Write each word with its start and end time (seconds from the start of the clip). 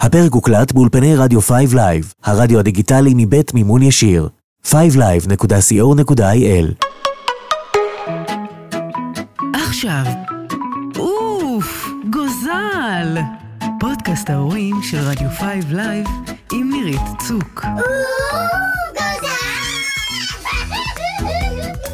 הפרק 0.00 0.32
הוקלט 0.32 0.72
באולפני 0.72 1.16
רדיו 1.16 1.40
5 1.40 1.74
Live, 1.74 2.14
הרדיו 2.24 2.58
הדיגיטלי 2.58 3.12
מבית 3.16 3.54
מימון 3.54 3.82
ישיר. 3.82 4.28
5live.co.il 4.66 6.86
עכשיו, 9.52 10.04
עוף 10.98 11.88
גוזל! 12.10 13.18
פודקאסט 13.80 14.30
ההורים 14.30 14.76
של 14.82 14.98
רדיו 14.98 15.28
5 15.38 15.64
Live 15.70 16.06
עם 16.52 16.70
נירית 16.72 17.00
צוק. 17.28 17.64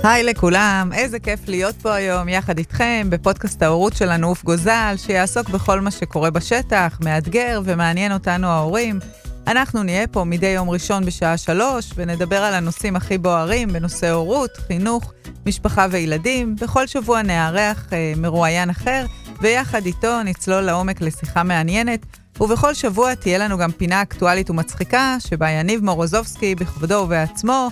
היי 0.09 0.23
לכולם, 0.23 0.91
איזה 0.95 1.19
כיף 1.19 1.41
להיות 1.49 1.75
פה 1.83 1.95
היום 1.95 2.29
יחד 2.29 2.59
איתכם 2.59 3.07
בפודקאסט 3.11 3.63
ההורות 3.63 3.97
שלנו 3.97 4.29
עוף 4.29 4.45
גוזל, 4.45 4.95
שיעסוק 4.97 5.49
בכל 5.49 5.81
מה 5.81 5.91
שקורה 5.91 6.31
בשטח, 6.31 6.99
מאתגר 7.05 7.61
ומעניין 7.65 8.13
אותנו 8.13 8.47
ההורים. 8.47 8.99
אנחנו 9.47 9.83
נהיה 9.83 10.07
פה 10.07 10.25
מדי 10.25 10.47
יום 10.47 10.71
ראשון 10.71 11.05
בשעה 11.05 11.37
שלוש, 11.37 11.91
ונדבר 11.97 12.43
על 12.43 12.55
הנושאים 12.55 12.97
הכי 12.97 13.19
בוערים 13.19 13.69
בנושא 13.69 14.11
הורות, 14.11 14.51
חינוך, 14.67 15.13
משפחה 15.47 15.87
וילדים. 15.91 16.57
בכל 16.57 16.87
שבוע 16.87 17.23
נארח 17.23 17.87
אה, 17.93 18.13
מרואיין 18.17 18.71
אחר, 18.71 19.05
ויחד 19.41 19.87
איתו 19.87 20.23
נצלול 20.23 20.61
לעומק 20.61 21.01
לשיחה 21.01 21.43
מעניינת. 21.43 22.07
ובכל 22.41 22.75
שבוע 22.75 23.15
תהיה 23.15 23.39
לנו 23.39 23.59
גם 23.59 23.73
פינה 23.73 24.03
אקטואלית 24.03 24.51
ומצחיקה, 24.51 25.17
שבה 25.19 25.51
יניב 25.51 25.85
מורוזובסקי 25.85 26.55
בכבודו 26.55 26.95
ובעצמו, 26.95 27.69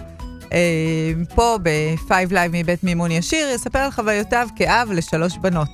פה 1.34 1.58
ב-5 1.62 2.10
Live 2.30 2.50
מבית 2.52 2.84
מימון 2.84 3.10
ישיר, 3.10 3.48
יספר 3.54 3.78
על 3.78 3.90
חוויותיו 3.90 4.48
כאב 4.56 4.92
לשלוש 4.92 5.38
בנות. 5.38 5.68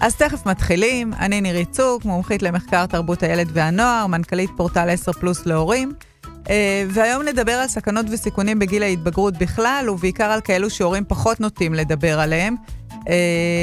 אז 0.00 0.16
תכף 0.16 0.46
מתחילים, 0.46 1.12
אני 1.14 1.40
נירית 1.40 1.70
צוק, 1.70 2.04
מומחית 2.04 2.42
למחקר 2.42 2.86
תרבות 2.86 3.22
הילד 3.22 3.48
והנוער, 3.52 4.06
מנכ"לית 4.06 4.50
פורטל 4.56 4.90
10 4.90 5.12
פלוס 5.12 5.46
להורים. 5.46 5.92
Uh, 6.24 6.48
והיום 6.90 7.22
נדבר 7.22 7.52
על 7.52 7.68
סכנות 7.68 8.06
וסיכונים 8.10 8.58
בגיל 8.58 8.82
ההתבגרות 8.82 9.38
בכלל, 9.38 9.88
ובעיקר 9.90 10.24
על 10.24 10.40
כאלו 10.40 10.70
שהורים 10.70 11.04
פחות 11.08 11.40
נוטים 11.40 11.74
לדבר 11.74 12.20
עליהם. 12.20 12.56
Uh, 12.90 12.98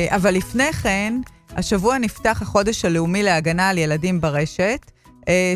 אבל 0.10 0.34
לפני 0.34 0.74
כן, 0.74 1.14
השבוע 1.56 1.98
נפתח 1.98 2.42
החודש 2.42 2.86
הלאומי 2.86 3.24
להגנה 3.24 3.70
על 3.70 3.78
ילדים 3.78 4.22
ברשת, 4.22 4.92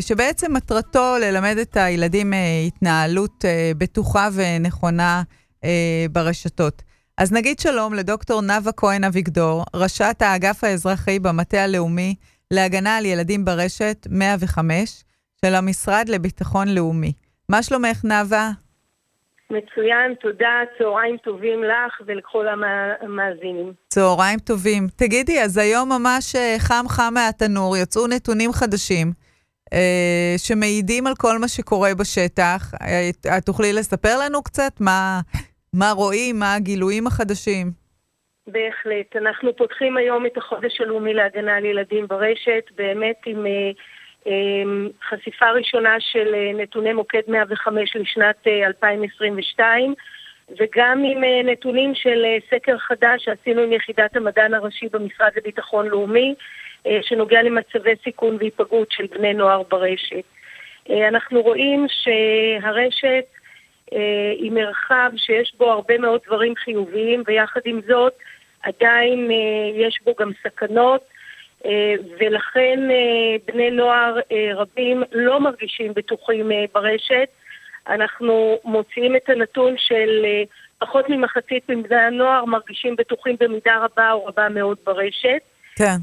שבעצם 0.00 0.52
מטרתו 0.52 1.14
ללמד 1.20 1.56
את 1.62 1.76
הילדים 1.76 2.32
uh, 2.32 2.36
התנהלות 2.66 3.44
uh, 3.44 3.78
בטוחה 3.78 4.28
ונכונה 4.34 5.22
ברשתות. 6.12 6.82
אז 7.18 7.32
נגיד 7.32 7.58
שלום 7.58 7.94
לדוקטור 7.94 8.40
נאוה 8.42 8.72
כהן 8.76 9.04
אביגדור, 9.04 9.64
ראשת 9.76 10.16
האגף 10.20 10.64
האזרחי 10.64 11.18
במטה 11.18 11.64
הלאומי 11.64 12.14
להגנה 12.50 12.96
על 12.96 13.06
ילדים 13.06 13.44
ברשת 13.44 14.06
105 14.10 15.04
של 15.44 15.54
המשרד 15.54 16.08
לביטחון 16.08 16.68
לאומי. 16.68 17.12
מה 17.48 17.62
שלומך, 17.62 18.04
נאוה? 18.04 18.50
מצוין, 19.50 20.14
תודה, 20.20 20.60
צהריים 20.78 21.16
טובים 21.16 21.62
לך 21.62 22.00
ולכל 22.06 22.46
המאזינים. 22.48 23.72
צהריים 23.88 24.38
טובים. 24.38 24.86
תגידי, 24.96 25.42
אז 25.42 25.56
היום 25.56 25.88
ממש 25.88 26.36
חם 26.58 26.84
חם 26.88 27.14
מהתנור, 27.14 27.76
יצאו 27.76 28.06
נתונים 28.06 28.52
חדשים 28.52 29.06
אה, 29.08 29.12
שמעידים 30.36 31.06
על 31.06 31.12
כל 31.18 31.38
מה 31.38 31.48
שקורה 31.48 31.94
בשטח. 31.94 32.72
את 33.38 33.46
תוכלי 33.46 33.72
לספר 33.72 34.18
לנו 34.24 34.42
קצת 34.42 34.72
מה, 34.80 35.20
מה 35.72 35.90
רואים, 35.90 36.38
מה 36.38 36.54
הגילויים 36.54 37.06
החדשים? 37.06 37.88
בהחלט. 38.46 39.16
אנחנו 39.16 39.56
פותחים 39.56 39.96
היום 39.96 40.26
את 40.26 40.36
החודש 40.36 40.80
הלאומי 40.80 41.14
להגנה 41.14 41.56
על 41.56 41.64
ילדים 41.64 42.06
ברשת, 42.08 42.64
באמת 42.76 43.16
עם 43.26 43.46
אה, 43.46 43.70
אה, 44.26 44.62
חשיפה 45.08 45.50
ראשונה 45.50 45.96
של 46.00 46.34
אה, 46.34 46.62
נתוני 46.62 46.92
מוקד 46.92 47.22
105 47.28 47.96
לשנת 47.96 48.36
אה, 48.46 48.66
2022, 48.66 49.94
וגם 50.58 51.02
עם 51.04 51.24
אה, 51.24 51.42
נתונים 51.44 51.94
של 51.94 52.24
אה, 52.24 52.36
סקר 52.50 52.78
חדש 52.78 53.24
שעשינו 53.24 53.62
עם 53.62 53.72
יחידת 53.72 54.16
המדען 54.16 54.54
הראשי 54.54 54.88
במשרד 54.92 55.30
לביטחון 55.36 55.86
לאומי, 55.86 56.28
אה, 56.30 56.34
שנוגע 57.02 57.42
למצבי 57.42 57.92
סיכון 58.04 58.36
והיפגעות 58.40 58.90
של 58.90 59.06
בני 59.06 59.34
נוער 59.34 59.62
ברשת. 59.70 60.24
אה, 60.90 61.08
אנחנו 61.08 61.42
רואים 61.42 61.86
שהרשת 61.88 63.24
אה, 63.92 64.32
עם 64.36 64.54
מרחב 64.54 65.10
שיש 65.16 65.54
בו 65.58 65.70
הרבה 65.70 65.98
מאוד 65.98 66.20
דברים 66.26 66.54
חיוביים, 66.56 67.22
ויחד 67.26 67.60
עם 67.64 67.80
זאת 67.88 68.12
עדיין 68.62 69.30
אה, 69.30 69.86
יש 69.86 69.98
בו 70.04 70.14
גם 70.18 70.30
סכנות, 70.42 71.04
אה, 71.64 71.94
ולכן 72.20 72.80
בני 73.46 73.70
נוער 73.70 74.16
רבים 74.54 75.02
לא 75.12 75.40
מרגישים 75.40 75.94
בטוחים 75.94 76.50
ברשת. 76.74 77.28
אנחנו 77.88 78.58
מוציאים 78.64 79.16
את 79.16 79.28
הנתון 79.28 79.74
של 79.76 80.26
פחות 80.78 81.08
ממחצית 81.08 81.68
מבני 81.68 81.96
הנוער 81.96 82.44
מרגישים 82.44 82.96
בטוחים 82.96 83.36
במידה 83.40 83.76
רבה 83.76 84.12
או 84.12 84.24
רבה 84.24 84.48
מאוד 84.48 84.78
ברשת. 84.86 85.40
כן. 85.76 85.96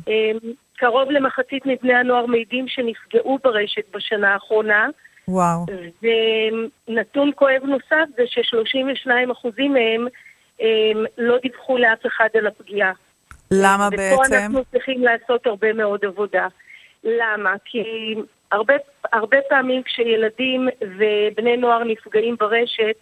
קרוב 0.78 1.12
למחצית 1.12 1.66
מבני 1.66 1.94
הנוער 1.94 2.25
מעידים 2.25 2.68
שנפגעו 2.68 3.40
ברשת 3.44 3.96
בשנה 3.96 4.34
האחרונה. 4.34 4.88
וואו. 5.28 5.66
ונתון 6.02 7.31
כואב 7.36 7.63
נוסף 7.63 8.06
זה 8.18 8.24
ש-32% 8.25 9.50
מהם 9.69 10.08
הם, 10.59 11.06
לא 11.18 11.38
דיווחו 11.41 11.78
לאף 11.78 12.06
אחד 12.06 12.30
על 12.34 12.47
הפגיעה. 12.47 12.91
למה 13.52 13.88
ופה 13.88 13.97
בעצם? 13.97 14.16
ופה 14.16 14.35
אנחנו 14.35 14.64
צריכים 14.72 15.03
לעשות 15.03 15.47
הרבה 15.47 15.74
מאוד 15.74 16.06
עבודה. 16.06 16.47
למה? 17.03 17.53
כי 17.66 17.84
הרבה, 18.52 18.74
הרבה 19.14 19.38
פעמים 19.50 19.84
כשילדים 19.84 20.68
ובני 20.81 21.58
נוער 21.58 21.84
נפגעים 21.84 22.35
ברשת, 22.40 22.96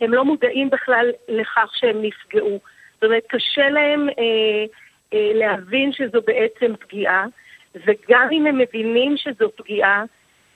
הם 0.00 0.12
לא 0.12 0.24
מודעים 0.24 0.70
בכלל 0.70 1.10
לכך 1.28 1.70
שהם 1.74 2.02
נפגעו. 2.02 2.58
זאת 2.94 3.04
אומרת, 3.04 3.22
קשה 3.28 3.68
להם 3.68 4.08
אה, 4.08 4.64
להבין 5.12 5.92
שזו 5.92 6.20
בעצם 6.26 6.76
פגיעה, 6.80 7.26
וגם 7.74 8.28
אם 8.32 8.46
הם 8.46 8.58
מבינים 8.58 9.16
שזו 9.16 9.50
פגיעה, 9.56 10.04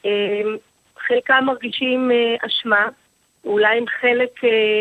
אה, 0.06 0.42
חלקם 0.98 1.44
מרגישים 1.46 2.10
uh, 2.10 2.46
אשמה, 2.46 2.88
אולי 3.44 3.78
הם 3.78 3.84
חלק, 4.00 4.30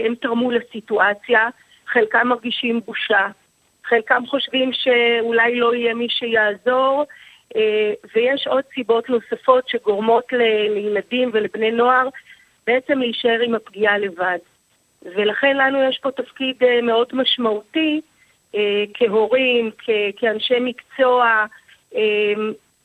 הם 0.05 0.15
תרמו 0.15 0.51
לסיטואציה, 0.51 1.49
חלקם 1.87 2.27
מרגישים 2.27 2.81
בושה, 2.85 3.27
חלקם 3.85 4.23
חושבים 4.27 4.71
שאולי 4.73 5.55
לא 5.55 5.75
יהיה 5.75 5.93
מי 5.93 6.09
שיעזור, 6.09 7.05
ויש 8.15 8.47
עוד 8.47 8.63
סיבות 8.73 9.09
נוספות 9.09 9.67
שגורמות 9.67 10.33
לילדים 10.73 11.29
ולבני 11.33 11.71
נוער 11.71 12.07
בעצם 12.67 12.99
להישאר 12.99 13.39
עם 13.45 13.55
הפגיעה 13.55 13.97
לבד. 13.97 14.38
ולכן 15.01 15.57
לנו 15.57 15.83
יש 15.89 15.99
פה 16.01 16.11
תפקיד 16.11 16.55
מאוד 16.83 17.07
משמעותי 17.13 18.01
כהורים, 18.94 19.72
כ- 19.78 20.17
כאנשי 20.17 20.59
מקצוע, 20.59 21.45
uh, 21.94 21.97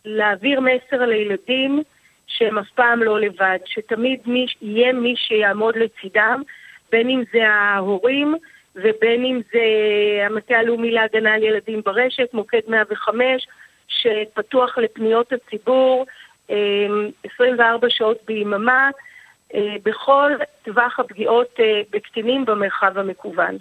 להעביר 0.05 0.61
מסר 0.61 1.07
לילדים, 1.07 1.83
שהם 2.27 2.59
אף 2.59 2.71
פעם 2.75 3.03
לא 3.03 3.21
לבד, 3.21 3.59
שתמיד 3.65 4.21
מי, 4.27 4.47
יהיה 4.63 4.93
מי 4.93 5.15
שיעמוד 5.17 5.77
לצידם, 5.77 6.43
בין 6.93 7.11
אם 7.11 7.23
זה 7.33 7.49
ההורים 7.49 8.35
ובין 8.77 9.25
אם 9.25 9.41
זה 9.53 9.61
המטה 10.27 10.59
הלאומי 10.59 10.91
להגנה 10.91 11.35
על 11.35 11.43
ילדים 11.43 11.83
ברשת, 11.85 12.29
מוקד 12.33 12.61
105, 12.69 13.47
שפתוח 13.89 14.79
לפניות 14.79 15.33
הציבור 15.33 16.07
24 17.35 17.91
שעות 17.91 18.19
ביממה, 18.27 18.91
בכל 19.83 20.33
טווח 20.65 21.01
הפגיעות 21.01 21.59
בקטינים 21.91 22.45
במרחב 22.45 22.99
המקוון. 22.99 23.59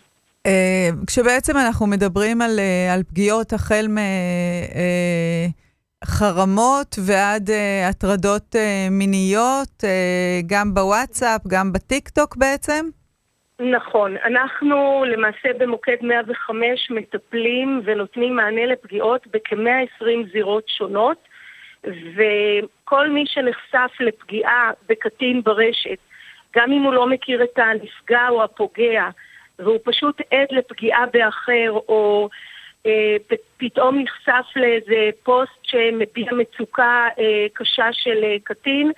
כשבעצם 1.08 1.58
אנחנו 1.58 1.88
מדברים 1.88 2.42
על, 2.42 2.60
על 2.94 3.04
פגיעות 3.04 3.54
החל 3.54 3.88
מ... 3.90 3.98
חרמות 6.06 6.96
ועד 7.06 7.50
הטרדות 7.90 8.56
מיניות, 8.92 9.84
גם 10.48 10.74
בוואטסאפ, 10.74 11.42
גם 11.48 11.74
בטיקטוק 11.74 12.38
בעצם? 12.38 12.86
נכון. 13.60 14.18
אנחנו 14.18 15.06
למעשה 15.08 15.50
במוקד 15.60 15.96
105 16.02 16.92
מטפלים 16.92 17.82
ונותנים 17.86 18.36
מענה 18.36 18.66
לפגיעות 18.66 19.28
בכ-120 19.28 20.32
זירות 20.34 20.64
שונות, 20.68 21.18
וכל 21.84 23.10
מי 23.10 23.24
שנחשף 23.28 23.92
לפגיעה 24.00 24.72
בקטין 24.90 25.42
ברשת, 25.44 25.98
גם 26.56 26.72
אם 26.72 26.82
הוא 26.82 26.94
לא 26.94 27.10
מכיר 27.10 27.44
את 27.44 27.60
הנפגע 27.60 28.30
או 28.30 28.44
הפוגע, 28.44 29.10
והוא 29.60 29.80
פשוט 29.84 30.22
עד 30.32 30.48
לפגיעה 30.52 31.06
באחר, 31.14 31.72
או 31.72 32.30
אה, 32.86 33.16
פתאום 33.58 34.00
נחשף 34.00 34.46
לאיזה 34.56 35.10
פוסט 35.24 35.60
שמביע 35.64 36.34
מצוקה 36.34 37.08
אה, 37.20 37.46
קשה 37.54 37.94
של 37.94 38.24
אה, 38.24 38.36
קטין, 38.44 38.92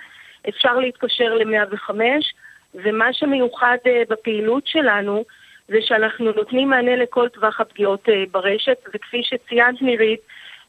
אפשר 0.48 0.78
להתקשר 0.78 1.34
ל-105, 1.34 1.90
ומה 2.74 3.12
שמיוחד 3.12 3.76
בפעילות 4.08 4.66
שלנו 4.66 5.24
זה 5.68 5.78
שאנחנו 5.80 6.32
נותנים 6.32 6.70
מענה 6.70 6.96
לכל 6.96 7.28
טווח 7.28 7.60
הפגיעות 7.60 8.08
ברשת, 8.30 8.78
וכפי 8.94 9.22
שציינת 9.22 9.82
נירית, 9.82 10.20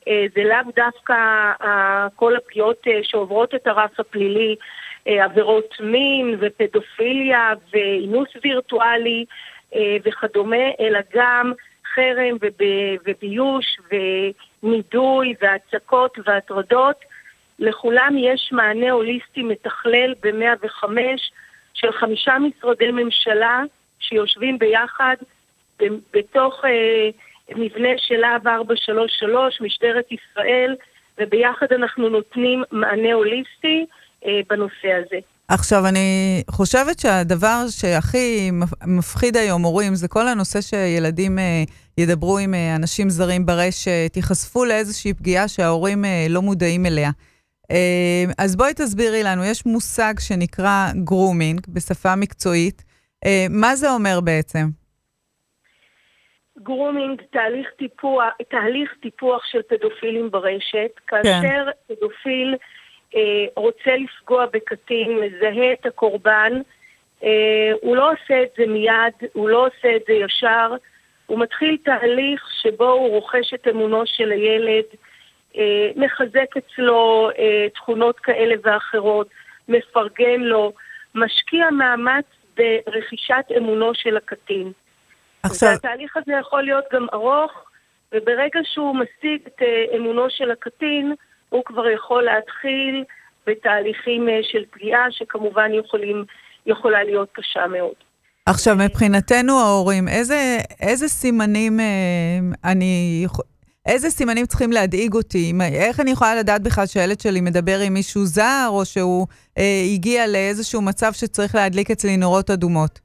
אה, 0.08 0.26
זה 0.36 0.44
לאו 0.44 0.72
דווקא 0.76 1.16
כל 2.16 2.36
הפגיעות 2.36 2.88
שעוברות 3.04 3.56
את 3.56 3.68
הרף 3.68 4.00
הפלילי, 4.00 4.56
עבירות 5.06 5.76
מין 5.80 6.38
ופדופיליה 6.40 7.54
ואינוס 7.74 8.30
וירטואלי 8.44 9.26
וכדומה, 10.04 10.66
אלא 10.80 11.00
גם 11.14 11.54
חרם 11.96 12.38
וביוש 13.06 13.78
ונידוי 14.64 15.34
והצקות 15.42 16.18
והטרדות. 16.26 16.96
לכולם 17.60 18.16
יש 18.18 18.50
מענה 18.52 18.92
הוליסטי 18.92 19.44
מתכלל 19.44 20.14
ב-105 20.24 20.84
של 21.74 21.92
חמישה 21.92 22.38
משרדי 22.40 22.92
ממשלה 22.92 23.64
שיושבים 24.00 24.60
ביחד 24.60 25.16
בתוך 26.14 26.66
אה, 26.66 27.10
מבנה 27.56 27.90
של 27.98 28.18
להב 28.18 28.48
433, 28.48 29.62
משטרת 29.62 30.06
ישראל, 30.12 30.76
וביחד 31.18 31.74
אנחנו 31.74 32.10
נותנים 32.10 32.64
מענה 32.72 33.14
הוליסטי 33.14 33.86
אה, 34.26 34.40
בנושא 34.50 34.94
הזה. 34.94 35.20
עכשיו, 35.50 35.88
אני 35.90 36.42
חושבת 36.52 37.00
שהדבר 37.00 37.60
שהכי 37.70 38.52
מפחיד 38.88 39.38
היום 39.38 39.62
הורים 39.62 39.96
זה 39.96 40.08
כל 40.08 40.28
הנושא 40.28 40.62
שילדים 40.62 41.40
אה, 41.40 41.64
ידברו 41.98 42.38
עם 42.38 42.54
אה, 42.54 42.76
אנשים 42.76 43.10
זרים 43.10 43.46
ברשת, 43.46 44.12
ייחשפו 44.16 44.66
לאיזושהי 44.66 45.14
פגיעה 45.14 45.48
שההורים 45.48 46.06
אה, 46.06 46.26
לא 46.30 46.42
מודעים 46.42 46.86
אליה. 46.86 47.10
אז 48.38 48.56
בואי 48.56 48.74
תסבירי 48.74 49.24
לנו, 49.24 49.44
יש 49.44 49.66
מושג 49.66 50.14
שנקרא 50.20 50.92
גרומינג 51.04 51.62
בשפה 51.74 52.16
מקצועית. 52.16 52.84
מה 53.50 53.76
זה 53.76 53.92
אומר 53.92 54.20
בעצם? 54.24 54.66
grooming, 56.64 57.22
תהליך 57.32 57.68
טיפוח, 57.78 58.24
תהליך 58.50 58.94
טיפוח 59.02 59.42
של 59.46 59.60
פדופילים 59.70 60.32
ברשת, 60.32 60.92
כאשר 61.08 61.42
כן. 61.42 61.96
פדופיל 61.96 62.56
רוצה 63.56 63.96
לפגוע 63.96 64.46
בקטין, 64.46 65.20
מזהה 65.20 65.74
את 65.74 65.86
הקורבן, 65.86 66.54
אה, 67.24 67.72
הוא 67.82 67.96
לא 67.96 68.12
עושה 68.12 68.44
את 68.44 68.50
זה 68.58 68.66
מיד, 68.68 69.30
הוא 69.34 69.50
לא 69.50 69.68
עושה 69.68 69.96
את 69.96 70.02
זה 70.08 70.14
ישר, 70.14 70.76
הוא 71.26 71.40
מתחיל 71.40 71.78
תהליך 71.86 72.48
שבו 72.62 72.92
הוא 72.92 73.10
רוכש 73.10 73.54
את 73.54 73.68
אמונו 73.68 74.02
של 74.06 74.32
הילד, 74.32 74.84
אה, 75.58 75.92
מחזק 75.96 76.58
אצלו 76.58 77.30
אה, 77.40 77.68
תכונות 77.76 78.20
כאלה 78.20 78.56
ואחרות, 78.64 79.28
מפרגן 79.68 80.42
לו, 80.42 80.74
משקיע 81.16 81.70
מאמץ 81.70 82.26
ברכישת 82.58 83.46
אמונו 83.58 83.94
של 83.94 84.18
הקטין. 84.18 84.72
עכשיו... 85.44 85.70
והתהליך 85.70 86.18
הזה 86.18 86.32
יכול 86.40 86.64
להיות 86.64 86.86
גם 86.94 87.08
ארוך, 87.14 87.66
וברגע 88.12 88.60
שהוא 88.64 88.96
משיג 88.96 89.42
את 89.48 89.62
אה, 89.62 89.86
אמונו 89.98 90.30
של 90.30 90.52
הקטין, 90.52 91.16
הוא 91.50 91.64
כבר 91.66 91.90
יכול 91.90 92.24
להתחיל 92.24 93.04
בתהליכים 93.48 94.30
אה, 94.30 94.40
של 94.44 94.64
פגיעה, 94.72 95.12
שכמובן 95.12 95.72
יכולים, 95.74 96.26
יכולה 96.66 97.04
להיות 97.04 97.30
קשה 97.34 97.68
מאוד. 97.68 97.96
עכשיו, 98.46 98.76
מבחינתנו 98.76 99.54
ההורים, 99.60 100.08
איזה, 100.08 100.58
איזה 100.82 101.08
סימנים 101.08 101.80
אה, 101.80 102.72
אני... 102.72 103.26
איזה 103.86 104.10
סימנים 104.10 104.46
צריכים 104.46 104.72
להדאיג 104.72 105.14
אותי? 105.14 105.52
איך 105.74 106.00
אני 106.00 106.12
יכולה 106.12 106.36
לדעת 106.36 106.64
בכלל 106.64 106.86
שהילד 106.86 107.20
שלי 107.20 107.42
מדבר 107.42 107.80
עם 107.88 107.94
מישהו 107.94 108.26
זר, 108.26 108.68
או 108.70 108.86
שהוא 108.86 109.28
אה, 109.58 109.82
הגיע 109.94 110.28
לאיזשהו 110.28 110.82
מצב 110.82 111.12
שצריך 111.14 111.56
להדליק 111.56 111.92
אצלי 111.92 112.18
נורות 112.18 112.50
אדומות? 112.50 113.00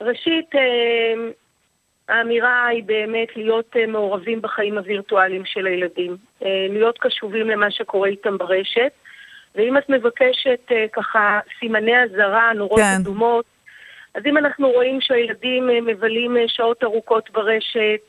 ראשית, 0.00 0.54
אה, 0.54 1.30
האמירה 2.10 2.66
היא 2.66 2.84
באמת 2.84 3.36
להיות 3.36 3.76
אה, 3.76 3.86
מעורבים 3.86 4.42
בחיים 4.42 4.78
הווירטואליים 4.78 5.44
של 5.44 5.66
הילדים, 5.66 6.16
אה, 6.44 6.66
להיות 6.70 6.98
קשובים 6.98 7.50
למה 7.50 7.70
שקורה 7.70 8.08
איתם 8.08 8.38
ברשת, 8.38 8.92
ואם 9.54 9.78
את 9.78 9.88
מבקשת 9.88 10.72
ככה 10.92 11.40
סימני 11.58 12.02
אזהרה, 12.02 12.52
נורות 12.52 12.80
כן. 12.80 13.00
אדומות, 13.00 13.44
אז 14.14 14.22
אם 14.26 14.38
אנחנו 14.38 14.70
רואים 14.70 15.00
שהילדים 15.00 15.66
מבלים 15.66 16.36
שעות 16.46 16.84
ארוכות 16.84 17.30
ברשת, 17.30 18.00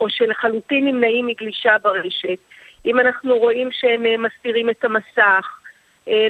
או 0.00 0.10
שלחלוטין 0.10 0.84
נמנעים 0.86 1.26
מגלישה 1.26 1.76
ברשת, 1.82 2.38
אם 2.86 3.00
אנחנו 3.00 3.38
רואים 3.38 3.68
שהם 3.72 4.22
מסתירים 4.22 4.70
את 4.70 4.84
המסך, 4.84 5.58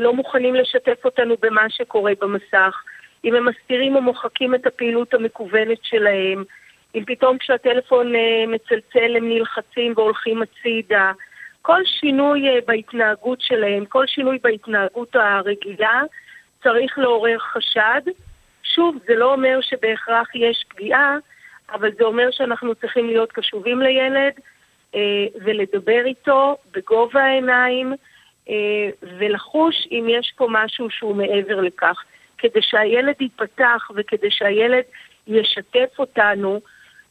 לא 0.00 0.14
מוכנים 0.14 0.54
לשתף 0.54 1.04
אותנו 1.04 1.34
במה 1.42 1.70
שקורה 1.70 2.12
במסך, 2.20 2.82
אם 3.24 3.34
הם 3.34 3.48
מסתירים 3.48 3.96
או 3.96 4.02
מוחקים 4.02 4.54
את 4.54 4.66
הפעילות 4.66 5.14
המקוונת 5.14 5.78
שלהם, 5.82 6.44
אם 6.94 7.04
פתאום 7.06 7.38
כשהטלפון 7.38 8.14
אה, 8.14 8.44
מצלצל 8.48 9.16
הם 9.16 9.28
נלחצים 9.28 9.92
והולכים 9.96 10.42
הצידה. 10.42 11.12
כל 11.62 11.84
שינוי 11.84 12.48
אה, 12.48 12.58
בהתנהגות 12.66 13.40
שלהם, 13.40 13.84
כל 13.84 14.06
שינוי 14.06 14.38
בהתנהגות 14.42 15.16
הרגילה, 15.16 16.02
צריך 16.62 16.98
לעורר 16.98 17.38
חשד. 17.38 18.00
שוב, 18.62 18.96
זה 19.06 19.14
לא 19.14 19.32
אומר 19.32 19.58
שבהכרח 19.60 20.34
יש 20.34 20.64
פגיעה, 20.68 21.16
אבל 21.72 21.90
זה 21.98 22.04
אומר 22.04 22.30
שאנחנו 22.30 22.74
צריכים 22.74 23.06
להיות 23.06 23.32
קשובים 23.32 23.80
לילד 23.80 24.32
אה, 24.94 25.26
ולדבר 25.44 26.02
איתו 26.04 26.56
בגובה 26.72 27.22
העיניים 27.22 27.92
ולחוש 29.18 29.88
אם 29.90 30.06
יש 30.08 30.32
פה 30.36 30.46
משהו 30.50 30.90
שהוא 30.90 31.16
מעבר 31.16 31.60
לכך. 31.60 32.04
כדי 32.40 32.62
שהילד 32.62 33.14
ייפתח 33.20 33.90
וכדי 33.94 34.30
שהילד 34.30 34.84
ישתף 35.26 35.98
אותנו, 35.98 36.60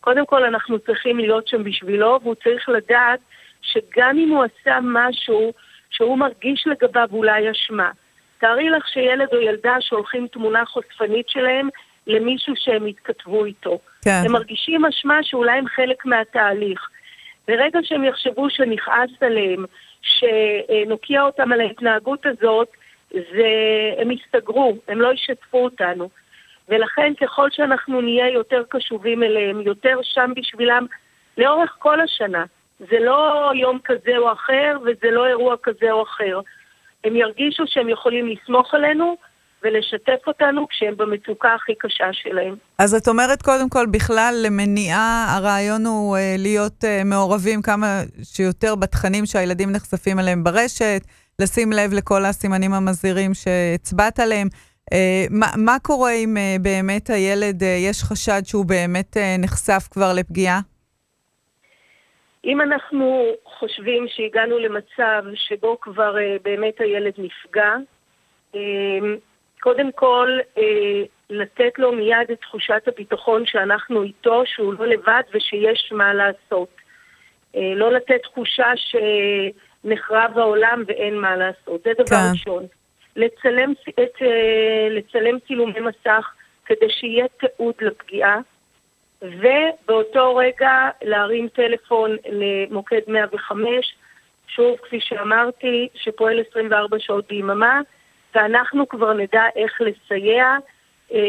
קודם 0.02 0.26
כל 0.26 0.44
אנחנו 0.44 0.80
צריכים 0.80 1.18
להיות 1.18 1.48
שם 1.48 1.64
בשבילו, 1.64 2.20
והוא 2.24 2.36
צריך 2.36 2.70
לדעת 2.70 3.20
שגם 3.62 4.18
אם 4.18 4.30
הוא 4.30 4.44
עשה 4.44 4.80
משהו 4.84 5.54
שהוא 5.90 6.18
מרגיש 6.18 6.68
לגביו 6.68 7.08
אולי 7.12 7.52
אשמה. 7.52 7.92
תארי 8.40 8.70
לך 8.70 8.88
שילד 8.88 9.28
או 9.34 9.42
ילדה 9.42 9.82
שולחים 9.82 10.28
תמונה 10.28 10.66
חושפנית 10.66 11.30
שלהם 11.30 11.70
למישהו 12.08 12.54
שהם 12.56 12.86
התכתבו 12.86 13.46
איתו. 13.46 13.80
כן. 14.02 14.22
הם 14.26 14.32
מרגישים 14.32 14.86
אשמה 14.86 15.24
שאולי 15.24 15.58
הם 15.58 15.68
חלק 15.68 16.06
מהתהליך. 16.06 16.90
ברגע 17.48 17.80
שהם 17.84 18.04
יחשבו 18.04 18.50
שנכעס 18.50 19.10
עליהם, 19.22 19.66
שנוקיע 20.02 21.22
אותם 21.22 21.52
על 21.52 21.62
ההתנהגות 21.62 22.26
הזאת, 22.26 22.68
זה, 23.14 23.50
הם 23.98 24.12
יסתגרו, 24.12 24.78
הם 24.88 25.02
לא 25.02 25.14
ישתפו 25.14 25.58
אותנו. 25.58 26.10
ולכן 26.70 27.14
ככל 27.22 27.50
שאנחנו 27.52 28.02
נהיה 28.02 28.30
יותר 28.30 28.64
קשובים 28.70 29.24
אליהם, 29.24 29.62
יותר 29.62 30.00
שם 30.04 30.32
בשבילם, 30.36 30.86
לאורך 31.38 31.76
כל 31.80 32.02
השנה. 32.02 32.46
זה 32.80 33.00
לא 33.00 33.52
יום 33.56 33.80
כזה 33.84 34.18
או 34.18 34.32
אחר, 34.32 34.78
וזה 34.82 35.12
לא 35.12 35.28
אירוע 35.28 35.56
כזה 35.64 35.92
או 35.92 36.04
אחר. 36.04 36.40
הם 37.04 37.16
ירגישו 37.16 37.64
שהם 37.68 37.90
יכולים 37.90 38.28
לסמוך 38.28 38.74
עלינו 38.74 39.18
ולשתף 39.64 40.28
אותנו 40.28 40.68
כשהם 40.68 40.98
במצוקה 40.98 41.54
הכי 41.56 41.74
קשה 41.80 42.10
שלהם. 42.12 42.56
אז 42.78 42.96
את 42.96 43.08
אומרת 43.08 43.42
קודם 43.42 43.70
כל, 43.70 43.86
בכלל 43.92 44.36
למניעה, 44.46 45.36
הרעיון 45.38 45.86
הוא 45.86 46.18
אה, 46.18 46.36
להיות 46.38 46.84
אה, 46.84 47.02
מעורבים 47.06 47.62
כמה 47.62 48.02
שיותר 48.24 48.76
בתכנים 48.76 49.26
שהילדים 49.26 49.72
נחשפים 49.72 50.20
אליהם 50.20 50.44
ברשת, 50.44 51.02
לשים 51.40 51.72
לב 51.72 51.94
לכל 51.94 52.26
הסימנים 52.26 52.74
המזהירים 52.74 53.32
שהצבעת 53.34 54.20
עליהם. 54.20 54.48
אה, 54.94 55.26
מה, 55.30 55.46
מה 55.58 55.76
קורה 55.82 56.12
אם 56.12 56.38
אה, 56.38 56.56
באמת 56.62 57.10
הילד, 57.10 57.64
אה, 57.64 57.78
יש 57.90 58.04
חשד 58.04 58.42
שהוא 58.46 58.66
באמת 58.66 59.18
נחשף 59.40 59.88
כבר 59.92 60.14
לפגיעה? 60.16 60.60
אם 62.46 62.62
אנחנו 62.62 63.24
חושבים 63.46 64.06
שהגענו 64.08 64.60
למצב 64.60 65.24
שבו 65.36 65.78
כבר 65.82 66.16
באמת 66.44 66.82
הילד 66.82 67.14
נפגע, 67.18 67.76
קודם 69.60 69.92
כל 69.92 70.38
לתת 71.30 71.80
לו 71.80 71.92
מיד 71.92 72.32
את 72.32 72.42
תחושת 72.42 72.84
הביטחון 72.88 73.46
שאנחנו 73.46 74.04
איתו, 74.04 74.44
שהוא 74.46 74.74
לא 74.80 74.88
לבד 74.88 75.22
ושיש 75.34 75.92
מה 75.92 76.14
לעשות. 76.14 76.70
לא 77.56 77.92
לתת 77.92 78.22
תחושה 78.24 78.72
ש... 78.76 78.96
נחרב 79.84 80.32
העולם 80.36 80.84
ואין 80.88 81.18
מה 81.18 81.36
לעשות. 81.36 81.84
זה 81.84 81.92
דבר 81.98 82.06
כן. 82.06 82.32
ראשון. 82.32 82.66
לצלם, 83.16 83.74
את, 83.90 84.22
אה, 84.22 84.88
לצלם 84.90 85.40
צילומי 85.48 85.80
מסך 85.80 86.32
כדי 86.66 86.90
שיהיה 86.90 87.26
תיעוד 87.40 87.74
לפגיעה, 87.82 88.40
ובאותו 89.22 90.36
רגע 90.36 90.90
להרים 91.02 91.48
טלפון 91.48 92.18
למוקד 92.30 93.02
105, 93.08 93.96
שוב, 94.48 94.78
כפי 94.78 95.00
שאמרתי, 95.00 95.88
שפועל 95.96 96.40
24 96.50 97.00
שעות 97.00 97.28
ביממה, 97.28 97.82
ואנחנו 98.36 98.90
כבר 98.90 99.14
נדע 99.14 99.44
איך 99.56 99.82
לסייע 99.82 100.58
אה, 101.14 101.20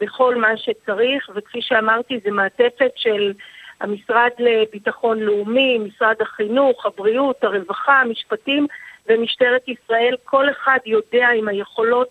בכל 0.00 0.34
מה 0.34 0.56
שצריך, 0.56 1.30
וכפי 1.34 1.62
שאמרתי, 1.62 2.20
זה 2.24 2.30
מעטפת 2.30 2.92
של 2.96 3.32
המשרד 3.80 4.30
לביטחון 4.38 5.18
לאומי, 5.20 5.78
משרד 5.78 6.16
החינוך, 6.20 6.86
הבריאות, 6.86 7.44
הרווחה, 7.44 8.00
המשפטים 8.00 8.66
ומשטרת 9.08 9.68
ישראל, 9.68 10.16
כל 10.24 10.50
אחד 10.50 10.78
יודע 10.86 11.28
עם 11.28 11.48
היכולות 11.48 12.08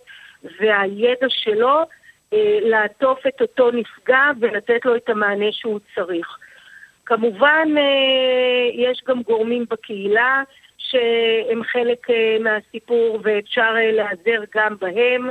והידע 0.60 1.26
שלו 1.28 1.82
אה, 2.32 2.58
לעטוף 2.62 3.26
את 3.26 3.40
אותו 3.40 3.70
נפגע 3.70 4.30
ולתת 4.40 4.84
לו 4.84 4.96
את 4.96 5.08
המענה 5.08 5.52
שהוא 5.52 5.80
צריך. 5.94 6.38
כמובן, 7.06 7.68
אה, 7.76 8.68
יש 8.72 9.02
גם 9.08 9.22
גורמים 9.22 9.64
בקהילה 9.70 10.42
שהם 10.78 11.64
חלק 11.64 12.10
אה, 12.10 12.36
מהסיפור 12.40 13.20
ואפשר 13.22 13.74
אה, 13.76 13.92
להיעזר 13.92 14.44
גם 14.54 14.76
בהם. 14.80 15.30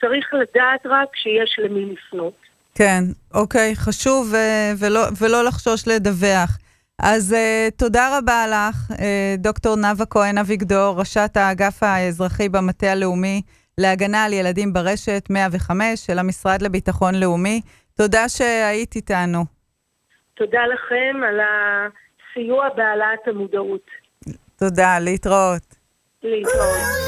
צריך 0.00 0.34
לדעת 0.34 0.80
רק 0.84 1.16
שיש 1.16 1.58
למי 1.58 1.84
לפנות. 1.84 2.49
כן, 2.80 3.04
אוקיי, 3.34 3.74
חשוב 3.76 4.34
ולא, 4.80 5.00
ולא 5.20 5.44
לחשוש 5.44 5.88
לדווח. 5.88 6.58
אז 7.02 7.36
uh, 7.36 7.78
תודה 7.78 8.18
רבה 8.18 8.44
לך, 8.48 8.90
uh, 8.90 8.94
דוקטור 9.38 9.76
נאוה 9.76 10.06
כהן 10.10 10.38
אביגדור, 10.38 10.98
ראשת 10.98 11.30
האגף 11.36 11.82
האזרחי 11.82 12.48
במטה 12.48 12.92
הלאומי 12.92 13.42
להגנה 13.78 14.24
על 14.24 14.32
ילדים 14.32 14.72
ברשת 14.72 15.24
105 15.30 16.06
של 16.06 16.18
המשרד 16.18 16.62
לביטחון 16.62 17.14
לאומי. 17.14 17.60
תודה 17.96 18.28
שהיית 18.28 18.96
איתנו. 18.96 19.44
תודה 20.34 20.66
לכם 20.66 21.22
על 21.28 21.40
הסיוע 21.40 22.68
בהעלאת 22.76 23.28
המודעות. 23.28 23.86
תודה, 24.58 24.98
להתראות. 24.98 25.74
להתראות. 26.22 27.00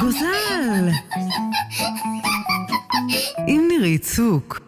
גוזל! 0.00 0.88
עם 3.46 3.68
נירית 3.68 4.02
צוק. 4.02 4.60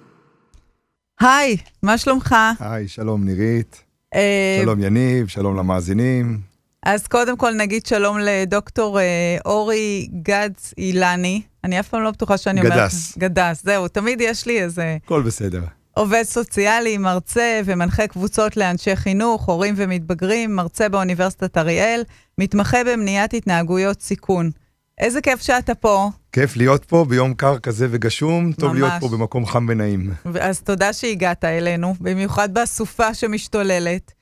היי, 1.20 1.56
מה 1.82 1.98
שלומך? 1.98 2.36
היי, 2.60 2.88
שלום 2.88 3.24
נירית. 3.24 3.82
אה, 4.14 4.60
שלום 4.62 4.82
יניב, 4.82 5.26
שלום 5.26 5.56
למאזינים. 5.56 6.40
אז 6.82 7.06
קודם 7.06 7.36
כל 7.36 7.52
נגיד 7.52 7.86
שלום 7.86 8.18
לדוקטור 8.18 9.00
אה, 9.00 9.36
אורי 9.44 10.08
גדס 10.22 10.74
אילני. 10.78 11.42
אני 11.64 11.80
אף 11.80 11.88
פעם 11.88 12.02
לא 12.02 12.10
בטוחה 12.10 12.38
שאני 12.38 12.60
אומרת... 12.60 12.72
גדס. 12.72 13.18
גדס, 13.18 13.64
זהו, 13.64 13.88
תמיד 13.88 14.20
יש 14.20 14.46
לי 14.46 14.62
איזה... 14.62 14.96
הכל 15.04 15.22
בסדר. 15.22 15.62
עובד 15.94 16.22
סוציאלי, 16.22 16.98
מרצה 16.98 17.60
ומנחה 17.64 18.06
קבוצות 18.06 18.56
לאנשי 18.56 18.96
חינוך, 18.96 19.48
הורים 19.48 19.74
ומתבגרים, 19.76 20.56
מרצה 20.56 20.88
באוניברסיטת 20.88 21.58
אריאל, 21.58 22.02
מתמחה 22.38 22.78
במניעת 22.84 23.34
התנהגויות 23.34 24.02
סיכון. 24.02 24.50
איזה 24.98 25.20
כיף 25.20 25.42
שאתה 25.42 25.74
פה. 25.74 26.10
כיף 26.32 26.56
להיות 26.56 26.84
פה 26.84 27.04
ביום 27.08 27.34
קר 27.34 27.58
כזה 27.58 27.86
וגשום, 27.90 28.44
ממש. 28.46 28.56
טוב 28.56 28.74
להיות 28.74 28.92
פה 29.00 29.08
במקום 29.08 29.46
חם 29.46 29.66
ונעים. 29.68 30.10
אז 30.40 30.60
תודה 30.60 30.92
שהגעת 30.92 31.44
אלינו, 31.44 31.94
במיוחד 32.00 32.54
בסופה 32.54 33.14
שמשתוללת. 33.14 34.12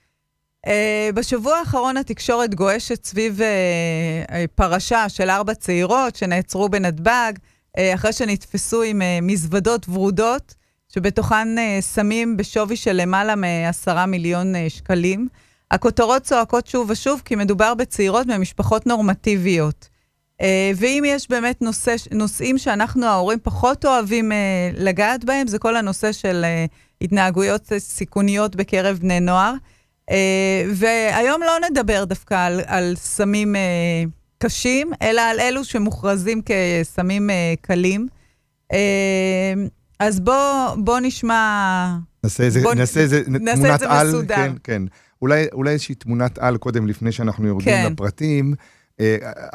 Uh, 0.67 0.71
בשבוע 1.15 1.57
האחרון 1.57 1.97
התקשורת 1.97 2.55
גועשת 2.55 3.05
סביב 3.05 3.41
uh, 3.41 4.33
פרשה 4.55 5.09
של 5.09 5.31
ארבע 5.31 5.55
צעירות 5.55 6.17
שנעצרו 6.17 6.69
בנתב"ג, 6.69 7.33
uh, 7.37 7.81
אחרי 7.95 8.13
שנתפסו 8.13 8.83
עם 8.83 9.03
uh, 9.03 9.25
מזוודות 9.25 9.89
ורודות, 9.89 10.55
שבתוכן 10.89 11.49
uh, 11.59 11.83
סמים 11.83 12.37
בשווי 12.37 12.77
של 12.77 12.93
למעלה 12.93 13.35
מעשרה 13.37 14.07
מיליון 14.07 14.55
uh, 14.55 14.59
שקלים. 14.69 15.29
הכותרות 15.71 16.23
צועקות 16.23 16.67
שוב 16.67 16.91
ושוב 16.91 17.23
כי 17.25 17.37
מדובר 17.37 17.75
בצעירות 17.75 18.27
ממשפחות 18.27 18.87
נורמטיביות. 18.87 19.90
Uh, 20.41 20.43
ואם 20.77 21.03
יש 21.07 21.31
באמת 21.31 21.63
נושא, 21.63 21.95
נושאים 22.13 22.59
שאנחנו 22.59 23.07
ההורים 23.07 23.39
פחות 23.43 23.85
אוהבים 23.85 24.33
uh, 24.33 24.35
לגעת 24.79 25.25
בהם, 25.25 25.47
זה 25.47 25.59
כל 25.59 25.77
הנושא 25.77 26.13
של 26.13 26.45
uh, 26.45 26.75
התנהגויות 27.01 27.73
סיכוניות 27.79 28.57
בקרב 28.57 28.99
בני 28.99 29.21
נוער. 29.21 29.55
אה, 30.11 30.65
והיום 30.75 31.41
לא 31.41 31.69
נדבר 31.71 32.05
דווקא 32.05 32.47
על, 32.47 32.61
על 32.67 32.95
סמים 32.97 33.57
קשים, 34.39 34.91
אלא 35.03 35.21
על 35.21 35.41
אלו 35.41 35.65
שמוכרזים 35.65 36.43
כסמים 36.47 37.31
קלים. 37.61 38.09
אז 39.99 40.21
בוא, 40.21 40.75
בוא 40.77 41.01
נשמע... 41.01 41.97
נעשה 42.25 42.45
איזה, 42.45 42.61
בוא, 42.61 42.75
נעשה 42.75 43.01
איזה 43.01 43.23
נעשה 43.29 43.57
תמונת 43.57 43.83
על. 43.83 44.09
מסודר. 44.09 44.37
כן, 44.37 44.53
כן. 44.65 44.83
אולי, 45.23 45.47
אולי 45.53 45.71
איזושהי 45.71 45.95
תמונת 45.95 46.39
על 46.39 46.57
קודם, 46.57 46.87
לפני 46.87 47.13
שאנחנו 47.13 47.47
יורדים 47.47 47.75
כן. 47.75 47.93
לפרטים. 47.93 48.55
אה, 48.59 48.80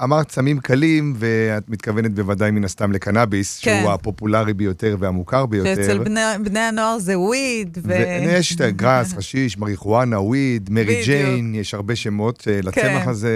אמרת 0.04 0.32
סמים 0.32 0.60
קלים, 0.60 1.14
ואת 1.18 1.70
מתכוונת 1.70 2.14
בוודאי 2.14 2.52
מן 2.52 2.64
הסתם 2.64 2.92
לקנאביס, 2.92 3.60
כן. 3.60 3.80
שהוא 3.82 3.92
הפופולרי 3.92 4.54
ביותר 4.54 4.96
והמוכר 5.00 5.46
ביותר. 5.46 5.76
שאצל 5.76 5.98
בני, 5.98 6.22
בני 6.44 6.60
הנוער 6.60 7.00
זה 7.00 7.20
וויד. 7.20 7.78
ו... 7.84 7.90
ויש 8.28 8.56
את 8.56 8.62
הגראס, 8.62 9.14
חשיש, 9.18 9.58
מריחואנה, 9.58 10.20
וויד, 10.20 10.70
מרי 10.72 11.02
ג'יין, 11.06 11.56
יש 11.56 11.74
הרבה 11.74 11.96
שמות 11.96 12.48
אה, 12.48 12.60
לצמח 12.64 13.04
כן. 13.04 13.10
הזה, 13.10 13.32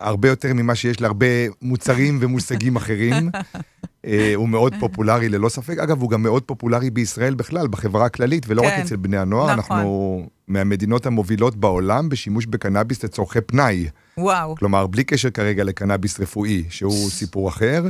הרבה 0.00 0.28
יותר 0.28 0.54
ממה 0.54 0.74
שיש 0.74 1.00
להרבה 1.00 1.26
מוצרים 1.62 2.18
ומושגים 2.20 2.76
אחרים. 2.76 3.30
אה, 4.06 4.32
הוא 4.34 4.48
מאוד 4.48 4.74
פופולרי 4.80 5.28
ללא 5.28 5.48
ספק. 5.48 5.78
אגב, 5.78 6.00
הוא 6.00 6.10
גם 6.10 6.22
מאוד 6.22 6.42
פופולרי 6.42 6.90
בישראל 6.90 7.34
בכלל, 7.34 7.66
בחברה 7.68 8.06
הכללית, 8.06 8.44
ולא 8.48 8.62
כן. 8.62 8.68
רק 8.68 8.74
אצל 8.74 8.96
בני 8.96 9.18
הנוער. 9.18 9.56
נכון. 9.56 9.76
אנחנו 9.76 10.26
מהמדינות 10.48 11.06
המובילות 11.06 11.56
בעולם 11.56 12.08
בשימוש 12.08 12.46
בקנאביס 12.46 13.04
לצורכי 13.04 13.40
פנאי. 13.40 13.86
וואו. 14.18 14.56
כלומר, 14.56 14.86
בלי 14.86 15.04
קשר 15.04 15.30
כרגע 15.30 15.64
לקנאביס 15.64 16.20
רפואי, 16.20 16.64
שהוא 16.68 17.10
סיפור 17.10 17.48
אחר. 17.48 17.84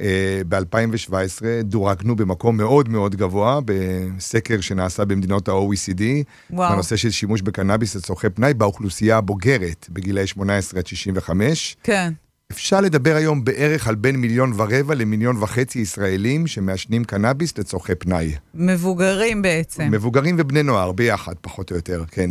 Uh, 0.00 0.04
ב-2017 0.48 1.42
דורגנו 1.62 2.16
במקום 2.16 2.56
מאוד 2.56 2.88
מאוד 2.88 3.14
גבוה 3.16 3.60
בסקר 3.64 4.60
שנעשה 4.60 5.04
במדינות 5.04 5.48
ה-OECD, 5.48 6.02
בנושא 6.50 6.96
של 6.96 7.10
שימוש 7.10 7.42
בקנאביס 7.42 7.96
לצורכי 7.96 8.30
פנאי 8.30 8.54
באוכלוסייה 8.54 9.16
הבוגרת, 9.16 9.86
בגילאי 9.90 10.26
18 10.26 10.80
עד 10.80 10.86
65. 10.86 11.76
כן. 11.82 12.12
אפשר 12.52 12.80
לדבר 12.80 13.16
היום 13.16 13.44
בערך 13.44 13.88
על 13.88 13.94
בין 13.94 14.16
מיליון 14.16 14.52
ורבע 14.56 14.94
למיליון 14.94 15.36
וחצי 15.42 15.78
ישראלים 15.78 16.46
שמעשנים 16.46 17.04
קנאביס 17.04 17.58
לצורכי 17.58 17.94
פנאי. 17.94 18.34
מבוגרים 18.54 19.42
בעצם. 19.42 19.90
מבוגרים 19.90 20.36
ובני 20.38 20.62
נוער 20.62 20.92
ביחד, 20.92 21.34
פחות 21.40 21.70
או 21.70 21.76
יותר, 21.76 22.04
כן. 22.10 22.30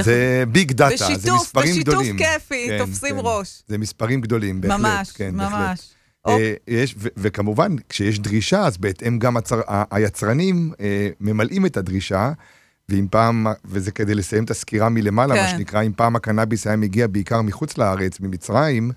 זה 0.00 0.44
ביג 0.48 0.72
דאטה, 0.72 1.14
זה 1.16 1.32
מספרים 1.32 1.70
בשיתוף, 1.74 1.94
גדולים. 1.94 2.16
בשיתוף 2.16 2.32
כיפי, 2.42 2.66
כן, 2.68 2.78
תופסים 2.78 3.14
כן. 3.14 3.20
ראש. 3.24 3.62
זה 3.68 3.78
מספרים 3.78 4.20
גדולים, 4.20 4.60
בהחלט. 4.60 4.80
ממש, 4.80 5.10
כן, 5.10 5.34
ממש. 5.34 5.52
בהחלט. 5.52 5.78
אה, 6.28 6.54
יש, 6.68 6.94
ו- 6.98 7.08
וכמובן, 7.16 7.76
כשיש 7.88 8.18
דרישה, 8.18 8.66
אז 8.66 8.76
בהתאם 8.76 9.18
גם 9.18 9.36
הצר, 9.36 9.60
היצרנים 9.90 10.72
אה, 10.80 11.08
ממלאים 11.20 11.66
את 11.66 11.76
הדרישה. 11.76 12.32
ואם 12.88 13.06
פעם, 13.10 13.46
וזה 13.64 13.90
כדי 13.90 14.14
לסיים 14.14 14.44
את 14.44 14.50
הסקירה 14.50 14.88
מלמעלה, 14.88 15.34
כן. 15.34 15.42
מה 15.42 15.48
שנקרא, 15.48 15.82
אם 15.82 15.92
פעם 15.96 16.16
הקנאביס 16.16 16.66
היה 16.66 16.76
מגיע 16.76 17.06
בעיקר 17.06 17.42
מחוץ 17.42 17.78
לארץ, 17.78 18.20
ממצרים, 18.20 18.90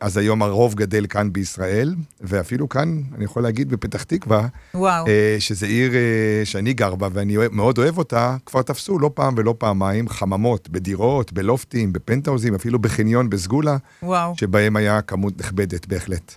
אז 0.00 0.16
היום 0.16 0.42
הרוב 0.42 0.74
גדל 0.74 1.06
כאן 1.06 1.32
בישראל, 1.32 1.94
ואפילו 2.20 2.68
כאן, 2.68 3.02
אני 3.14 3.24
יכול 3.24 3.42
להגיד, 3.42 3.68
בפתח 3.68 4.02
תקווה, 4.02 4.46
וואו. 4.74 5.06
אה, 5.06 5.36
שזה 5.38 5.66
עיר 5.66 5.94
אה, 5.94 6.44
שאני 6.44 6.72
גר 6.72 6.94
בה 6.94 7.08
ואני 7.12 7.36
מאוד 7.52 7.78
אוהב 7.78 7.98
אותה, 7.98 8.36
כבר 8.46 8.62
תפסו 8.62 8.98
לא 8.98 9.10
פעם 9.14 9.34
ולא 9.36 9.54
פעמיים 9.58 10.08
חממות 10.08 10.68
בדירות, 10.68 11.32
בלופטים, 11.32 11.92
בפנטהאוזים, 11.92 12.54
אפילו 12.54 12.78
בחניון 12.78 13.30
בסגולה, 13.30 13.76
וואו. 14.02 14.34
שבהם 14.36 14.76
היה 14.76 15.02
כמות 15.02 15.38
נכבדת 15.40 15.86
בהחלט. 15.86 16.34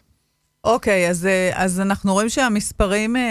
אוקיי, 0.63 1.09
אז, 1.09 1.27
אז 1.53 1.79
אנחנו 1.79 2.13
רואים 2.13 2.29
שהמספרים 2.29 3.15
אה, 3.15 3.21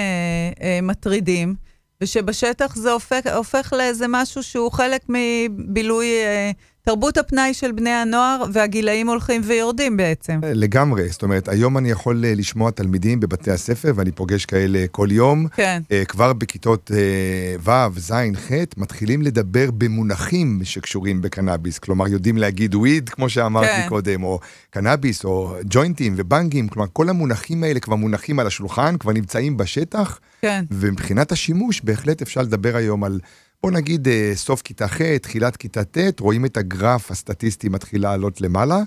אה, 0.63 0.79
מטרידים, 0.83 1.55
ושבשטח 2.01 2.77
זה 2.77 2.93
הופך, 2.93 3.21
הופך 3.35 3.73
לאיזה 3.73 4.07
משהו 4.09 4.43
שהוא 4.43 4.73
חלק 4.73 5.03
מבילוי... 5.09 6.07
אה, 6.07 6.51
תרבות 6.89 7.17
הפנאי 7.17 7.55
של 7.55 7.73
בני 7.73 7.91
הנוער 7.91 8.45
והגילאים 8.53 9.09
הולכים 9.09 9.41
ויורדים 9.45 9.97
בעצם. 9.97 10.41
לגמרי, 10.45 11.09
זאת 11.09 11.23
אומרת, 11.23 11.49
היום 11.49 11.79
אני 11.79 11.91
יכול 11.91 12.25
אה, 12.25 12.35
לשמוע 12.35 12.71
תלמידים 12.71 13.21
בבתי 13.21 13.51
הספר, 13.51 13.93
ואני 13.95 14.13
פוגש 14.13 14.47
כאלה 14.47 14.85
כל 14.91 15.09
יום. 15.11 15.47
כן. 15.55 15.83
אה, 15.93 16.05
כבר 16.05 16.33
בכיתות 16.33 16.91
אה, 16.95 17.87
ו', 17.89 18.01
ז', 18.01 18.13
ח', 18.37 18.53
מתחילים 18.77 19.23
לדבר 19.23 19.71
במונחים 19.71 20.61
שקשורים 20.65 21.23
בקנאביס. 21.23 21.79
כלומר, 21.79 22.09
יודעים 22.09 22.39
להגיד 22.39 22.75
וויד, 22.75 23.09
כמו 23.09 23.29
שאמרתי 23.29 23.83
כן. 23.83 23.89
קודם, 23.89 24.23
או 24.23 24.41
קנאביס, 24.71 25.25
או 25.25 25.57
ג'וינטים 25.65 26.15
ובנגים. 26.17 26.69
כלומר, 26.69 26.89
כל 26.93 27.09
המונחים 27.09 27.65
האלה 27.65 27.81
כבר 27.81 27.97
מונחים 27.97 28.39
על 28.39 28.47
השולחן, 28.47 28.97
כבר 28.99 29.13
נמצאים 29.13 29.57
בשטח. 29.57 30.19
כן. 30.43 30.65
ומבחינת 30.71 31.33
השימוש, 31.33 31.81
בהחלט 31.85 32.23
אפשר 32.23 32.43
לדבר 32.43 32.77
היום 32.77 33.05
על... 33.05 33.21
בוא 33.63 33.71
נגיד 33.71 34.09
אה, 34.09 34.33
סוף 34.35 34.63
כיתה 34.63 34.89
ח', 34.89 35.03
תחילת 35.03 35.57
כיתה 35.57 35.85
ט', 35.85 36.21
רואים 36.21 36.45
את 36.45 36.57
הגרף 36.57 37.11
הסטטיסטי 37.11 37.69
מתחיל 37.69 38.03
לעלות 38.03 38.41
למעלה. 38.41 38.79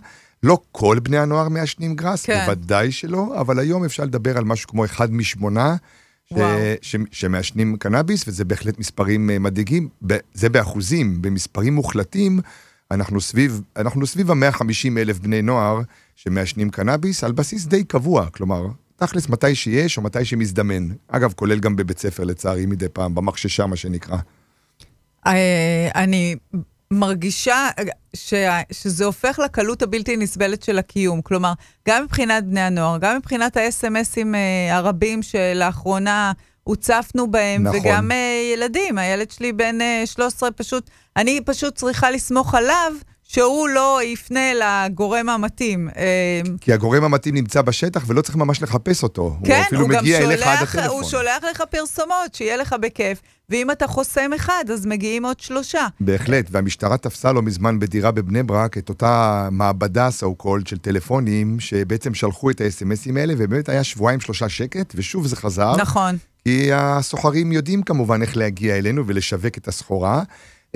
לא 0.43 0.59
כל 0.71 0.99
בני 0.99 1.17
הנוער 1.17 1.49
מעשנים 1.49 1.95
גראס, 1.95 2.25
כן. 2.25 2.45
בוודאי 2.45 2.91
שלא, 2.91 3.41
אבל 3.41 3.59
היום 3.59 3.85
אפשר 3.85 4.03
לדבר 4.03 4.37
על 4.37 4.43
משהו 4.43 4.69
כמו 4.69 4.85
אחד 4.85 5.13
משמונה. 5.13 5.75
ש... 6.25 6.33
ש... 6.81 6.95
שמעשנים 7.11 7.77
קנאביס, 7.77 8.27
וזה 8.27 8.45
בהחלט 8.45 8.79
מספרים 8.79 9.29
אה, 9.29 9.39
מדאיגים. 9.39 9.89
זה 10.33 10.49
באחוזים, 10.49 11.21
במספרים 11.21 11.75
מוחלטים, 11.75 12.39
אנחנו 12.91 13.21
סביב, 13.21 13.61
אנחנו 13.77 14.07
סביב 14.07 14.31
ה-150 14.31 14.97
אלף 14.97 15.19
בני 15.19 15.41
נוער 15.41 15.81
שמעשנים 16.15 16.69
קנאביס 16.69 17.23
על 17.23 17.31
בסיס 17.31 17.65
די 17.65 17.83
קבוע, 17.83 18.29
כלומר, 18.29 18.67
תכלס 18.95 19.29
מתי 19.29 19.55
שיש 19.55 19.97
או 19.97 20.01
מתי 20.01 20.25
שמזדמן. 20.25 20.87
אגב, 21.07 21.33
כולל 21.33 21.59
גם 21.59 21.75
בבית 21.75 21.99
ספר 21.99 22.23
לצערי 22.23 22.65
מדי 22.65 22.89
פעם, 22.89 23.15
במחששה 23.15 23.65
מה 23.65 23.75
שנקרא. 23.75 24.17
אה, 25.27 25.89
אני 25.95 26.35
מרגישה 26.91 27.69
ש, 28.13 28.33
שזה 28.71 29.05
הופך 29.05 29.39
לקלות 29.39 29.81
הבלתי 29.81 30.17
נסבלת 30.17 30.63
של 30.63 30.79
הקיום. 30.79 31.21
כלומר, 31.21 31.53
גם 31.87 32.03
מבחינת 32.03 32.45
בני 32.45 32.61
הנוער, 32.61 32.97
גם 32.97 33.17
מבחינת 33.17 33.57
האס.אם.אסים 33.57 34.35
אה, 34.35 34.77
הרבים 34.77 35.23
שלאחרונה 35.23 36.31
הוצפנו 36.63 37.31
בהם, 37.31 37.63
נכון. 37.63 37.79
וגם 37.79 38.11
אה, 38.11 38.51
ילדים. 38.53 38.97
הילד 38.97 39.31
שלי 39.31 39.53
בן 39.53 39.81
אה, 39.81 40.03
13 40.05 40.51
פשוט, 40.51 40.89
אני 41.17 41.41
פשוט 41.45 41.75
צריכה 41.75 42.11
לסמוך 42.11 42.55
עליו. 42.55 42.93
שהוא 43.33 43.69
לא 43.69 43.99
יפנה 44.03 44.51
לגורם 44.53 45.29
המתאים. 45.29 45.89
אה, 45.97 46.41
כי 46.61 46.73
הגורם 46.73 47.03
המתאים 47.03 47.35
נמצא 47.35 47.61
בשטח 47.61 48.03
ולא 48.07 48.21
צריך 48.21 48.35
ממש 48.35 48.61
לחפש 48.61 49.03
אותו. 49.03 49.37
כן, 49.45 49.55
הוא 49.57 49.65
אפילו 49.65 49.81
הוא 49.81 49.89
מגיע 49.89 50.19
אליך 50.19 50.41
עד 50.47 50.57
שולח, 50.57 50.75
הטלפון. 50.75 50.99
הוא 50.99 51.09
שולח 51.09 51.43
לך 51.51 51.63
פרסומות, 51.69 52.35
שיהיה 52.35 52.57
לך 52.57 52.75
בכיף, 52.81 53.21
ואם 53.49 53.71
אתה 53.71 53.87
חוסם 53.87 54.33
אחד, 54.35 54.63
אז 54.73 54.85
מגיעים 54.85 55.25
עוד 55.25 55.39
שלושה. 55.39 55.87
בהחלט, 55.99 56.45
והמשטרה 56.51 56.97
תפסה 56.97 57.31
לא 57.31 57.41
מזמן 57.41 57.79
בדירה 57.79 58.11
בבני 58.11 58.43
ברק 58.43 58.77
את 58.77 58.89
אותה 58.89 59.47
מעבדה 59.51 60.09
so 60.19 60.43
called 60.43 60.69
של 60.69 60.77
טלפונים, 60.77 61.59
שבעצם 61.59 62.13
שלחו 62.13 62.49
את 62.49 62.61
האס.אם.אסים 62.61 63.17
האלה, 63.17 63.33
ובאמת 63.37 63.69
היה 63.69 63.83
שבועיים 63.83 64.19
שלושה 64.19 64.49
שקט, 64.49 64.93
ושוב 64.95 65.27
זה 65.27 65.35
חזר. 65.35 65.75
נכון. 65.75 66.17
כי 66.43 66.73
הסוחרים 66.73 67.51
יודעים 67.51 67.83
כמובן 67.83 68.21
איך 68.21 68.37
להגיע 68.37 68.77
אלינו 68.77 69.07
ולשווק 69.07 69.57
את 69.57 69.67
הסחורה. 69.67 70.23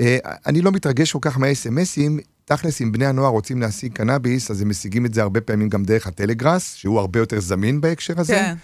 אה, 0.00 0.18
אני 0.46 0.62
לא 0.62 0.72
מתרגש 0.72 1.12
כל 1.12 1.18
כך 1.22 1.38
מהאס.אם.אסים, 1.38 2.18
תכלס, 2.48 2.82
אם 2.82 2.92
בני 2.92 3.06
הנוער 3.06 3.30
רוצים 3.30 3.60
להשיג 3.60 3.92
קנאביס, 3.92 4.50
אז 4.50 4.62
הם 4.62 4.68
משיגים 4.68 5.06
את 5.06 5.14
זה 5.14 5.22
הרבה 5.22 5.40
פעמים 5.40 5.68
גם 5.68 5.84
דרך 5.84 6.06
הטלגראס, 6.06 6.74
שהוא 6.74 7.00
הרבה 7.00 7.18
יותר 7.18 7.40
זמין 7.40 7.80
בהקשר 7.80 8.20
הזה. 8.20 8.34
כן. 8.34 8.54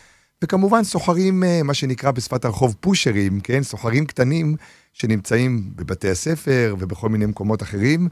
וכמובן 0.44 0.84
סוחרים, 0.84 1.44
אה, 1.44 1.62
מה 1.62 1.74
שנקרא 1.74 2.10
בשפת 2.10 2.44
הרחוב 2.44 2.76
פושרים, 2.80 3.40
כן? 3.40 3.62
סוחרים 3.62 4.06
קטנים 4.06 4.56
שנמצאים 4.92 5.72
בבתי 5.76 6.10
הספר 6.10 6.74
ובכל 6.78 7.08
מיני 7.08 7.26
מקומות 7.26 7.62
אחרים, 7.62 8.08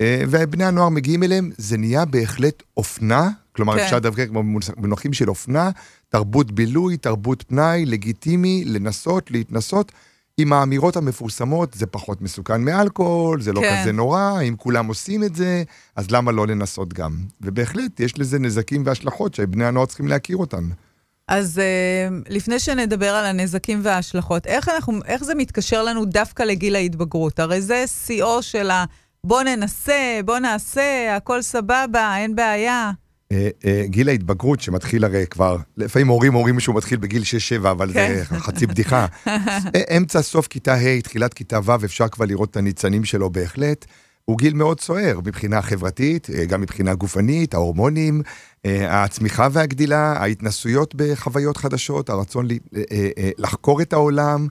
אה, 0.00 0.22
ובני 0.30 0.64
הנוער 0.64 0.88
מגיעים 0.88 1.22
אליהם, 1.22 1.50
זה 1.58 1.76
נהיה 1.76 2.04
בהחלט 2.04 2.62
אופנה, 2.76 3.30
כלומר 3.52 3.76
כן. 3.76 3.84
אפשר 3.84 3.96
לדבר 3.96 4.24
במונחים 4.76 5.12
של 5.12 5.28
אופנה, 5.28 5.70
תרבות 6.08 6.52
בילוי, 6.52 6.96
תרבות 6.96 7.44
פנאי, 7.48 7.86
לגיטימי, 7.86 8.64
לנסות, 8.66 9.30
להתנסות. 9.30 9.92
עם 10.38 10.52
האמירות 10.52 10.96
המפורסמות, 10.96 11.74
זה 11.74 11.86
פחות 11.86 12.22
מסוכן 12.22 12.62
מאלכוהול, 12.62 13.40
זה 13.40 13.52
לא 13.52 13.60
כן. 13.60 13.80
כזה 13.80 13.92
נורא, 13.92 14.40
אם 14.48 14.54
כולם 14.56 14.86
עושים 14.86 15.24
את 15.24 15.34
זה, 15.34 15.62
אז 15.96 16.10
למה 16.10 16.32
לא 16.32 16.46
לנסות 16.46 16.92
גם? 16.92 17.16
ובהחלט, 17.40 18.00
יש 18.00 18.18
לזה 18.18 18.38
נזקים 18.38 18.82
והשלכות 18.86 19.34
שבני 19.34 19.64
הנוער 19.64 19.86
צריכים 19.86 20.08
להכיר 20.08 20.36
אותן. 20.36 20.64
אז 21.28 21.60
uh, 21.60 22.28
לפני 22.28 22.58
שנדבר 22.58 23.14
על 23.14 23.24
הנזקים 23.24 23.80
וההשלכות, 23.82 24.46
איך, 24.46 24.68
אנחנו, 24.68 24.98
איך 25.04 25.24
זה 25.24 25.34
מתקשר 25.34 25.82
לנו 25.82 26.04
דווקא 26.04 26.42
לגיל 26.42 26.76
ההתבגרות? 26.76 27.38
הרי 27.38 27.62
זה 27.62 27.84
שיאו 27.86 28.42
של 28.42 28.70
ה... 28.70 28.84
בוא 29.24 29.42
ננסה, 29.42 30.20
בוא 30.24 30.38
נעשה, 30.38 31.16
הכל 31.16 31.42
סבבה, 31.42 32.16
אין 32.16 32.36
בעיה. 32.36 32.90
אה, 33.32 33.48
אה, 33.64 33.82
גיל 33.86 34.08
ההתבגרות 34.08 34.60
שמתחיל 34.60 35.04
הרי 35.04 35.26
כבר, 35.26 35.56
לפעמים 35.76 36.08
הורים 36.08 36.34
אומרים 36.34 36.60
שהוא 36.60 36.76
מתחיל 36.76 36.98
בגיל 36.98 37.22
6-7, 37.62 37.70
אבל 37.70 37.92
כן. 37.92 38.14
זה 38.16 38.24
חצי 38.24 38.66
בדיחה. 38.66 39.06
אה, 39.26 39.96
אמצע 39.96 40.22
סוף 40.22 40.46
כיתה 40.46 40.74
ה', 40.74 41.00
תחילת 41.00 41.34
כיתה 41.34 41.58
ו', 41.64 41.84
אפשר 41.84 42.08
כבר 42.08 42.24
לראות 42.24 42.50
את 42.50 42.56
הניצנים 42.56 43.04
שלו 43.04 43.30
בהחלט. 43.30 43.86
הוא 44.24 44.38
גיל 44.38 44.54
מאוד 44.54 44.80
סוער 44.80 45.20
מבחינה 45.24 45.62
חברתית, 45.62 46.30
אה, 46.30 46.44
גם 46.44 46.60
מבחינה 46.60 46.94
גופנית, 46.94 47.54
ההורמונים, 47.54 48.22
אה, 48.66 49.04
הצמיחה 49.04 49.48
והגדילה, 49.52 49.98
ההתנסויות 49.98 50.94
בחוויות 50.94 51.56
חדשות, 51.56 52.10
הרצון 52.10 52.48
אה, 52.76 53.30
לחקור 53.38 53.82
את 53.82 53.92
העולם, 53.92 54.48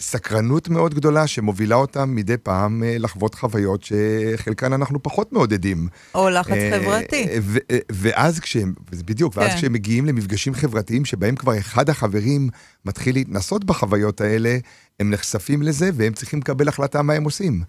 סקרנות 0.00 0.68
מאוד 0.68 0.94
גדולה 0.94 1.26
שמובילה 1.26 1.76
אותם 1.76 2.14
מדי 2.14 2.36
פעם 2.36 2.82
לחוות 2.86 3.34
חוויות 3.34 3.84
שחלקן 3.84 4.72
אנחנו 4.72 5.02
פחות 5.02 5.32
מעודדים. 5.32 5.88
או 6.14 6.30
לחץ 6.30 6.54
חברתי. 6.70 7.26
ו- 7.42 7.58
ואז 7.92 8.40
כשהם, 8.40 8.74
בדיוק, 8.90 9.36
ואז 9.36 9.50
כן. 9.50 9.56
כשהם 9.56 9.72
מגיעים 9.72 10.06
למפגשים 10.06 10.54
חברתיים 10.54 11.04
שבהם 11.04 11.36
כבר 11.36 11.58
אחד 11.58 11.90
החברים 11.90 12.48
מתחיל 12.84 13.14
להתנסות 13.14 13.64
בחוויות 13.64 14.20
האלה, 14.20 14.58
הם 15.00 15.10
נחשפים 15.10 15.62
לזה 15.62 15.90
והם 15.94 16.12
צריכים 16.12 16.38
לקבל 16.38 16.68
החלטה 16.68 17.02
מה 17.02 17.12
הם 17.12 17.24
עושים. 17.24 17.62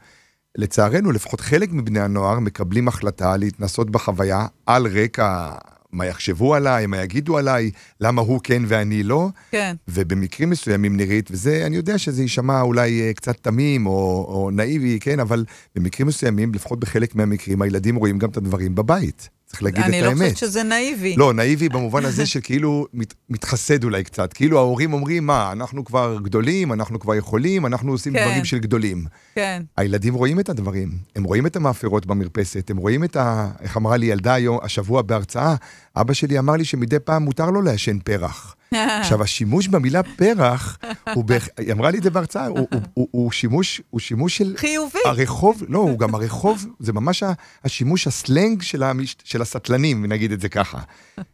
לצערנו, 0.57 1.11
לפחות 1.11 1.41
חלק 1.41 1.71
מבני 1.71 1.99
הנוער 1.99 2.39
מקבלים 2.39 2.87
החלטה 2.87 3.37
להתנסות 3.37 3.89
בחוויה 3.89 4.45
על 4.65 4.87
רקע 4.87 5.51
מה 5.91 6.05
יחשבו 6.05 6.55
עליי, 6.55 6.85
מה 6.85 7.03
יגידו 7.03 7.37
עליי, 7.37 7.71
למה 8.01 8.21
הוא 8.21 8.39
כן 8.43 8.63
ואני 8.67 9.03
לא. 9.03 9.29
כן. 9.51 9.75
ובמקרים 9.87 10.49
מסוימים 10.49 10.97
נירית, 10.97 11.31
וזה, 11.31 11.63
אני 11.65 11.75
יודע 11.75 11.97
שזה 11.97 12.21
יישמע 12.21 12.61
אולי 12.61 13.01
אה, 13.01 13.13
קצת 13.13 13.37
תמים 13.41 13.85
או, 13.85 14.25
או 14.27 14.49
נאיבי, 14.51 14.99
כן, 15.01 15.19
אבל 15.19 15.45
במקרים 15.75 16.07
מסוימים, 16.07 16.53
לפחות 16.53 16.79
בחלק 16.79 17.15
מהמקרים, 17.15 17.61
הילדים 17.61 17.95
רואים 17.95 18.17
גם 18.17 18.29
את 18.29 18.37
הדברים 18.37 18.75
בבית. 18.75 19.29
צריך 19.51 19.63
להגיד 19.63 19.79
את 19.79 19.85
אני 19.85 20.01
האמת. 20.01 20.19
לא 20.19 20.23
חושבת 20.23 20.37
שזה 20.37 20.63
נאיבי. 20.63 21.15
לא, 21.17 21.33
נאיבי 21.33 21.69
במובן 21.69 22.05
הזה 22.05 22.25
שכאילו 22.25 22.87
מת, 22.93 23.13
מתחסד 23.29 23.83
אולי 23.83 24.03
קצת. 24.03 24.33
כאילו 24.33 24.57
ההורים 24.57 24.93
אומרים, 24.93 25.25
מה, 25.25 25.51
אנחנו 25.51 25.85
כבר 25.85 26.17
גדולים, 26.23 26.73
אנחנו 26.73 26.99
כבר 26.99 27.15
יכולים, 27.15 27.65
אנחנו 27.65 27.91
עושים 27.91 28.13
כן. 28.13 28.25
דברים 28.25 28.45
של 28.45 28.59
גדולים. 28.59 29.05
כן. 29.35 29.63
הילדים 29.77 30.13
רואים 30.13 30.39
את 30.39 30.49
הדברים, 30.49 30.91
הם 31.15 31.23
רואים 31.23 31.45
את 31.45 31.55
המאפרות 31.55 32.05
במרפסת, 32.05 32.69
הם 32.69 32.77
רואים 32.77 33.03
את 33.03 33.15
ה... 33.15 33.51
איך 33.61 33.77
אמרה 33.77 33.97
לי 33.97 34.05
ילדה 34.05 34.33
היום, 34.33 34.57
השבוע 34.63 35.01
בהרצאה, 35.01 35.55
אבא 35.95 36.13
שלי 36.13 36.39
אמר 36.39 36.53
לי 36.53 36.65
שמדי 36.65 36.99
פעם 36.99 37.23
מותר 37.23 37.49
לו 37.49 37.61
לעשן 37.61 37.99
פרח. 37.99 38.55
עכשיו, 38.73 39.23
השימוש 39.23 39.67
במילה 39.67 40.03
פרח, 40.03 40.77
הוא 41.13 41.23
בהח... 41.23 41.47
היא 41.57 41.71
אמרה 41.71 41.91
לי 41.91 41.97
את 41.97 42.03
זה 42.03 42.09
בהרצאה, 42.09 42.47
הוא, 42.47 42.57
הוא, 42.57 42.81
הוא, 42.93 43.07
הוא, 43.11 43.31
שימוש, 43.31 43.81
הוא 43.89 43.99
שימוש 43.99 44.37
של... 44.37 44.53
חיובי. 44.57 44.99
הרחוב, 45.05 45.63
לא, 45.67 45.79
הוא 45.79 45.99
גם 45.99 46.15
הרחוב, 46.15 46.65
זה 46.79 46.93
ממש 46.93 47.23
השימוש 47.63 48.07
הסלנג 48.07 48.61
של, 48.61 48.83
המש... 48.83 49.15
של 49.23 49.41
הסטלנים, 49.41 50.05
נגיד 50.05 50.31
את 50.31 50.41
זה 50.41 50.49
ככה. 50.49 50.79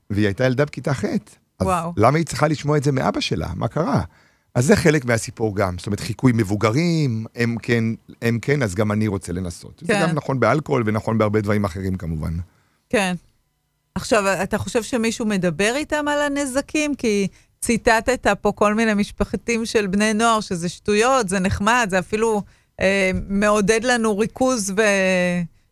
והיא 0.10 0.26
הייתה 0.26 0.46
ילדה 0.46 0.65
בכיתה 0.65 0.93
ח'. 0.93 1.04
אז 1.60 1.67
וואו. 1.67 1.93
למה 1.98 2.17
היא 2.17 2.26
צריכה 2.26 2.48
לשמוע 2.48 2.78
את 2.78 2.84
זה 2.84 2.91
מאבא 2.91 3.20
שלה? 3.20 3.48
מה 3.56 3.67
קרה? 3.67 4.02
אז 4.56 4.65
זה 4.65 4.76
חלק 4.76 5.06
מהסיפור 5.06 5.56
גם, 5.56 5.78
זאת 5.78 5.88
אומרת 5.88 6.00
חיקוי 6.00 6.32
מבוגרים, 6.36 7.26
הם 7.36 7.56
כן, 7.62 7.84
הם 8.22 8.39
כן, 8.41 8.63
אז 8.63 8.76
גם 8.76 8.91
אני 8.91 9.08
רוצה 9.08 9.34
לנסות. 9.34 9.84
זה 9.88 9.93
כן. 9.93 10.02
גם 10.02 10.15
נכון 10.15 10.39
באלכוהול 10.39 10.84
ונכון 10.86 11.17
בהרבה 11.17 11.41
דברים 11.41 11.65
אחרים 11.65 11.96
כמובן. 11.96 12.34
כן. 12.89 13.15
עכשיו, 13.97 14.23
אתה 14.43 14.57
חושב 14.57 14.83
שמישהו 14.83 15.25
מדבר 15.25 15.73
איתם 15.75 16.07
על 16.07 16.21
הנזקים? 16.21 16.95
כי 16.95 17.27
ציטטת 17.62 18.27
פה 18.41 18.51
כל 18.51 18.73
מיני 18.73 18.93
משפחתים 18.93 19.65
של 19.65 19.88
בני 19.88 20.13
נוער, 20.13 20.39
שזה 20.39 20.69
שטויות, 20.69 21.29
זה 21.29 21.39
נחמד, 21.39 21.88
זה 21.89 21.99
אפילו 21.99 22.41
אה, 22.81 23.12
מעודד 23.29 23.83
לנו 23.83 24.17
ריכוז 24.17 24.73
ו... 24.77 24.81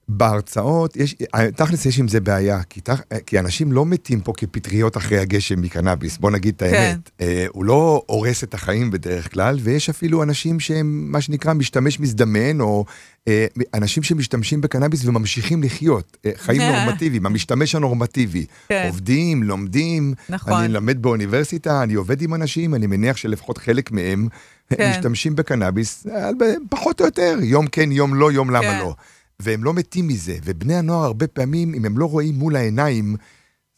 בהרצאות, 0.07 0.97
יש, 0.97 1.15
תכלס 1.55 1.85
יש 1.85 1.99
עם 1.99 2.07
זה 2.07 2.19
בעיה, 2.19 2.63
כי, 2.63 2.81
תכ, 2.81 3.01
כי 3.25 3.39
אנשים 3.39 3.71
לא 3.71 3.85
מתים 3.85 4.21
פה 4.21 4.33
כפטריות 4.37 4.97
אחרי 4.97 5.19
הגשם 5.19 5.61
מקנאביס, 5.61 6.17
בוא 6.17 6.31
נגיד 6.31 6.53
את 6.57 6.63
כן. 6.63 6.73
האמת. 6.73 7.09
אה, 7.21 7.45
הוא 7.49 7.65
לא 7.65 8.03
הורס 8.05 8.43
את 8.43 8.53
החיים 8.53 8.91
בדרך 8.91 9.33
כלל, 9.33 9.57
ויש 9.61 9.89
אפילו 9.89 10.23
אנשים 10.23 10.59
שהם 10.59 11.11
מה 11.11 11.21
שנקרא 11.21 11.53
משתמש 11.53 11.99
מזדמן, 11.99 12.61
או 12.61 12.85
אה, 13.27 13.45
אנשים 13.73 14.03
שמשתמשים 14.03 14.61
בקנאביס 14.61 15.05
וממשיכים 15.05 15.63
לחיות, 15.63 16.17
אה, 16.25 16.31
חיים 16.35 16.61
נורמטיביים, 16.71 17.25
המשתמש 17.25 17.75
הנורמטיבי. 17.75 18.45
כן. 18.69 18.85
עובדים, 18.87 19.43
לומדים, 19.43 20.13
נכון. 20.29 20.53
אני 20.53 20.67
למד 20.67 21.01
באוניברסיטה, 21.01 21.83
אני 21.83 21.93
עובד 21.93 22.21
עם 22.21 22.33
אנשים, 22.33 22.75
אני 22.75 22.87
מניח 22.87 23.17
שלפחות 23.17 23.57
חלק 23.57 23.91
מהם 23.91 24.27
כן. 24.69 24.91
משתמשים 24.91 25.35
בקנאביס, 25.35 26.07
אה, 26.07 26.29
פחות 26.69 27.01
או 27.01 27.05
יותר, 27.05 27.37
יום 27.41 27.67
כן, 27.67 27.91
יום 27.91 28.13
לא, 28.13 28.31
יום 28.31 28.49
למה 28.49 28.61
כן. 28.61 28.79
לא. 28.79 28.95
והם 29.39 29.63
לא 29.63 29.73
מתים 29.73 30.07
מזה, 30.07 30.37
ובני 30.43 30.75
הנוער 30.75 31.05
הרבה 31.05 31.27
פעמים, 31.27 31.73
אם 31.73 31.85
הם 31.85 31.97
לא 31.97 32.05
רואים 32.05 32.35
מול 32.35 32.55
העיניים, 32.55 33.15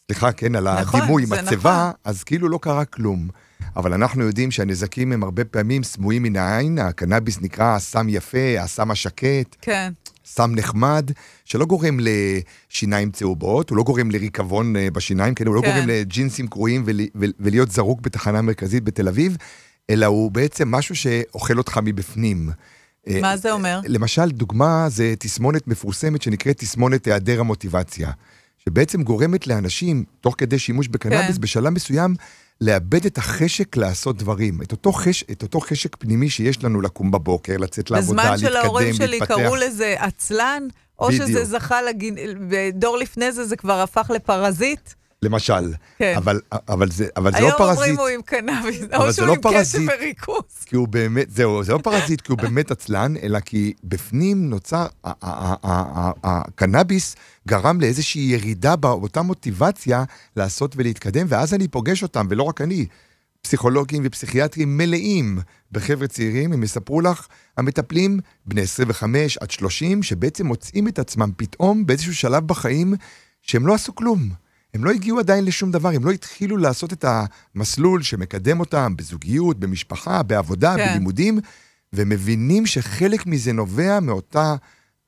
סליחה, 0.08 0.32
כן, 0.32 0.54
על 0.54 0.80
נכון, 0.80 1.00
הדימוי, 1.00 1.26
זה 1.26 1.42
מצבה, 1.42 1.88
נכון. 1.88 2.00
אז 2.04 2.24
כאילו 2.24 2.48
לא 2.48 2.58
קרה 2.62 2.84
כלום. 2.84 3.28
אבל 3.76 3.92
אנחנו 3.92 4.24
יודעים 4.24 4.50
שהנזקים 4.50 5.12
הם 5.12 5.22
הרבה 5.22 5.44
פעמים 5.44 5.82
סמויים 5.82 6.22
מן 6.22 6.36
העין, 6.36 6.78
הקנאביס 6.78 7.40
נקרא 7.40 7.76
הסם 7.76 8.08
יפה, 8.08 8.60
הסם 8.60 8.90
השקט, 8.90 9.56
כן, 9.62 9.92
סם 10.24 10.54
נחמד, 10.54 11.10
שלא 11.44 11.64
גורם 11.64 11.98
לשיניים 12.00 13.10
צהובות, 13.10 13.70
הוא 13.70 13.76
לא 13.76 13.82
גורם 13.82 14.10
לריקבון 14.10 14.76
אה, 14.76 14.90
בשיניים, 14.90 15.34
כן, 15.34 15.46
הוא 15.46 15.54
לא 15.54 15.60
כן. 15.60 15.74
גורם 15.74 15.88
לג'ינסים 15.88 16.46
קרועים 16.46 16.82
ול, 16.86 17.00
ול, 17.14 17.32
ולהיות 17.40 17.70
זרוק 17.70 18.00
בתחנה 18.00 18.42
מרכזית 18.42 18.84
בתל 18.84 19.08
אביב, 19.08 19.36
אלא 19.90 20.06
הוא 20.06 20.30
בעצם 20.30 20.70
משהו 20.70 20.96
שאוכל 20.96 21.58
אותך 21.58 21.80
מבפנים. 21.82 22.50
אה, 23.08 23.20
מה 23.20 23.36
זה 23.36 23.52
אומר? 23.52 23.80
למשל, 23.84 24.30
דוגמה 24.30 24.86
זה 24.88 25.14
תסמונת 25.18 25.68
מפורסמת 25.68 26.22
שנקראת 26.22 26.58
תסמונת 26.58 27.06
היעדר 27.06 27.40
המוטיבציה, 27.40 28.10
שבעצם 28.58 29.02
גורמת 29.02 29.46
לאנשים, 29.46 30.04
תוך 30.20 30.34
כדי 30.38 30.58
שימוש 30.58 30.88
בקנאביס, 30.88 31.36
כן. 31.36 31.42
בשלב 31.42 31.68
מסוים, 31.68 32.14
לאבד 32.60 33.06
את 33.06 33.18
החשק 33.18 33.76
לעשות 33.76 34.16
דברים, 34.16 34.62
את 34.62 34.72
אותו, 34.72 34.92
חש, 34.92 35.24
את 35.30 35.42
אותו 35.42 35.60
חשק 35.60 35.96
פנימי 35.96 36.30
שיש 36.30 36.64
לנו 36.64 36.80
לקום 36.80 37.10
בבוקר, 37.10 37.56
לצאת 37.56 37.90
לעבודה, 37.90 38.22
בזמן 38.22 38.30
להתקדם, 38.32 38.50
של 38.50 38.56
ההורים 38.56 38.94
שלי 38.94 39.06
להתפתח. 39.08 39.34
קראו 39.34 39.56
לזה 39.56 39.94
עצלן, 39.98 40.62
או 40.98 41.08
בדיוק. 41.08 41.28
שזה 41.28 41.44
זכה, 41.44 41.82
לגין... 41.82 42.16
בדור 42.48 42.96
לפני 42.96 43.32
זה 43.32 43.44
זה 43.44 43.56
כבר 43.56 43.80
הפך 43.80 44.10
לפרזיט. 44.14 44.90
למשל. 45.22 45.72
כן. 45.98 46.14
אבל, 46.16 46.40
אבל 46.68 46.90
זה, 46.90 47.06
אבל 47.16 47.30
זה 47.30 47.38
היום 47.38 47.50
לא 47.50 47.58
פרזיט, 47.58 47.78
אומרים 47.78 47.98
הוא 47.98 48.08
עם 48.08 48.22
קנאביס, 48.22 48.82
או 48.94 49.12
שהוא 49.12 49.26
לא 49.26 49.32
עם 49.32 49.38
קשב 49.38 49.50
פרזיט. 49.50 49.90
וריכוז. 49.98 50.64
כי 50.66 50.76
הוא 50.76 50.88
באמת, 50.88 51.30
זהו, 51.30 51.64
זה 51.64 51.72
לא 51.72 51.78
פרזיט, 51.78 52.20
כי 52.20 52.32
הוא 52.32 52.38
באמת 52.48 52.70
עצלן, 52.70 53.14
אלא 53.22 53.40
כי 53.40 53.72
בפנים 53.84 54.50
נוצר, 54.50 54.86
הקנאביס 56.24 57.16
גרם 57.48 57.80
לאיזושהי 57.80 58.22
ירידה 58.22 58.76
באותה 58.76 59.22
מוטיבציה 59.22 60.04
לעשות 60.36 60.74
ולהתקדם, 60.76 61.26
ואז 61.28 61.54
אני 61.54 61.68
פוגש 61.68 62.02
אותם, 62.02 62.26
ולא 62.30 62.42
רק 62.42 62.60
אני. 62.60 62.86
פסיכולוגים 63.42 64.02
ופסיכיאטרים 64.06 64.76
מלאים 64.76 65.38
בחבר'ה 65.72 66.06
צעירים, 66.06 66.52
הם 66.52 66.62
יספרו 66.62 67.00
לך, 67.00 67.26
המטפלים 67.56 68.20
בני 68.46 68.60
25 68.60 69.38
עד 69.38 69.50
30, 69.50 70.02
שבעצם 70.02 70.46
מוצאים 70.46 70.88
את 70.88 70.98
עצמם 70.98 71.30
פתאום 71.36 71.86
באיזשהו 71.86 72.14
שלב 72.14 72.46
בחיים 72.46 72.94
שהם 73.42 73.66
לא 73.66 73.74
עשו 73.74 73.94
כלום. 73.94 74.28
הם 74.74 74.84
לא 74.84 74.90
הגיעו 74.90 75.18
עדיין 75.18 75.44
לשום 75.44 75.70
דבר, 75.70 75.88
הם 75.88 76.04
לא 76.04 76.10
התחילו 76.10 76.56
לעשות 76.56 76.92
את 76.92 77.04
המסלול 77.08 78.02
שמקדם 78.02 78.60
אותם 78.60 78.96
בזוגיות, 78.96 79.58
במשפחה, 79.58 80.22
בעבודה, 80.22 80.76
כן. 80.76 80.88
בלימודים, 80.88 81.38
ומבינים 81.92 82.66
שחלק 82.66 83.26
מזה 83.26 83.52
נובע 83.52 84.00
מאותה 84.00 84.54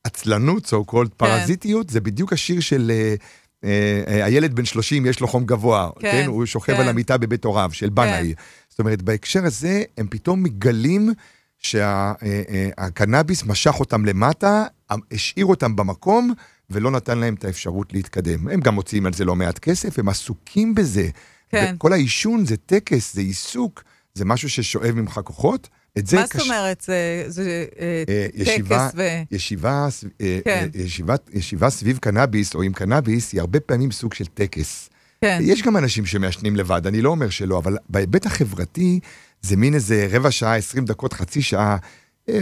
עצלנות, 0.05 0.65
so 0.65 0.91
called 0.91 1.09
כן. 1.09 1.15
פרזיטיות, 1.17 1.91
זה 1.91 2.01
בדיוק 2.01 2.33
השיר 2.33 2.61
של 2.61 2.93
uh, 2.93 3.65
uh, 3.65 3.67
הילד 4.09 4.55
בן 4.55 4.65
30 4.65 5.07
יש 5.07 5.21
לו 5.21 5.29
חום 5.29 5.45
גבוה, 5.45 5.91
כן, 5.99 6.11
כן? 6.13 6.27
הוא 6.27 6.47
שוכב 6.47 6.75
כן. 6.75 6.81
על 6.81 6.89
המיטה 6.89 7.19
בבית 7.19 7.45
הוריו, 7.45 7.71
של 7.73 7.89
בנאי. 7.89 8.35
כן. 8.37 8.43
זאת 8.69 8.79
אומרת, 8.79 9.03
בהקשר 9.03 9.45
הזה, 9.45 9.83
הם 9.99 10.07
פתאום 10.11 10.43
מגלים 10.43 11.13
שהקנאביס 11.59 13.45
משך 13.45 13.81
אותם 13.81 14.05
למטה, 14.05 14.65
השאיר 15.11 15.47
אותם 15.47 15.77
במקום, 15.77 16.35
ולא 16.71 16.91
נתן 16.91 17.19
להם 17.19 17.35
את 17.35 17.45
האפשרות 17.45 17.93
להתקדם. 17.93 18.49
הם 18.49 18.61
גם 18.61 18.75
מוציאים 18.75 19.07
על 19.07 19.13
זה 19.13 19.25
לא 19.25 19.37
מעט 19.37 19.59
כסף, 19.59 19.99
הם 19.99 20.09
עסוקים 20.09 20.75
בזה. 20.75 21.09
כן. 21.49 21.75
כל 21.79 21.93
העישון 21.93 22.47
זה 22.47 22.57
טקס, 22.57 23.15
זה 23.15 23.21
עיסוק, 23.21 23.83
זה 24.15 24.25
משהו 24.25 24.51
ששואב 24.51 24.91
ממך 24.95 25.21
כוחות. 25.25 25.69
את 25.99 26.07
זה 26.07 26.17
מה 26.17 26.23
זאת 26.23 26.33
קש... 26.33 26.43
אומרת? 26.43 26.81
זה, 26.81 27.25
זה 27.27 27.67
אה, 27.79 28.03
אה, 28.09 28.27
ישיבה, 28.35 28.89
טקס 28.89 28.99
ו... 28.99 29.35
ישיבה, 29.35 29.89
אה, 30.21 30.39
כן. 30.45 30.69
ישיבה, 30.75 31.15
ישיבה 31.33 31.71
סביב 31.71 31.99
קנאביס 31.99 32.55
או 32.55 32.63
עם 32.63 32.73
קנאביס 32.73 33.33
היא 33.33 33.41
הרבה 33.41 33.61
פעמים 33.61 33.91
סוג 33.91 34.15
של 34.15 34.27
טקס. 34.27 34.91
כן. 35.21 35.39
יש 35.43 35.63
גם 35.63 35.77
אנשים 35.77 36.07
שמעשנים 36.07 36.57
לבד, 36.57 36.87
אני 36.87 37.03
לא 37.03 37.11
אומר 37.11 37.31
שלא, 37.31 37.59
אבל 37.59 37.77
בהיבט 37.89 38.27
החברתי 38.27 39.01
זה 39.43 39.57
מין 39.57 39.75
איזה 39.75 40.09
רבע 40.11 40.31
שעה, 40.31 40.57
עשרים 40.57 40.85
דקות, 40.85 41.13
חצי 41.13 41.43
שעה. 41.43 41.77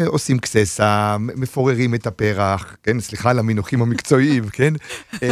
עושים 0.07 0.39
קססה, 0.39 1.17
מפוררים 1.21 1.95
את 1.95 2.07
הפרח, 2.07 2.77
כן, 2.83 3.01
סליחה 3.01 3.31
על 3.31 3.39
המינוחים 3.39 3.83
המקצועיים, 3.83 4.49
כן? 4.57 4.73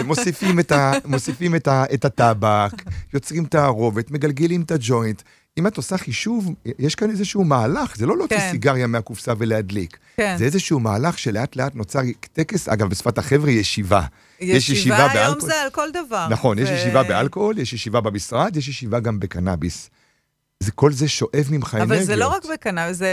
מוסיפים 0.05 0.61
את, 0.61 0.73
ה, 0.73 0.93
מוסיפים 1.05 1.55
את, 1.55 1.69
ה, 1.69 1.85
את 1.95 2.05
הטבק, 2.05 2.73
יוצרים 3.15 3.45
תערובת, 3.45 4.11
מגלגלים 4.11 4.63
את 4.63 4.71
הג'וינט. 4.71 5.23
אם 5.59 5.67
את 5.67 5.77
עושה 5.77 5.99
חישוב, 5.99 6.55
יש 6.79 6.95
כאן 6.95 7.11
איזשהו 7.11 7.45
מהלך, 7.45 7.97
זה 7.97 8.07
לא 8.07 8.17
להוציא 8.17 8.39
כן. 8.39 8.51
סיגריה 8.51 8.87
מהקופסה 8.87 9.33
ולהדליק. 9.39 9.99
כן. 10.17 10.35
זה 10.39 10.45
איזשהו 10.45 10.81
מהלך 10.81 11.19
שלאט 11.19 11.57
לאט 11.57 11.75
נוצר 11.75 12.01
טקס, 12.33 12.69
אגב, 12.69 12.89
בשפת 12.89 13.19
החבר'ה, 13.19 13.51
ישיבה. 13.51 14.03
ישיבה, 14.41 14.57
יש 14.57 14.71
ישיבה 14.71 14.97
היום 14.97 15.13
באלכוהול. 15.13 15.41
זה 15.41 15.63
על 15.63 15.71
כל 15.71 15.89
דבר. 15.91 16.29
נכון, 16.31 16.59
ו... 16.59 16.63
יש 16.63 16.71
ישיבה 16.71 17.03
באלכוהול, 17.03 17.59
יש 17.59 17.73
ישיבה 17.73 18.01
במשרד, 18.01 18.57
יש 18.57 18.69
ישיבה 18.69 19.01
גם 19.01 19.21
בקנאביס. 19.21 19.91
זה, 20.61 20.73
כל 20.73 20.93
זה 20.93 21.09
שואב 21.09 21.47
ממך 21.51 21.75
אבל 21.75 21.83
אנרגיות. 21.83 21.99
אבל 21.99 22.07
זה 22.07 22.17
לא 22.17 22.29
רק 22.29 22.45
בקנאביס, 22.53 22.97
זה... 22.97 23.09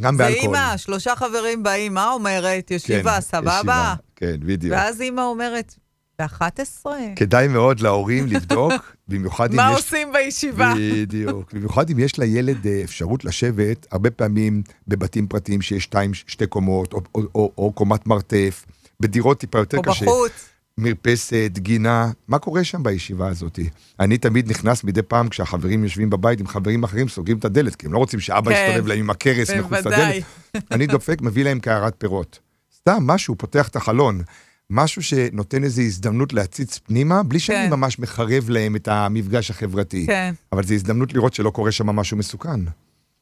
גם 0.00 0.16
באלכוהול. 0.16 0.56
זה 0.56 0.62
אימא, 0.62 0.76
שלושה 0.76 1.16
חברים 1.16 1.62
באים, 1.62 1.94
מה 1.94 2.12
אומרת? 2.12 2.70
ישיבה, 2.70 3.14
כן, 3.14 3.20
סבבה? 3.20 3.54
ישיבה, 3.56 3.94
כן, 4.16 4.36
בדיוק. 4.40 4.74
ואז 4.76 5.00
אימא 5.00 5.20
אומרת, 5.20 5.74
ב-11? 6.18 6.86
כדאי 7.16 7.48
מאוד 7.48 7.80
להורים 7.80 8.26
לבדוק, 8.26 8.72
במיוחד 9.08 9.46
אם 9.46 9.52
יש... 9.52 9.56
מה 9.56 9.68
עושים 9.68 10.12
בישיבה? 10.12 10.74
בדיוק. 10.76 11.54
במיוחד 11.54 11.90
אם 11.90 11.98
יש 11.98 12.18
לילד 12.18 12.66
אה, 12.66 12.80
אפשרות 12.84 13.24
לשבת, 13.24 13.86
הרבה 13.90 14.10
פעמים 14.10 14.62
בבתים 14.88 15.26
פרטיים 15.26 15.62
שיש 15.62 15.82
שתיים, 15.82 16.14
שתי 16.14 16.46
קומות, 16.46 16.92
או, 16.92 17.00
או, 17.14 17.20
או, 17.34 17.52
או 17.58 17.72
קומת 17.72 18.06
מרתף, 18.06 18.66
בדירות 19.00 19.40
טיפה 19.40 19.58
יותר 19.58 19.78
קשה. 19.82 20.06
או 20.06 20.10
בחוץ. 20.10 20.48
מרפסת, 20.80 21.50
גינה, 21.58 22.10
מה 22.28 22.38
קורה 22.38 22.64
שם 22.64 22.82
בישיבה 22.82 23.28
הזאת? 23.28 23.58
אני 24.00 24.18
תמיד 24.18 24.50
נכנס 24.50 24.84
מדי 24.84 25.02
פעם 25.02 25.28
כשהחברים 25.28 25.84
יושבים 25.84 26.10
בבית 26.10 26.40
עם 26.40 26.46
חברים 26.46 26.84
אחרים, 26.84 27.08
סוגרים 27.08 27.38
את 27.38 27.44
הדלת, 27.44 27.76
כי 27.76 27.86
הם 27.86 27.92
לא 27.92 27.98
רוצים 27.98 28.20
שאבא 28.20 28.50
כן, 28.50 28.66
יסתובב 28.68 28.86
להם 28.86 28.98
עם 28.98 29.10
הכרס 29.10 29.50
מחוץ 29.50 29.72
לדלת. 29.72 30.22
אני 30.70 30.86
דופק, 30.86 31.22
מביא 31.22 31.44
להם 31.44 31.60
קערת 31.60 31.94
פירות. 31.98 32.38
סתם, 32.76 33.02
משהו, 33.06 33.36
פותח 33.38 33.68
את 33.68 33.76
החלון. 33.76 34.22
משהו 34.70 35.02
שנותן 35.02 35.64
איזו 35.64 35.82
הזדמנות 35.82 36.32
להציץ 36.32 36.78
פנימה, 36.78 37.22
בלי 37.22 37.38
שאני 37.38 37.66
כן. 37.66 37.70
ממש 37.70 37.98
מחרב 37.98 38.48
להם 38.48 38.76
את 38.76 38.88
המפגש 38.88 39.50
החברתי. 39.50 40.06
כן. 40.06 40.34
אבל 40.52 40.64
זו 40.64 40.74
הזדמנות 40.74 41.12
לראות 41.12 41.34
שלא 41.34 41.50
קורה 41.50 41.72
שם 41.72 41.86
משהו 41.86 42.16
מסוכן. 42.16 42.60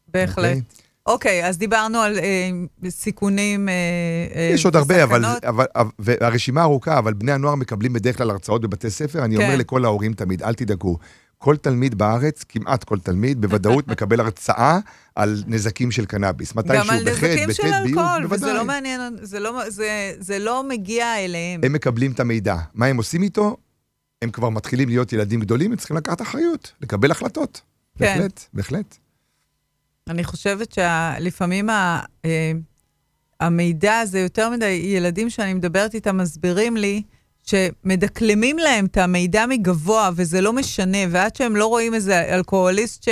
בהחלט. 0.09 0.45
אוקיי, 0.45 0.61
אוקיי 1.07 1.47
אז 1.47 1.59
דיברנו 1.59 1.99
על 1.99 2.19
אה, 2.19 2.51
סיכונים 2.90 3.69
אה, 3.69 3.75
אה 4.35 4.51
יש 4.55 4.64
עוד 4.64 4.77
הרבה, 4.77 5.05
אבל, 5.05 5.25
אבל, 5.25 5.67
אבל, 5.75 5.90
והרשימה 5.99 6.62
ארוכה, 6.62 6.99
אבל 6.99 7.12
בני 7.12 7.33
הנוער 7.33 7.55
מקבלים 7.55 7.93
בדרך 7.93 8.17
כלל 8.17 8.31
הרצאות 8.31 8.62
בבתי 8.62 8.90
ספר. 8.90 9.25
אני 9.25 9.37
כן. 9.37 9.43
אומר 9.43 9.57
לכל 9.57 9.85
ההורים 9.85 10.12
תמיד, 10.12 10.43
אל 10.43 10.55
תדאגו. 10.55 10.99
כל 11.38 11.57
תלמיד 11.57 11.95
בארץ, 11.95 12.45
כמעט 12.49 12.85
כל 12.85 12.99
תלמיד, 12.99 13.40
בוודאות 13.40 13.88
מקבל 13.93 14.21
הרצאה 14.21 14.79
על 15.14 15.43
נזקים 15.47 15.90
של 15.90 16.07
קנאביס. 16.07 16.55
מתי 16.55 16.69
שהוא 16.85 16.97
בחטא, 17.07 17.47
בט', 17.47 17.47
בי', 17.47 17.47
בוודאי. 17.47 17.47
גם 17.47 17.47
על 17.47 17.47
נזקים 17.47 17.53
של 17.53 17.75
אלכוהול, 17.75 18.27
וזה 18.31 18.53
לא 18.53 18.64
מעניין, 18.64 19.01
זה 19.23 19.40
לא, 19.40 19.71
זה, 19.71 20.12
זה 20.19 20.38
לא 20.38 20.64
מגיע 20.69 21.25
אליהם. 21.25 21.61
הם 21.64 21.73
מקבלים 21.73 22.12
את 22.12 22.21
המידע. 22.21 22.57
מה 22.75 22.87
הם 22.87 22.97
עושים 22.97 23.23
איתו? 23.23 23.57
הם 24.23 24.31
כבר 24.31 24.49
מתחילים 24.49 24.88
להיות 24.88 25.12
ילדים 25.12 25.40
גדולים, 25.40 25.71
הם 25.71 25.77
צריכים 25.77 25.97
לקחת 25.97 26.23
אחריות, 26.23 26.73
לקבל 26.81 27.11
החלטות. 27.11 27.61
כן. 27.99 28.05
בהחלט, 28.05 28.45
בהחלט. 28.55 28.99
אני 30.09 30.25
חושבת 30.25 30.73
שלפעמים 30.73 31.71
ה... 31.71 32.01
אה, 32.25 32.53
המידע 33.40 33.99
הזה, 33.99 34.21
יותר 34.21 34.51
מדי 34.51 34.67
ילדים 34.67 35.31
שאני 35.31 35.55
מדברת 35.55 35.95
איתם 35.95 36.17
מסבירים 36.17 36.77
לי, 36.77 37.03
שמדקלמים 37.45 38.59
להם 38.59 38.87
את 38.87 38.97
המידע 38.97 39.47
מגבוה, 39.47 40.11
וזה 40.17 40.40
לא 40.40 40.53
משנה, 40.53 40.99
ועד 41.11 41.37
שהם 41.37 41.57
לא 41.57 41.67
רואים 41.67 41.95
איזה 41.95 42.35
אלכוהוליסט 42.35 43.03
ש... 43.03 43.09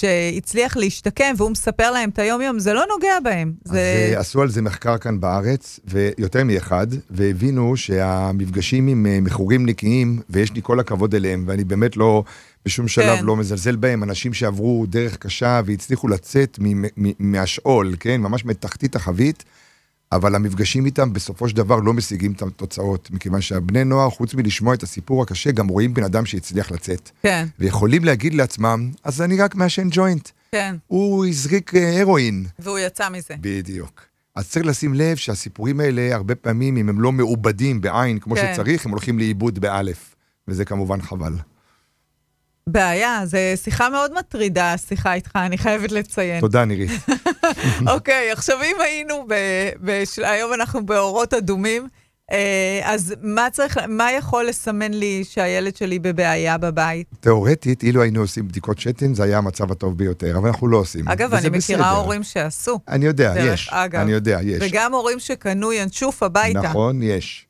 שהצליח 0.00 0.76
להשתקם, 0.76 1.34
והוא 1.36 1.50
מספר 1.50 1.90
להם 1.90 2.10
את 2.10 2.18
היום-יום, 2.18 2.58
זה 2.58 2.72
לא 2.72 2.84
נוגע 2.94 3.20
בהם. 3.24 3.52
אז 3.66 3.72
זה... 3.72 4.14
עשו 4.16 4.42
על 4.42 4.50
זה 4.50 4.62
מחקר 4.62 4.98
כאן 4.98 5.20
בארץ, 5.20 5.80
ויותר 5.84 6.44
מאחד, 6.44 6.86
והבינו 7.10 7.76
שהמפגשים 7.76 8.86
עם 8.86 9.06
אה, 9.06 9.20
מכורים 9.20 9.66
נקיים, 9.66 10.20
ויש 10.30 10.52
לי 10.52 10.60
כל 10.64 10.80
הכבוד 10.80 11.14
אליהם, 11.14 11.44
ואני 11.46 11.64
באמת 11.64 11.96
לא, 11.96 12.24
בשום 12.66 12.88
שלב 12.88 13.18
כן. 13.18 13.24
לא 13.24 13.36
מזלזל 13.36 13.76
בהם, 13.76 14.02
אנשים 14.02 14.34
שעברו 14.34 14.86
דרך 14.88 15.16
קשה 15.16 15.60
והצליחו 15.64 16.08
לצאת 16.08 16.58
מהשאול, 17.18 17.96
כן? 18.00 18.20
ממש 18.20 18.44
מתחתית 18.44 18.96
החבית. 18.96 19.44
אבל 20.12 20.34
המפגשים 20.34 20.86
איתם 20.86 21.12
בסופו 21.12 21.48
של 21.48 21.56
דבר 21.56 21.76
לא 21.76 21.92
משיגים 21.92 22.32
את 22.32 22.42
התוצאות, 22.42 23.10
מכיוון 23.10 23.40
שהבני 23.40 23.84
נוער, 23.84 24.10
חוץ 24.10 24.34
מלשמוע 24.34 24.74
את 24.74 24.82
הסיפור 24.82 25.22
הקשה, 25.22 25.50
גם 25.50 25.68
רואים 25.68 25.94
בן 25.94 26.04
אדם 26.04 26.26
שהצליח 26.26 26.70
לצאת. 26.70 27.10
כן. 27.22 27.46
ויכולים 27.58 28.04
להגיד 28.04 28.34
לעצמם, 28.34 28.90
אז 29.04 29.22
אני 29.22 29.40
רק 29.40 29.54
מעשן 29.54 29.88
ג'וינט. 29.90 30.28
כן. 30.52 30.76
הוא 30.86 31.26
הזריק 31.26 31.74
אה, 31.74 32.00
הרואין. 32.00 32.46
והוא 32.58 32.78
יצא 32.78 33.08
מזה. 33.08 33.34
בדיוק. 33.40 34.02
אז 34.34 34.48
צריך 34.48 34.66
לשים 34.66 34.94
לב 34.94 35.16
שהסיפורים 35.16 35.80
האלה, 35.80 36.14
הרבה 36.14 36.34
פעמים, 36.34 36.76
אם 36.76 36.88
הם 36.88 37.00
לא 37.00 37.12
מעובדים 37.12 37.80
בעין 37.80 38.18
כמו 38.18 38.34
כן. 38.34 38.52
שצריך, 38.52 38.86
הם 38.86 38.90
הולכים 38.90 39.18
לאיבוד 39.18 39.58
באלף. 39.58 40.14
וזה 40.48 40.64
כמובן 40.64 41.02
חבל. 41.02 41.32
בעיה, 42.66 43.20
זו 43.24 43.38
שיחה 43.56 43.88
מאוד 43.90 44.18
מטרידה, 44.18 44.72
השיחה 44.72 45.14
איתך, 45.14 45.30
אני 45.36 45.58
חייבת 45.58 45.92
לציין. 45.92 46.40
תודה, 46.40 46.64
נירית. 46.64 46.90
אוקיי, 47.94 48.30
עכשיו 48.30 48.62
אם 48.62 48.80
היינו, 48.80 49.24
ב, 49.28 49.34
ב, 49.84 50.02
היום 50.22 50.52
אנחנו 50.52 50.86
באורות 50.86 51.34
אדומים, 51.34 51.88
אה, 52.32 52.80
אז 52.84 53.14
מה 53.22 53.48
צריך, 53.52 53.78
מה 53.88 54.12
יכול 54.12 54.44
לסמן 54.44 54.94
לי 54.94 55.24
שהילד 55.24 55.76
שלי 55.76 55.98
בבעיה 55.98 56.58
בבית? 56.58 57.06
תיאורטית, 57.20 57.82
אילו 57.82 58.02
היינו 58.02 58.20
עושים 58.20 58.48
בדיקות 58.48 58.78
שתן, 58.78 59.14
זה 59.14 59.22
היה 59.22 59.38
המצב 59.38 59.72
הטוב 59.72 59.98
ביותר, 59.98 60.38
אבל 60.38 60.48
אנחנו 60.48 60.68
לא 60.68 60.76
עושים. 60.76 61.08
אגב, 61.08 61.34
אני 61.34 61.48
מכירה 61.48 61.82
בסדר. 61.82 62.00
הורים 62.00 62.22
שעשו. 62.22 62.78
אני 62.88 63.06
יודע, 63.06 63.34
יש. 63.38 63.68
אגב. 63.72 64.00
אני 64.00 64.12
יודע, 64.12 64.38
יש. 64.42 64.62
וגם 64.62 64.94
הורים 64.94 65.18
שקנו 65.18 65.72
ינשוף 65.72 66.22
הביתה. 66.22 66.60
נכון, 66.60 67.02
יש. 67.02 67.48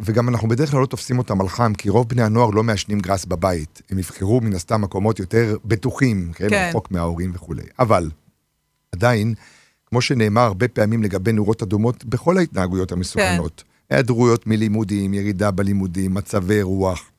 וגם 0.00 0.28
אנחנו 0.28 0.48
בדרך 0.48 0.70
כלל 0.70 0.80
לא 0.80 0.86
תופסים 0.86 1.18
אותם 1.18 1.40
על 1.40 1.48
חם, 1.48 1.72
כי 1.74 1.88
רוב 1.88 2.08
בני 2.08 2.22
הנוער 2.22 2.50
לא 2.50 2.62
מעשנים 2.62 3.00
גראס 3.00 3.24
בבית. 3.24 3.82
הם 3.90 3.98
יבחרו 3.98 4.40
מן 4.40 4.54
הסתם 4.54 4.80
מקומות 4.80 5.18
יותר 5.18 5.56
בטוחים, 5.64 6.32
כן? 6.34 6.48
כן. 6.50 6.66
רחוק 6.68 6.90
מההורים 6.90 7.32
וכולי. 7.34 7.62
אבל, 7.78 8.10
עדיין, 8.94 9.34
כמו 9.86 10.00
שנאמר 10.00 10.42
הרבה 10.42 10.68
פעמים 10.68 11.02
לגבי 11.02 11.32
נורות 11.32 11.62
אדומות, 11.62 12.04
בכל 12.04 12.38
ההתנהגויות 12.38 12.92
המסוכנות. 12.92 13.62
כן. 13.66 13.94
היעדרויות 13.94 14.46
מלימודים, 14.46 15.14
ירידה 15.14 15.50
בלימודים, 15.50 16.14
מצבי 16.14 16.62
רוח, 16.62 17.10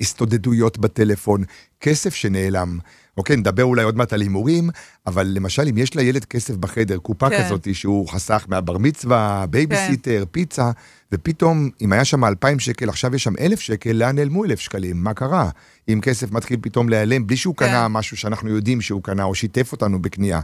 הסתודדויות 0.00 0.78
בטלפון, 0.78 1.44
כסף 1.80 2.14
שנעלם. 2.14 2.78
אוקיי, 3.16 3.36
נדבר 3.36 3.64
אולי 3.64 3.82
עוד 3.82 3.96
מעט 3.96 4.12
על 4.12 4.20
הימורים, 4.20 4.70
אבל 5.06 5.26
למשל, 5.26 5.68
אם 5.70 5.78
יש 5.78 5.94
לילד 5.94 6.24
כסף 6.24 6.54
בחדר, 6.54 6.98
קופה 6.98 7.30
כן. 7.30 7.44
כזאת 7.44 7.68
שהוא 7.72 8.08
חסך 8.08 8.46
מהבר 8.48 8.78
מצווה, 8.78 9.44
בייביסיטר, 9.50 10.18
כן. 10.20 10.30
פיצה, 10.30 10.70
ופתאום, 11.12 11.70
אם 11.80 11.92
היה 11.92 12.04
שם 12.04 12.24
2,000 12.24 12.58
שקל, 12.58 12.88
עכשיו 12.88 13.14
יש 13.14 13.24
שם 13.24 13.34
1,000 13.40 13.60
שקל, 13.60 13.92
לאן 13.92 14.16
נעלמו 14.16 14.44
1,000 14.44 14.60
שקלים? 14.60 15.04
מה 15.04 15.14
קרה? 15.14 15.50
אם 15.88 16.00
כסף 16.02 16.32
מתחיל 16.32 16.58
פתאום 16.62 16.88
להיעלם 16.88 17.26
בלי 17.26 17.36
שהוא 17.36 17.56
כן. 17.56 17.66
קנה 17.66 17.88
משהו 17.88 18.16
שאנחנו 18.16 18.50
יודעים 18.50 18.80
שהוא 18.80 19.02
קנה, 19.02 19.24
או 19.24 19.34
שיתף 19.34 19.72
אותנו 19.72 20.02
בקנייה. 20.02 20.40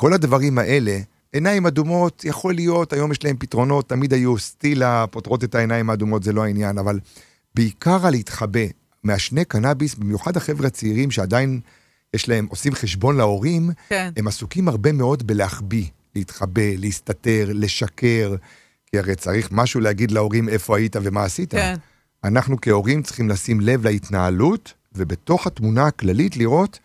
כל 0.00 0.12
הדברים 0.12 0.58
האלה, 0.58 0.98
עיניים 1.32 1.66
אדומות, 1.66 2.24
יכול 2.24 2.54
להיות, 2.54 2.92
היום 2.92 3.12
יש 3.12 3.24
להם 3.24 3.36
פתרונות, 3.38 3.88
תמיד 3.88 4.12
היו 4.12 4.38
סטילה, 4.38 5.06
פותרות 5.10 5.44
את 5.44 5.54
העיניים 5.54 5.90
האדומות, 5.90 6.22
זה 6.22 6.32
לא 6.32 6.44
העניין, 6.44 6.78
אבל 6.78 7.00
בעיקר 7.54 8.06
על 8.06 8.12
להתחבא, 8.12 8.60
מעשני 9.04 9.44
קנאביס, 9.44 9.94
במיוחד 9.94 10.36
החבר'ה 10.36 10.66
הצעירים 10.66 11.10
שעדיין 11.10 11.60
יש 12.14 12.28
להם, 12.28 12.46
עושים 12.50 12.74
חשבון 12.74 13.16
להורים, 13.16 13.70
כן. 13.88 14.10
הם 14.16 14.28
עסוקים 14.28 14.68
הרבה 14.68 14.92
מאוד 14.92 15.26
בלהחביא, 15.26 15.86
להתחבא, 16.16 16.76
להסתתר, 16.78 17.50
לשקר, 17.54 18.34
כי 18.86 18.98
הרי 18.98 19.14
צריך 19.14 19.48
משהו 19.52 19.80
להגיד 19.80 20.10
להורים 20.10 20.48
איפה 20.48 20.76
היית 20.76 20.96
ומה 21.02 21.24
עשית. 21.24 21.50
כן. 21.50 21.74
אנחנו 22.24 22.56
כהורים 22.62 23.02
צריכים 23.02 23.28
לשים 23.28 23.60
לב 23.60 23.86
להתנהלות, 23.86 24.74
ובתוך 24.94 25.46
התמונה 25.46 25.86
הכללית 25.86 26.36
לראות 26.36 26.78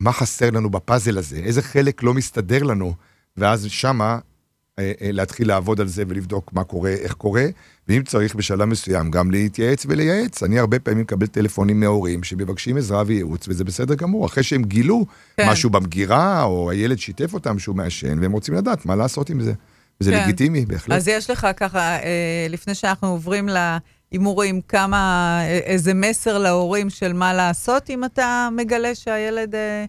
מה 0.00 0.12
חסר 0.12 0.50
לנו 0.50 0.70
בפאזל 0.70 1.18
הזה, 1.18 1.36
איזה 1.36 1.62
חלק 1.62 2.02
לא 2.02 2.14
מסתדר 2.14 2.62
לנו, 2.62 2.94
ואז 3.36 3.66
שמה 3.70 4.18
אה, 4.78 4.92
אה, 5.02 5.12
להתחיל 5.12 5.48
לעבוד 5.48 5.80
על 5.80 5.88
זה 5.88 6.04
ולבדוק 6.08 6.52
מה 6.52 6.64
קורה, 6.64 6.90
איך 6.90 7.12
קורה, 7.12 7.46
ואם 7.88 8.02
צריך 8.02 8.34
בשלב 8.34 8.64
מסוים 8.64 9.10
גם 9.10 9.30
להתייעץ 9.30 9.86
ולייעץ. 9.88 10.42
אני 10.42 10.58
הרבה 10.58 10.78
פעמים 10.78 11.00
מקבל 11.00 11.26
טלפונים 11.26 11.80
מההורים 11.80 12.22
שמבקשים 12.22 12.76
עזרה 12.76 13.02
וייעוץ, 13.06 13.48
וזה 13.48 13.64
בסדר 13.64 13.94
גמור, 13.94 14.26
אחרי 14.26 14.42
שהם 14.42 14.62
גילו 14.62 15.06
כן. 15.36 15.48
משהו 15.48 15.70
במגירה, 15.70 16.42
או 16.42 16.70
הילד 16.70 16.98
שיתף 16.98 17.34
אותם 17.34 17.58
שהוא 17.58 17.76
מעשן, 17.76 18.18
והם 18.18 18.32
רוצים 18.32 18.54
לדעת 18.54 18.86
מה 18.86 18.96
לעשות 18.96 19.30
עם 19.30 19.40
זה. 19.40 19.52
וזה 20.00 20.10
כן. 20.10 20.22
לגיטימי, 20.22 20.66
בהחלט. 20.66 20.96
אז 20.96 21.08
יש 21.08 21.30
לך 21.30 21.46
ככה, 21.56 21.80
אה, 21.80 22.46
לפני 22.48 22.74
שאנחנו 22.74 23.08
עוברים 23.08 23.48
להימורים, 24.12 24.60
כמה, 24.60 24.96
אה, 25.42 25.58
איזה 25.58 25.94
מסר 25.94 26.38
להורים 26.38 26.90
של 26.90 27.12
מה 27.12 27.34
לעשות 27.34 27.90
אם 27.90 28.04
אתה 28.04 28.48
מגלה 28.52 28.94
שהילד... 28.94 29.54
אה, 29.54 29.84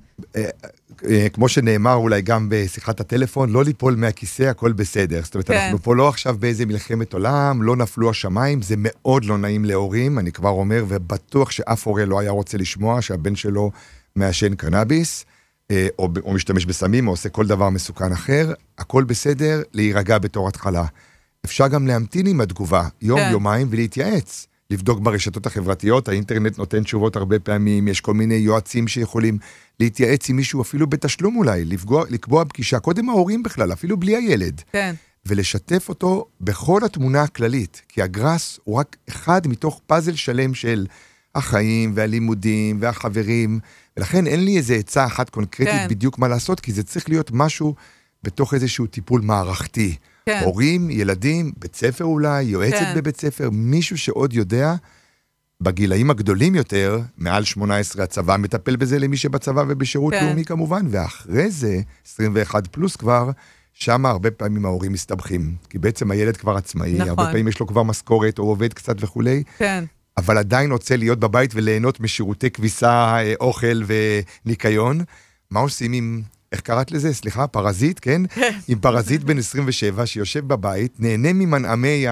אה, 1.09 1.29
כמו 1.33 1.49
שנאמר 1.49 1.93
אולי 1.93 2.21
גם 2.21 2.47
בשיחת 2.51 2.99
הטלפון, 2.99 3.49
לא 3.49 3.63
ליפול 3.63 3.95
מהכיסא, 3.95 4.43
הכל 4.43 4.71
בסדר. 4.71 5.21
זאת 5.23 5.35
אומרת, 5.35 5.47
כן. 5.47 5.53
אנחנו 5.53 5.79
פה 5.79 5.95
לא 5.95 6.09
עכשיו 6.09 6.35
באיזה 6.39 6.65
מלחמת 6.65 7.13
עולם, 7.13 7.63
לא 7.63 7.75
נפלו 7.75 8.09
השמיים, 8.09 8.61
זה 8.61 8.75
מאוד 8.77 9.25
לא 9.25 9.37
נעים 9.37 9.65
להורים, 9.65 10.19
אני 10.19 10.31
כבר 10.31 10.49
אומר, 10.49 10.85
ובטוח 10.87 11.51
שאף 11.51 11.87
הורה 11.87 12.05
לא 12.05 12.19
היה 12.19 12.31
רוצה 12.31 12.57
לשמוע 12.57 13.01
שהבן 13.01 13.35
שלו 13.35 13.71
מעשן 14.15 14.55
קנאביס, 14.55 15.25
אה, 15.71 15.87
או, 15.99 16.09
או 16.23 16.33
משתמש 16.33 16.65
בסמים, 16.65 17.07
או 17.07 17.13
עושה 17.13 17.29
כל 17.29 17.47
דבר 17.47 17.69
מסוכן 17.69 18.11
אחר, 18.11 18.53
הכל 18.77 19.03
בסדר, 19.03 19.61
להירגע 19.73 20.17
בתור 20.17 20.47
התחלה. 20.47 20.85
אפשר 21.45 21.67
גם 21.67 21.87
להמתין 21.87 22.27
עם 22.27 22.41
התגובה, 22.41 22.87
יום, 23.01 23.19
כן. 23.19 23.29
יומיים, 23.31 23.67
ולהתייעץ. 23.71 24.47
לבדוק 24.71 24.99
ברשתות 24.99 25.45
החברתיות, 25.45 26.07
האינטרנט 26.07 26.57
נותן 26.57 26.83
תשובות 26.83 27.15
הרבה 27.15 27.39
פעמים, 27.39 27.87
יש 27.87 28.01
כל 28.01 28.13
מיני 28.13 28.35
יועצים 28.35 28.87
שיכולים 28.87 29.37
להתייעץ 29.79 30.29
עם 30.29 30.35
מישהו, 30.35 30.61
אפילו 30.61 30.87
בתשלום 30.87 31.35
אולי, 31.35 31.65
לפגוע, 31.65 32.05
לקבוע 32.09 32.45
פגישה, 32.45 32.79
קודם 32.79 33.09
ההורים 33.09 33.43
בכלל, 33.43 33.73
אפילו 33.73 33.97
בלי 33.97 34.15
הילד, 34.15 34.61
כן, 34.71 34.95
ולשתף 35.25 35.89
אותו 35.89 36.25
בכל 36.41 36.81
התמונה 36.85 37.23
הכללית, 37.23 37.81
כי 37.89 38.01
הגראס 38.01 38.59
הוא 38.63 38.75
רק 38.75 38.97
אחד 39.09 39.47
מתוך 39.47 39.81
פאזל 39.87 40.15
שלם 40.15 40.53
של 40.53 40.87
החיים 41.35 41.91
והלימודים 41.95 42.77
והחברים, 42.81 43.59
ולכן 43.97 44.27
אין 44.27 44.45
לי 44.45 44.57
איזה 44.57 44.75
עצה 44.75 45.05
אחת 45.05 45.29
קונקרטית 45.29 45.73
כן. 45.73 45.87
בדיוק 45.89 46.19
מה 46.19 46.27
לעשות, 46.27 46.59
כי 46.59 46.71
זה 46.71 46.83
צריך 46.83 47.09
להיות 47.09 47.31
משהו 47.33 47.75
בתוך 48.23 48.53
איזשהו 48.53 48.87
טיפול 48.87 49.21
מערכתי. 49.21 49.95
כן. 50.27 50.41
הורים, 50.43 50.89
ילדים, 50.89 51.51
בית 51.57 51.75
ספר 51.75 52.03
אולי, 52.03 52.43
יועצת 52.43 52.77
כן. 52.77 52.93
בבית 52.95 53.21
ספר, 53.21 53.49
מישהו 53.51 53.97
שעוד 53.97 54.33
יודע, 54.33 54.75
בגילאים 55.61 56.09
הגדולים 56.09 56.55
יותר, 56.55 56.99
מעל 57.17 57.43
18 57.43 58.03
הצבא 58.03 58.37
מטפל 58.37 58.75
בזה 58.75 58.99
למי 58.99 59.17
שבצבא 59.17 59.63
ובשירות 59.67 60.13
כן. 60.13 60.25
לאומי 60.25 60.45
כמובן, 60.45 60.85
ואחרי 60.89 61.51
זה, 61.51 61.79
21 62.07 62.67
פלוס 62.67 62.95
כבר, 62.95 63.29
שם 63.73 64.05
הרבה 64.05 64.31
פעמים 64.31 64.65
ההורים 64.65 64.93
מסתבכים. 64.93 65.55
כי 65.69 65.77
בעצם 65.77 66.11
הילד 66.11 66.37
כבר 66.37 66.57
עצמאי, 66.57 66.93
נכון. 66.93 67.09
הרבה 67.09 67.25
פעמים 67.25 67.47
יש 67.47 67.59
לו 67.59 67.67
כבר 67.67 67.83
משכורת, 67.83 68.39
או 68.39 68.43
עובד 68.43 68.73
קצת 68.73 68.95
וכולי, 68.99 69.43
כן, 69.57 69.83
אבל 70.17 70.37
עדיין 70.37 70.71
רוצה 70.71 70.97
להיות 70.97 71.19
בבית 71.19 71.51
וליהנות 71.55 71.99
משירותי 71.99 72.49
כביסה, 72.49 73.17
אה, 73.17 73.33
אוכל 73.39 73.81
וניקיון. 74.45 75.01
מה 75.51 75.59
עושים 75.59 75.93
עם, 75.93 76.21
איך 76.51 76.61
קראת 76.61 76.91
לזה? 76.91 77.13
סליחה, 77.13 77.47
פרזיט, 77.47 77.99
כן? 78.01 78.21
עם 78.67 78.79
פרזיט 78.79 79.21
בן 79.21 79.37
27 79.37 80.05
שיושב 80.05 80.47
בבית, 80.47 80.99
נהנה 80.99 81.33
ממנעמי 81.33 82.05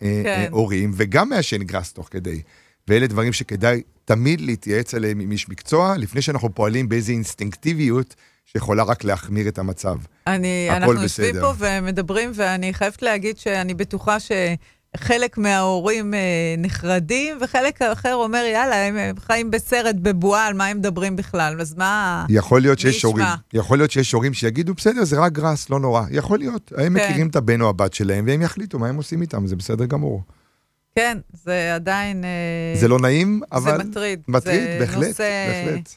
כן. 0.00 0.46
ההורים, 0.50 0.90
וגם 0.94 1.28
מעשן 1.28 1.62
גראס 1.62 1.92
תוך 1.92 2.08
כדי. 2.10 2.42
ואלה 2.88 3.06
דברים 3.06 3.32
שכדאי 3.32 3.82
תמיד 4.04 4.40
להתייעץ 4.40 4.94
עליהם 4.94 5.20
עם 5.20 5.30
איש 5.30 5.48
מקצוע, 5.48 5.96
לפני 5.96 6.22
שאנחנו 6.22 6.54
פועלים 6.54 6.88
באיזו 6.88 7.12
אינסטינקטיביות 7.12 8.14
שיכולה 8.44 8.82
רק 8.82 9.04
להחמיר 9.04 9.48
את 9.48 9.58
המצב. 9.58 9.96
אני, 10.26 10.68
הכל 10.70 10.82
אנחנו 10.82 11.02
יושבים 11.02 11.30
בסדר. 11.30 11.52
פה 11.52 11.54
ומדברים, 11.58 12.30
ואני 12.34 12.74
חייבת 12.74 13.02
להגיד 13.02 13.38
שאני 13.38 13.74
בטוחה 13.74 14.16
שחלק 14.96 15.38
מההורים 15.38 16.14
אה, 16.14 16.20
נחרדים, 16.58 17.38
וחלק 17.40 17.82
אחר 17.82 18.14
אומר, 18.14 18.44
יאללה, 18.52 18.86
הם 18.86 18.96
הם 18.96 19.16
חיים 19.20 19.50
בסרט, 19.50 19.94
בבועה, 19.94 20.46
על 20.46 20.54
מה 20.54 20.66
הם 20.66 20.78
מדברים 20.78 21.16
בכלל, 21.16 21.60
אז 21.60 21.74
מה... 21.74 22.26
יכול 22.28 22.60
להיות 22.60 22.78
שיש? 22.78 23.02
הורים, 23.02 23.26
יכול 23.52 23.78
להיות 23.78 23.90
שיש 23.90 24.12
הורים 24.12 24.34
שיגידו, 24.34 24.74
בסדר, 24.74 25.04
זה 25.04 25.20
רק 25.20 25.32
גראס, 25.32 25.70
לא 25.70 25.80
נורא. 25.80 26.02
יכול 26.10 26.38
להיות, 26.38 26.72
הם 26.76 26.98
כן. 26.98 27.04
מכירים 27.04 27.28
את 27.28 27.36
הבן 27.36 27.60
או 27.60 27.68
הבת 27.68 27.94
שלהם, 27.94 28.24
והם 28.28 28.42
יחליטו 28.42 28.78
מה 28.78 28.88
הם 28.88 28.96
עושים 28.96 29.22
איתם, 29.22 29.46
זה 29.46 29.56
בסדר 29.56 29.84
גמור. 29.84 30.22
כן, 30.94 31.18
זה 31.44 31.74
עדיין... 31.74 32.24
אה, 32.24 32.80
זה 32.80 32.88
לא 32.88 32.98
נעים, 32.98 33.40
אבל... 33.52 33.78
מטריד. 33.82 34.20
מטריד, 34.28 34.60
זה 34.62 34.76
בהחלט, 34.80 35.08
נושא- 35.08 35.46
בהחלט. 35.66 35.88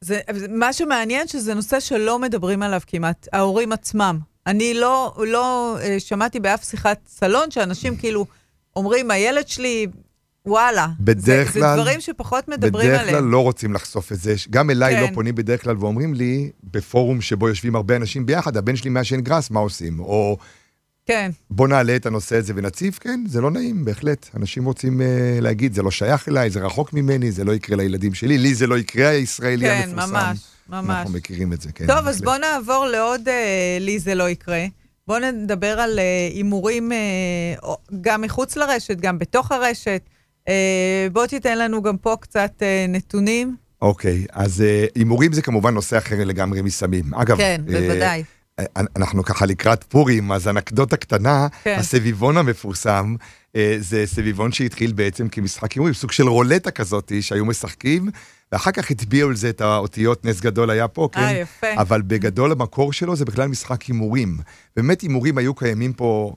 זה, 0.00 0.20
זה- 0.32 0.46
מה 0.48 0.72
שמעניין 0.72 1.28
שזה 1.28 1.54
נושא 1.54 1.80
שלא 1.80 2.18
מדברים 2.18 2.62
עליו 2.62 2.80
כמעט, 2.86 3.28
ההורים 3.32 3.72
עצמם. 3.72 4.18
אני 4.48 4.74
לא, 4.74 5.14
לא 5.26 5.76
אה, 5.82 6.00
שמעתי 6.00 6.40
באף 6.40 6.64
שיחת 6.64 6.98
סלון 7.08 7.50
שאנשים 7.50 7.96
כאילו 7.96 8.26
אומרים, 8.76 9.10
הילד 9.10 9.48
שלי, 9.48 9.86
וואלה. 10.46 10.86
בדרך 11.00 11.52
זה, 11.52 11.60
כלל- 11.60 11.76
זה 11.76 11.82
דברים 11.82 12.00
שפחות 12.00 12.48
מדברים 12.48 12.86
בדרך 12.88 13.00
כלל 13.00 13.08
עליהם. 13.08 13.30
לא 13.30 13.42
רוצים 13.42 13.72
לחשוף 13.74 14.12
את 14.12 14.18
זה. 14.20 14.34
גם 14.50 14.70
אליי 14.70 14.94
כן. 14.94 15.02
לא 15.02 15.14
פונים 15.14 15.34
בדרך 15.34 15.62
כלל 15.62 15.76
ואומרים 15.80 16.14
לי, 16.14 16.50
בפורום 16.64 17.20
שבו 17.20 17.48
יושבים 17.48 17.76
הרבה 17.76 17.96
אנשים 17.96 18.26
ביחד, 18.26 18.56
הבן 18.56 18.76
שלי 18.76 18.90
מעשן 18.90 19.20
גראס, 19.20 19.50
מה 19.50 19.60
עושים? 19.60 20.00
או 20.00 20.36
כן, 21.06 21.30
בוא 21.50 21.68
נעלה 21.68 21.96
את 21.96 22.06
הנושא 22.06 22.36
הזה 22.36 22.52
ונציף, 22.56 22.98
כן, 22.98 23.24
זה 23.28 23.40
לא 23.40 23.50
נעים, 23.50 23.84
בהחלט. 23.84 24.28
אנשים 24.36 24.64
רוצים 24.64 25.00
uh, 25.00 25.04
להגיד, 25.40 25.74
זה 25.74 25.82
לא 25.82 25.90
שייך 25.90 26.28
אליי, 26.28 26.50
זה 26.50 26.60
רחוק 26.60 26.92
ממני, 26.92 27.32
זה 27.32 27.44
לא 27.44 27.52
יקרה 27.52 27.76
לילדים 27.76 28.14
שלי, 28.14 28.38
לי 28.38 28.54
זה 28.54 28.66
לא 28.66 28.78
יקרה, 28.78 29.08
הישראלי 29.08 29.66
כן, 29.66 29.82
המפורסם. 29.88 30.12
ממש, 30.12 30.38
ממש. 30.68 30.96
אנחנו 30.96 31.12
מכירים 31.12 31.52
את 31.52 31.60
זה, 31.60 31.72
כן. 31.72 31.86
טוב, 31.86 32.06
אז. 32.06 32.20
בואו 32.20 32.38
נעבור 32.38 32.86
לעוד 32.86 33.28
אה, 33.28 33.78
לי 33.80 33.98
זה 33.98 34.14
לא 34.14 34.28
יקרה. 34.28 34.66
בואו 35.06 35.18
נדבר 35.32 35.80
על 35.80 35.98
אה, 35.98 36.28
הימורים 36.34 36.92
אה, 36.92 36.96
גם 38.00 38.22
מחוץ 38.22 38.56
לרשת, 38.56 38.96
גם 39.00 39.18
בתוך 39.18 39.52
הרשת. 39.52 40.02
אה, 40.48 41.06
בוא 41.12 41.26
תיתן 41.26 41.58
לנו 41.58 41.82
גם 41.82 41.96
פה 41.96 42.16
קצת 42.20 42.52
אה, 42.62 42.86
נתונים. 42.88 43.56
אוקיי, 43.82 44.26
אז 44.32 44.64
הימורים 44.94 45.32
זה 45.32 45.42
כמובן 45.42 45.74
נושא 45.74 45.98
אחר 45.98 46.24
לגמרי 46.24 46.62
מסמים. 46.62 47.14
אגב, 47.14 47.36
כן, 47.36 47.60
בוודאי. 47.64 48.24
אנחנו 48.96 49.24
ככה 49.24 49.46
לקראת 49.46 49.84
פורים, 49.84 50.32
אז 50.32 50.48
אנקדוטה 50.48 50.96
קטנה, 50.96 51.46
כן. 51.62 51.76
הסביבון 51.78 52.36
המפורסם, 52.36 53.14
זה 53.78 54.06
סביבון 54.06 54.52
שהתחיל 54.52 54.92
בעצם 54.92 55.28
כמשחק 55.28 55.72
הימורים, 55.72 55.94
סוג 55.94 56.12
של 56.12 56.28
רולטה 56.28 56.70
כזאת 56.70 57.12
שהיו 57.20 57.44
משחקים, 57.44 58.08
ואחר 58.52 58.70
כך 58.70 58.90
הטביעו 58.90 59.28
על 59.28 59.36
זה 59.36 59.50
את 59.50 59.60
האותיות 59.60 60.24
נס 60.24 60.40
גדול 60.40 60.70
היה 60.70 60.88
פה, 60.88 61.08
כן? 61.12 61.20
אה, 61.20 61.32
יפה. 61.32 61.66
אבל 61.76 62.02
בגדול 62.02 62.52
המקור 62.52 62.92
שלו 62.92 63.16
זה 63.16 63.24
בכלל 63.24 63.48
משחק 63.48 63.82
הימורים. 63.82 64.38
באמת 64.76 65.00
הימורים 65.00 65.38
היו 65.38 65.54
קיימים 65.54 65.92
פה 65.92 66.32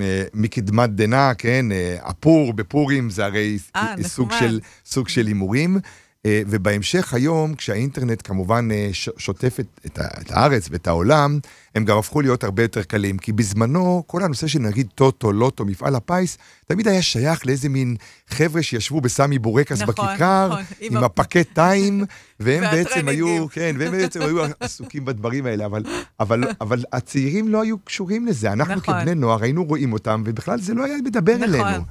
אה, 0.00 0.24
מקדמת 0.34 0.90
דנא, 0.90 1.32
כן? 1.38 1.72
אה, 1.72 1.96
הפור 2.02 2.52
בפורים 2.52 3.10
זה 3.10 3.24
הרי 3.24 3.58
אה, 3.76 3.94
סוג. 4.02 4.32
של, 4.38 4.60
סוג 4.84 5.08
של 5.08 5.26
הימורים. 5.26 5.78
אה, 6.26 6.42
ובהמשך 6.46 7.14
היום, 7.14 7.54
כשהאינטרנט 7.54 8.20
כמובן 8.24 8.68
אה, 8.72 8.88
שוטף 8.92 9.60
את, 9.60 9.66
את, 9.86 9.98
ה- 9.98 10.20
את 10.20 10.30
הארץ 10.30 10.68
ואת 10.70 10.86
העולם, 10.86 11.38
הם 11.74 11.84
גם 11.84 11.98
הפכו 11.98 12.20
להיות 12.20 12.44
הרבה 12.44 12.62
יותר 12.62 12.82
קלים. 12.82 13.18
כי 13.18 13.32
בזמנו, 13.32 14.02
כל 14.06 14.22
הנושא 14.24 14.46
של 14.46 14.58
נגיד 14.58 14.86
טוטו, 14.94 15.32
לוטו, 15.32 15.64
מפעל 15.64 15.94
הפיס, 15.94 16.38
תמיד 16.66 16.88
היה 16.88 17.02
שייך 17.02 17.46
לאיזה 17.46 17.68
מין 17.68 17.96
חבר'ה 18.28 18.62
שישבו 18.62 19.00
בסמי 19.00 19.38
בורקס 19.38 19.82
נכון, 19.82 19.94
בכיכר, 19.94 20.48
נכון, 20.48 20.62
עם 20.80 20.96
עם 20.96 21.04
הפקט 21.04 21.46
טיים, 21.54 22.04
והם 22.40 22.62
בעצם 22.62 23.08
היו. 23.08 23.46
כן, 23.48 23.76
והם 23.78 23.92
בעצם 23.92 24.22
היו 24.22 24.44
עסוקים 24.60 25.04
בדברים 25.04 25.46
האלה, 25.46 25.66
אבל, 25.66 25.84
אבל, 26.20 26.44
אבל 26.60 26.84
הצעירים 26.92 27.48
לא 27.48 27.62
היו 27.62 27.78
קשורים 27.78 28.26
לזה. 28.26 28.52
אנחנו 28.52 28.74
נכון. 28.74 29.00
כבני 29.00 29.14
נוער 29.14 29.42
היינו 29.42 29.64
רואים 29.64 29.92
אותם, 29.92 30.22
ובכלל 30.26 30.60
זה 30.60 30.74
לא 30.74 30.84
היה 30.84 30.96
מדבר 31.04 31.36
נכון. 31.36 31.54
אלינו. 31.54 31.84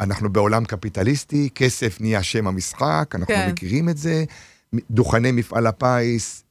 אנחנו 0.00 0.32
בעולם 0.32 0.64
קפיטליסטי, 0.64 1.48
כסף 1.54 2.00
נהיה 2.00 2.22
שם 2.22 2.46
המשחק, 2.46 3.12
אנחנו 3.14 3.34
כן. 3.34 3.48
מכירים 3.50 3.88
את 3.88 3.96
זה, 3.96 4.24
דוכני 4.90 5.32
מפעל 5.32 5.66
הפיס, 5.66 6.44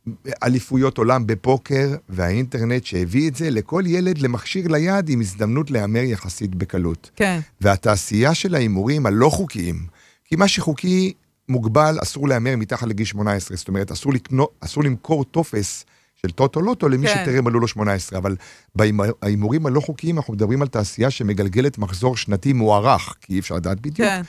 אליפויות 0.44 0.98
עולם 0.98 1.28
בפוקר, 1.28 1.96
והאינטרנט 2.10 2.86
שהביא 2.86 3.30
את 3.30 3.36
זה 3.36 3.50
לכל 3.50 3.84
ילד 3.86 4.18
למכשיר 4.18 4.68
ליד 4.68 5.10
עם 5.10 5.22
הזדמנות 5.22 5.72
להמר 5.72 6.04
יחסית 6.04 6.56
בקלות. 6.56 7.12
כן, 7.16 7.40
והתעשייה 7.62 8.34
של 8.34 8.56
ההימורים 8.56 9.06
הלא 9.06 9.30
חוקיים, 9.30 9.88
כי 10.26 10.36
מה 10.36 10.48
שחוקי 10.48 11.14
מוגבל, 11.50 11.98
אסור 12.04 12.28
להמר 12.28 12.56
מתחת 12.58 12.88
לגיל 12.88 13.06
18, 13.06 13.58
זאת 13.58 13.68
אומרת, 13.68 13.92
אסור, 13.92 14.14
לקנו, 14.14 14.48
אסור 14.60 14.84
למכור 14.84 15.24
טופס 15.24 15.86
של 16.26 16.32
טוטו 16.32 16.62
לוטו 16.62 16.90
למי 16.90 17.08
כן. 17.08 17.24
שטרם 17.24 17.46
מלאו 17.46 17.60
לו 17.60 17.68
18, 17.68 18.20
אבל 18.20 18.36
בהימורים 18.76 19.66
הלא 19.66 19.80
חוקיים 19.80 20.18
אנחנו 20.18 20.34
מדברים 20.34 20.62
על 20.62 20.68
תעשייה 20.68 21.10
שמגלגלת 21.12 21.78
מחזור 21.78 22.18
שנתי 22.18 22.54
מוערך, 22.54 23.16
כי 23.22 23.34
אי 23.34 23.40
אפשר 23.40 23.56
לדעת 23.56 23.80
בדיוק, 23.80 24.10
כן, 24.10 24.22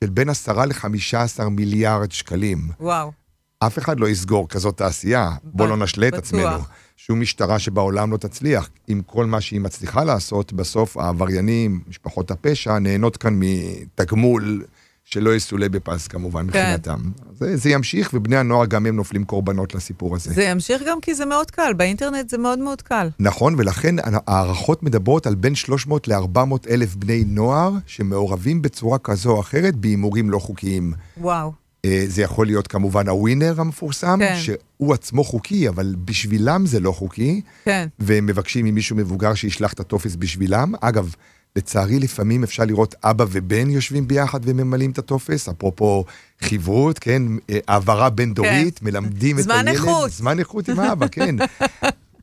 של 0.00 0.10
בין 0.10 0.28
10 0.28 0.64
ל-15 0.64 1.48
מיליארד 1.48 2.12
שקלים. 2.12 2.68
וואו. 2.80 3.12
אף 3.58 3.78
אחד 3.78 4.00
לא 4.00 4.08
יסגור 4.08 4.48
כזאת 4.48 4.76
תעשייה, 4.76 5.30
בוא 5.44 5.68
לא 5.68 5.76
נשלה 5.76 6.08
את 6.08 6.12
בטוח. 6.12 6.24
עצמנו. 6.24 6.58
שום 6.96 7.20
משטרה 7.20 7.58
שבעולם 7.58 8.12
לא 8.12 8.16
תצליח. 8.16 8.70
עם 8.86 9.02
כל 9.06 9.26
מה 9.26 9.40
שהיא 9.40 9.60
מצליחה 9.60 10.04
לעשות, 10.04 10.52
בסוף 10.52 10.96
העבריינים, 10.96 11.80
משפחות 11.88 12.30
הפשע, 12.30 12.78
נהנות 12.78 13.16
כאן 13.16 13.34
מתגמול 13.40 14.64
שלא 15.04 15.36
יסולא 15.36 15.68
בפז 15.68 16.08
כמובן 16.08 16.50
כן. 16.50 16.58
מבחינתם. 16.58 17.10
זה, 17.38 17.56
זה 17.56 17.70
ימשיך, 17.70 18.10
ובני 18.14 18.36
הנוער 18.36 18.66
גם 18.66 18.86
הם 18.86 18.96
נופלים 18.96 19.24
קורבנות 19.24 19.74
לסיפור 19.74 20.16
הזה. 20.16 20.32
זה 20.32 20.42
ימשיך 20.42 20.82
גם 20.88 21.00
כי 21.00 21.14
זה 21.14 21.24
מאוד 21.24 21.50
קל, 21.50 21.72
באינטרנט 21.76 22.28
זה 22.28 22.38
מאוד 22.38 22.58
מאוד 22.58 22.82
קל. 22.82 23.08
נכון, 23.18 23.54
ולכן 23.58 23.94
הערכות 24.26 24.82
מדברות 24.82 25.26
על 25.26 25.34
בין 25.34 25.54
300 25.54 26.08
ל-400 26.08 26.70
אלף 26.70 26.94
בני 26.96 27.24
נוער 27.26 27.72
שמעורבים 27.86 28.62
בצורה 28.62 28.98
כזו 28.98 29.30
או 29.30 29.40
אחרת 29.40 29.76
בהימורים 29.76 30.30
לא 30.30 30.38
חוקיים. 30.38 30.92
וואו. 31.16 31.52
אה, 31.84 32.04
זה 32.06 32.22
יכול 32.22 32.46
להיות 32.46 32.66
כמובן 32.66 33.08
הווינר 33.08 33.54
המפורסם, 33.60 34.18
כן. 34.18 34.36
שהוא 34.36 34.94
עצמו 34.94 35.24
חוקי, 35.24 35.68
אבל 35.68 35.94
בשבילם 36.04 36.66
זה 36.66 36.80
לא 36.80 36.92
חוקי, 36.92 37.40
כן. 37.64 37.88
והם 37.98 38.26
מבקשים 38.26 38.64
ממישהו 38.64 38.96
מבוגר 38.96 39.34
שישלח 39.34 39.72
את 39.72 39.80
הטופס 39.80 40.16
בשבילם. 40.16 40.72
אגב, 40.80 41.14
לצערי 41.56 41.98
לפעמים 41.98 42.42
אפשר 42.42 42.64
לראות 42.64 42.94
אבא 43.04 43.24
ובן 43.30 43.70
יושבים 43.70 44.08
ביחד 44.08 44.40
וממלאים 44.42 44.90
את 44.90 44.98
הטופס, 44.98 45.48
אפרופו 45.48 46.04
חברות, 46.40 46.98
כן, 46.98 47.22
אה, 47.50 47.58
העברה 47.68 48.10
בין 48.10 48.34
דורית, 48.34 48.82
מלמדים 48.82 49.38
את 49.38 49.42
זמן 49.42 49.54
הילד. 49.54 49.68
איכות. 49.68 50.10
זמן 50.10 50.38
איכות 50.38 50.68
עם 50.68 50.80
האבא, 50.80 51.06
כן. 51.08 51.36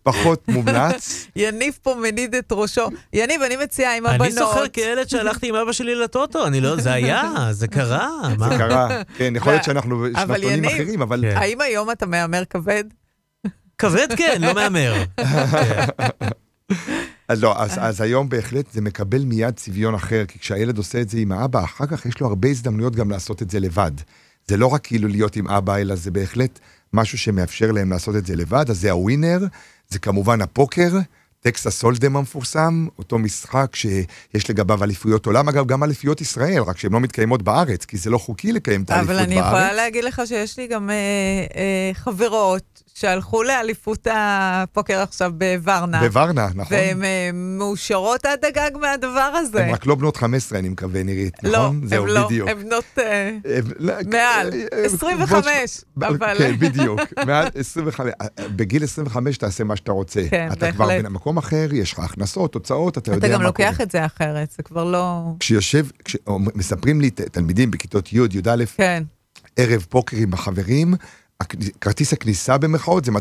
פחות 0.03 0.47
מומלץ. 0.47 1.27
יניב 1.35 1.77
פה 1.81 1.95
מניד 2.01 2.35
את 2.35 2.51
ראשו. 2.51 2.89
יניב, 3.13 3.41
אני 3.41 3.55
מציעה 3.57 3.97
עם 3.97 4.05
הבנות. 4.05 4.21
אני 4.21 4.31
זוכר 4.31 4.67
כילד 4.67 5.09
שהלכתי 5.09 5.49
עם 5.49 5.55
אבא 5.55 5.71
שלי 5.71 5.95
לטוטו, 5.95 6.47
אני 6.47 6.61
לא, 6.61 6.75
זה 6.81 6.93
היה, 6.93 7.23
זה 7.51 7.67
קרה. 7.67 8.09
מה? 8.37 8.49
זה 8.49 8.57
קרה, 8.57 9.01
כן, 9.17 9.33
יכול 9.35 9.51
להיות 9.51 9.63
שאנחנו 9.63 10.05
אבל 10.13 10.43
יניב, 10.43 10.71
אחרים, 10.71 11.01
אבל 11.01 11.25
כן. 11.31 11.37
האם 11.37 11.61
היום 11.61 11.91
אתה 11.91 12.05
מהמר 12.05 12.43
כבד? 12.45 12.83
כבד 13.77 14.07
כן, 14.17 14.41
לא 14.41 14.53
מהמר. 14.53 15.03
אז 17.27 17.43
לא, 17.43 17.61
אז, 17.61 17.77
אז 17.77 18.01
היום 18.01 18.29
בהחלט 18.29 18.71
זה 18.71 18.81
מקבל 18.81 19.25
מיד 19.25 19.55
צביון 19.55 19.95
אחר, 19.95 20.25
כי 20.27 20.39
כשהילד 20.39 20.77
עושה 20.77 21.01
את 21.01 21.09
זה 21.09 21.17
עם 21.19 21.31
האבא, 21.31 21.63
אחר 21.63 21.85
כך 21.85 22.05
יש 22.05 22.19
לו 22.21 22.27
הרבה 22.27 22.49
הזדמנויות 22.49 22.95
גם 22.95 23.09
לעשות 23.09 23.41
את 23.41 23.49
זה 23.49 23.59
לבד. 23.59 23.91
זה 24.47 24.57
לא 24.57 24.67
רק 24.67 24.83
כאילו 24.83 25.07
להיות 25.07 25.35
עם 25.35 25.47
אבא, 25.47 25.77
אלא 25.77 25.95
זה 25.95 26.11
בהחלט 26.11 26.59
משהו 26.93 27.17
שמאפשר 27.17 27.71
להם 27.71 27.91
לעשות 27.91 28.15
את 28.15 28.25
זה 28.25 28.35
לבד, 28.35 28.69
אז 28.69 28.81
זה 28.81 28.91
הווינר, 28.91 29.39
זה 29.89 29.99
כמובן 29.99 30.41
הפוקר, 30.41 30.97
טקסס 31.47 31.79
סולדם 31.79 32.17
המפורסם, 32.17 32.87
אותו 32.99 33.17
משחק 33.19 33.75
שיש 33.75 34.49
לגביו 34.49 34.83
אליפויות 34.83 35.25
עולם, 35.25 35.49
אגב, 35.49 35.65
גם 35.67 35.83
אליפויות 35.83 36.21
ישראל, 36.21 36.61
רק 36.67 36.77
שהן 36.77 36.91
לא 36.91 36.99
מתקיימות 36.99 37.41
בארץ, 37.41 37.85
כי 37.85 37.97
זה 37.97 38.09
לא 38.09 38.17
חוקי 38.17 38.51
לקיים 38.51 38.83
את 38.83 38.89
האליפות 38.89 39.09
אבל 39.09 39.17
בארץ. 39.17 39.27
אני 39.27 39.39
יכולה 39.39 39.73
להגיד 39.73 40.03
לך 40.03 40.21
שיש 40.25 40.57
לי 40.57 40.67
גם 40.67 40.89
אה, 40.89 40.95
אה, 41.55 41.91
חברות 41.93 42.83
שהלכו 42.93 43.43
לאליפות 43.43 44.07
הפוקר 44.11 44.99
עכשיו 45.01 45.31
בוורנה. 45.37 45.99
בוורנה, 45.99 46.47
נכון? 46.55 46.77
והן 46.77 47.03
אה, 47.03 47.29
מאושרות 47.33 48.25
עד 48.25 48.45
הגג 48.45 48.71
מהדבר 48.81 49.31
הזה. 49.35 49.65
הן 49.65 49.73
רק 49.73 49.85
לא 49.85 49.95
בנות 49.95 50.17
15, 50.17 50.59
אני 50.59 50.69
מקווה, 50.69 51.03
נירית, 51.03 51.33
לא, 51.43 51.49
נכון? 51.51 51.81
זהו, 51.87 52.05
לא, 52.05 52.25
בדיוק. 52.25 52.49
הן 52.49 52.59
בנות... 52.63 52.83
אה, 52.97 53.03
אה, 53.45 53.59
לא, 53.79 53.93
מעל, 54.11 54.53
אה, 54.73 54.85
25, 54.85 55.81
ב- 55.97 56.03
אבל- 56.03 56.37
כן, 56.37 56.55
בדיוק, 56.59 56.99
מעל 57.25 57.47
25. 57.55 58.11
בגיל 58.55 58.83
25 58.83 59.37
תעשה 59.37 59.63
מה 59.63 59.75
שאתה 59.75 59.91
רוצה. 59.91 60.21
כן, 60.29 60.49
אתה 60.53 60.71
כבר 60.71 60.85
בהחלט. 60.85 61.05
אחר, 61.37 61.69
יש 61.73 61.93
לך 61.93 61.99
הכנסות, 61.99 62.53
הוצאות, 62.53 62.97
אתה 62.97 63.11
יודע 63.11 63.27
אתה 63.27 63.37
מה 63.37 63.43
גם 63.43 63.53
קורה. 63.53 63.69
לוקח 63.69 63.81
את 63.81 63.91
זה 63.91 64.05
אחרת, 64.05 64.51
זה 64.57 64.63
כבר 64.63 64.83
לא... 64.83 65.21
כשיושב, 65.39 65.85
כשמספרים 66.05 67.01
לי 67.01 67.09
ת- 67.09 67.21
תלמידים 67.21 67.71
בכיתות 67.71 68.13
י', 68.13 68.17
י"א, 68.17 68.65
כן, 68.75 69.03
ערב 69.55 69.85
פוקר 69.89 70.17
עם 70.17 70.33
החברים, 70.33 70.93
כרטיס 71.81 72.13
הכניסה 72.13 72.57
במרכאות 72.57 73.05
זה 73.05 73.11
200-250 73.11 73.15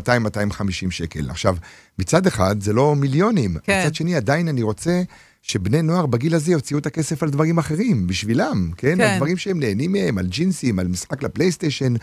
שקל. 0.89 1.29
עכשיו, 1.29 1.55
מצד 1.99 2.27
אחד 2.27 2.61
זה 2.61 2.73
לא 2.73 2.95
מיליונים, 2.95 3.57
כן. 3.63 3.81
מצד 3.85 3.95
שני 3.95 4.15
עדיין 4.15 4.47
אני 4.47 4.61
רוצה 4.61 5.01
שבני 5.41 5.81
נוער 5.81 6.05
בגיל 6.05 6.35
הזה 6.35 6.51
יוציאו 6.51 6.79
את 6.79 6.85
הכסף 6.85 7.23
על 7.23 7.29
דברים 7.29 7.57
אחרים, 7.57 8.07
בשבילם, 8.07 8.71
כן? 8.77 8.95
כן. 8.97 9.01
על 9.01 9.15
דברים 9.17 9.37
שהם 9.37 9.59
נהנים 9.59 9.91
מהם, 9.91 10.17
על 10.17 10.27
ג'ינסים, 10.27 10.79
על 10.79 10.87
משחק 10.87 11.23
לפלייסטיישן, 11.23 11.93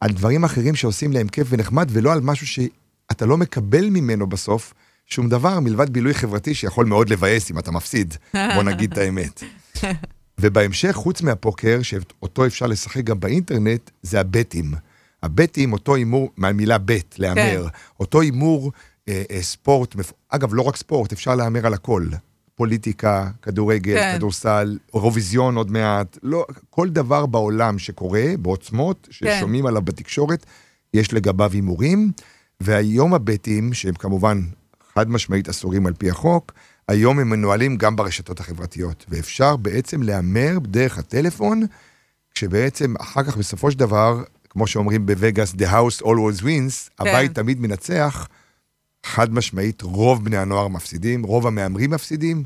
על 0.00 0.10
דברים 0.10 0.44
אחרים 0.44 0.74
שעושים 0.74 1.12
להם 1.12 1.28
כיף 1.28 1.46
ונחמד, 1.50 1.88
ולא 1.92 2.12
על 2.12 2.20
משהו 2.20 2.46
שאתה 2.46 3.26
לא 3.26 3.36
מקבל 3.36 3.90
ממנו 3.90 4.26
בסוף 4.26 4.74
שום 5.06 5.28
דבר 5.28 5.60
מלבד 5.60 5.90
בילוי 5.90 6.14
חברתי 6.14 6.54
שיכול 6.54 6.86
מאוד 6.86 7.08
לבאס 7.10 7.50
אם 7.50 7.58
אתה 7.58 7.70
מפסיד, 7.70 8.14
בוא 8.34 8.62
נגיד 8.62 8.92
את 8.92 8.98
האמת. 8.98 9.42
ובהמשך, 10.40 10.92
חוץ 10.92 11.22
מהפוקר, 11.22 11.82
שאותו 11.82 12.46
אפשר 12.46 12.66
לשחק 12.66 13.04
גם 13.04 13.20
באינטרנט, 13.20 13.90
זה 14.02 14.20
הבטים. 14.20 14.74
הבטים, 15.22 15.72
אותו 15.72 15.94
הימור, 15.94 16.30
מהמילה 16.36 16.78
בט, 16.78 17.18
להמר. 17.18 17.62
כן. 17.64 17.78
אותו 18.00 18.20
הימור, 18.20 18.72
אה, 19.08 19.22
אה, 19.30 19.42
ספורט, 19.42 19.94
מפ- 19.94 20.12
אגב, 20.28 20.54
לא 20.54 20.62
רק 20.62 20.76
ספורט, 20.76 21.12
אפשר 21.12 21.34
להמר 21.34 21.66
על 21.66 21.74
הכל. 21.74 22.06
פוליטיקה, 22.54 23.30
כדורגל, 23.42 23.94
כן. 23.94 24.14
כדורסל, 24.16 24.78
אירוויזיון 24.94 25.56
עוד 25.56 25.70
מעט, 25.70 26.18
לא, 26.22 26.46
כל 26.70 26.88
דבר 26.88 27.26
בעולם 27.26 27.78
שקורה, 27.78 28.24
בעוצמות, 28.38 29.08
ששומעים 29.10 29.66
עליו 29.66 29.82
בתקשורת, 29.82 30.46
יש 30.94 31.12
לגביו 31.12 31.52
הימורים. 31.52 32.12
והיום 32.62 33.14
הבטים, 33.14 33.72
שהם 33.74 33.94
כמובן 33.94 34.40
חד 34.94 35.10
משמעית 35.10 35.48
אסורים 35.48 35.86
על 35.86 35.92
פי 35.92 36.10
החוק, 36.10 36.52
היום 36.88 37.18
הם 37.18 37.30
מנוהלים 37.30 37.76
גם 37.76 37.96
ברשתות 37.96 38.40
החברתיות, 38.40 39.04
ואפשר 39.08 39.56
בעצם 39.56 40.02
להמר 40.02 40.58
דרך 40.62 40.98
הטלפון, 40.98 41.66
כשבעצם 42.34 42.94
אחר 43.00 43.22
כך 43.22 43.36
בסופו 43.36 43.70
של 43.70 43.78
דבר, 43.78 44.22
כמו 44.50 44.66
שאומרים 44.66 45.06
בווגאס, 45.06 45.52
the 45.52 45.66
house 45.66 46.02
always 46.02 46.42
wins, 46.42 46.44
כן. 46.44 47.06
הבית 47.06 47.34
תמיד 47.34 47.60
מנצח, 47.60 48.28
חד 49.06 49.34
משמעית, 49.34 49.82
רוב 49.82 50.24
בני 50.24 50.36
הנוער 50.36 50.68
מפסידים, 50.68 51.22
רוב 51.22 51.46
המהמרים 51.46 51.90
מפסידים, 51.90 52.44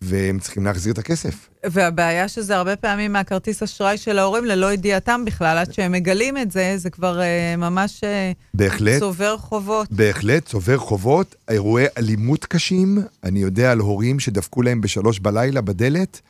והם 0.00 0.38
צריכים 0.38 0.64
להחזיר 0.64 0.92
את 0.92 0.98
הכסף. 0.98 1.48
והבעיה 1.66 2.28
שזה 2.28 2.56
הרבה 2.56 2.76
פעמים 2.76 3.12
מהכרטיס 3.12 3.62
אשראי 3.62 3.98
של 3.98 4.18
ההורים 4.18 4.44
ללא 4.44 4.72
ידיעתם 4.72 5.24
בכלל, 5.24 5.58
עד 5.58 5.72
שהם 5.72 5.92
מגלים 5.92 6.38
את 6.38 6.50
זה, 6.50 6.74
זה 6.76 6.90
כבר 6.90 7.20
אה, 7.20 7.54
ממש 7.56 8.04
אה, 8.04 8.32
בהחלט. 8.54 9.00
צובר 9.00 9.36
חובות. 9.38 9.92
בהחלט, 9.92 10.44
צובר 10.44 10.78
חובות, 10.78 11.34
אירועי 11.48 11.86
אלימות 11.98 12.44
קשים. 12.44 12.98
אני 13.24 13.40
יודע 13.40 13.72
על 13.72 13.78
הורים 13.78 14.20
שדפקו 14.20 14.62
להם 14.62 14.80
בשלוש 14.80 15.18
בלילה 15.18 15.60
בדלת, 15.60 16.20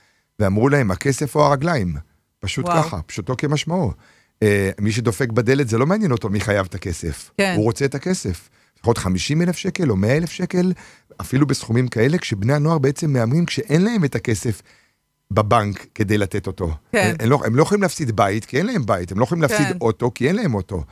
ואמרו 0.40 0.68
להם, 0.68 0.90
הכסף 0.90 1.36
או 1.36 1.46
הרגליים. 1.46 1.96
פשוט 2.40 2.64
וואו. 2.64 2.82
ככה, 2.82 3.00
פשוטו 3.06 3.36
כמשמעו. 3.36 3.92
אה, 4.42 4.70
מי 4.80 4.92
שדופק 4.92 5.30
בדלת, 5.30 5.68
זה 5.68 5.78
לא 5.78 5.86
מעניין 5.86 6.12
אותו 6.12 6.28
מי 6.28 6.40
חייב 6.40 6.66
את 6.66 6.74
הכסף. 6.74 7.30
כן. 7.38 7.54
הוא 7.56 7.64
רוצה 7.64 7.84
את 7.84 7.94
הכסף. 7.94 8.48
לפחות 8.78 8.98
50 8.98 9.42
אלף 9.42 9.56
שקל 9.56 9.90
או 9.90 9.96
100 9.96 10.16
אלף 10.16 10.30
שקל, 10.30 10.72
אפילו 11.20 11.46
בסכומים 11.46 11.88
כאלה, 11.88 12.18
כשבני 12.18 12.52
הנוער 12.52 12.78
בעצם 12.78 13.12
מהמרים 13.12 13.46
כשאין 13.46 13.84
להם 13.84 14.04
את 14.04 14.14
הכסף 14.14 14.62
בבנק 15.30 15.86
כדי 15.94 16.18
לתת 16.18 16.46
אותו. 16.46 16.74
כן. 16.92 17.10
הם, 17.10 17.16
הם, 17.20 17.30
לא, 17.30 17.40
הם 17.44 17.56
לא 17.56 17.62
יכולים 17.62 17.82
להפסיד 17.82 18.16
בית, 18.16 18.44
כי 18.44 18.58
אין 18.58 18.66
להם 18.66 18.86
בית, 18.86 19.12
הם 19.12 19.18
לא 19.18 19.24
יכולים 19.24 19.42
להפסיד 19.42 19.66
כן. 19.66 19.76
אוטו, 19.80 20.10
כי 20.14 20.28
אין 20.28 20.36
להם 20.36 20.54
אוטו. 20.54 20.84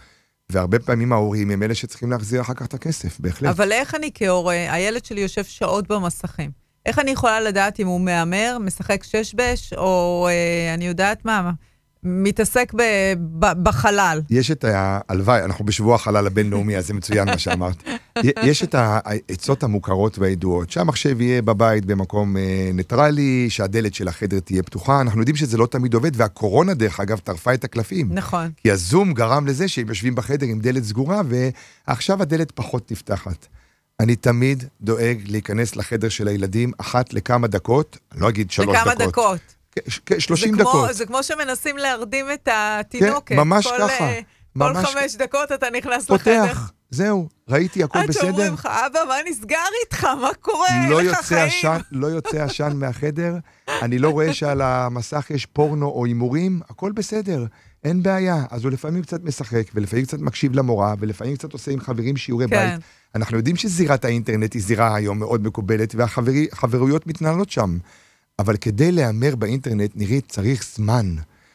והרבה 0.50 0.78
פעמים 0.78 1.12
ההורים 1.12 1.50
הם 1.50 1.62
אלה 1.62 1.74
שצריכים 1.74 2.10
להחזיר 2.10 2.40
אחר 2.40 2.54
כך 2.54 2.66
את 2.66 2.74
הכסף, 2.74 3.20
בהחלט. 3.20 3.50
אבל 3.50 3.72
איך 3.72 3.94
אני 3.94 4.10
כהורה, 4.14 4.66
הילד 4.68 5.04
שלי 5.04 5.20
יושב 5.20 5.44
שעות 5.44 5.88
במסכים. 5.88 6.50
איך 6.86 6.98
אני 6.98 7.10
יכולה 7.10 7.40
לדעת 7.40 7.80
אם 7.80 7.86
הוא 7.86 8.00
מהמר, 8.00 8.58
משחק 8.60 9.04
שש 9.04 9.34
בש, 9.34 9.72
או 9.72 10.26
אה, 10.30 10.74
אני 10.74 10.86
יודעת 10.86 11.24
מה, 11.24 11.50
מתעסק 12.04 12.72
ב, 12.74 12.82
ב, 13.38 13.46
בחלל? 13.62 14.20
יש 14.30 14.50
את 14.50 14.64
הלוואי, 14.68 15.44
אנחנו 15.44 15.64
בשבוע 15.64 15.94
החלל 15.94 16.26
הבינלאומי, 16.26 16.76
אז 16.76 16.86
זה 16.86 16.94
מצוין 16.94 17.28
מה 17.28 17.38
שאמרת. 17.38 17.82
יש 18.42 18.62
את 18.62 18.74
העצות 18.78 19.62
המוכרות 19.62 20.18
והידועות, 20.18 20.70
שהמחשב 20.70 21.20
יהיה 21.20 21.42
בבית 21.42 21.84
במקום 21.84 22.36
אה, 22.36 22.70
ניטרלי, 22.74 23.46
שהדלת 23.50 23.94
של 23.94 24.08
החדר 24.08 24.40
תהיה 24.40 24.62
פתוחה, 24.62 25.00
אנחנו 25.00 25.20
יודעים 25.20 25.36
שזה 25.36 25.56
לא 25.56 25.66
תמיד 25.66 25.94
עובד, 25.94 26.20
והקורונה 26.20 26.74
דרך 26.74 27.00
אגב 27.00 27.18
טרפה 27.18 27.54
את 27.54 27.64
הקלפים. 27.64 28.08
נכון. 28.12 28.50
כי 28.56 28.70
הזום 28.70 29.12
גרם 29.12 29.46
לזה 29.46 29.68
שהם 29.68 29.88
יושבים 29.88 30.14
בחדר 30.14 30.46
עם 30.46 30.60
דלת 30.60 30.84
סגורה, 30.84 31.22
ועכשיו 31.88 32.22
הדלת 32.22 32.50
פחות 32.50 32.92
נפתחת. 32.92 33.46
אני 34.00 34.16
תמיד 34.16 34.64
דואג 34.80 35.18
להיכנס 35.26 35.76
לחדר 35.76 36.08
של 36.08 36.28
הילדים 36.28 36.72
אחת 36.78 37.14
לכמה 37.14 37.46
דקות, 37.46 37.98
אני 38.12 38.20
לא 38.20 38.28
אגיד 38.28 38.50
שלוש 38.50 38.76
דקות. 38.76 38.92
לכמה 38.92 39.06
דקות. 39.06 39.53
כ- 40.06 40.12
30 40.18 40.50
זה 40.50 40.62
כמו, 40.62 40.70
דקות. 40.70 40.94
זה 40.94 41.06
כמו 41.06 41.22
שמנסים 41.22 41.76
להרדים 41.76 42.26
את 42.34 42.48
התינוקת. 42.52 43.26
כן, 43.28 43.36
ממש 43.36 43.66
כל, 43.66 43.74
ככה. 43.78 44.04
אה, 44.04 44.20
כל 44.58 44.72
ממש 44.72 44.88
חמש 44.94 45.16
דקות 45.16 45.52
אתה 45.52 45.66
נכנס 45.78 46.10
לחדר. 46.10 46.46
פותח, 46.46 46.70
זהו, 46.90 47.28
ראיתי, 47.48 47.82
הכל 47.82 47.98
עד 47.98 48.08
בסדר. 48.08 48.22
שאומרים 48.22 48.52
לך, 48.54 48.66
אבא, 48.66 48.98
מה 49.08 49.14
נסגר 49.30 49.56
איתך? 49.84 50.04
מה 50.04 50.30
קורה? 50.40 50.68
לא 50.90 50.98
אין 50.98 51.06
לך 51.08 51.16
יוצא 51.16 51.48
חיים. 51.48 51.80
לא 51.92 52.06
יוצא 52.06 52.42
עשן 52.44 52.72
מהחדר, 52.76 53.34
אני 53.82 53.98
לא 53.98 54.08
רואה 54.08 54.32
שעל 54.34 54.60
המסך 54.62 55.26
יש 55.30 55.46
פורנו 55.46 55.86
או 55.86 56.04
הימורים, 56.04 56.60
הכל 56.70 56.92
בסדר, 56.92 57.44
אין 57.84 58.02
בעיה. 58.02 58.44
אז 58.50 58.64
הוא 58.64 58.72
לפעמים 58.72 59.02
קצת 59.02 59.24
משחק, 59.24 59.62
ולפעמים 59.74 60.04
קצת 60.04 60.18
מקשיב 60.18 60.54
למורה, 60.54 60.94
ולפעמים 60.98 61.36
קצת 61.36 61.52
עושה 61.52 61.70
עם 61.70 61.80
חברים 61.80 62.16
שיעורי 62.16 62.46
כן. 62.48 62.70
בית. 62.70 62.80
אנחנו 63.14 63.36
יודעים 63.36 63.56
שזירת 63.56 64.04
האינטרנט 64.04 64.54
היא 64.54 64.62
זירה 64.62 64.94
היום 64.96 65.18
מאוד 65.18 65.44
מקובלת, 65.46 65.94
והחברויות 65.94 67.06
מתנהלות 67.06 67.50
שם. 67.50 67.78
אבל 68.38 68.56
כדי 68.56 68.92
להמר 68.92 69.36
באינטרנט, 69.36 69.90
נירית, 69.94 70.24
צריך 70.28 70.64
זמן. 70.74 71.14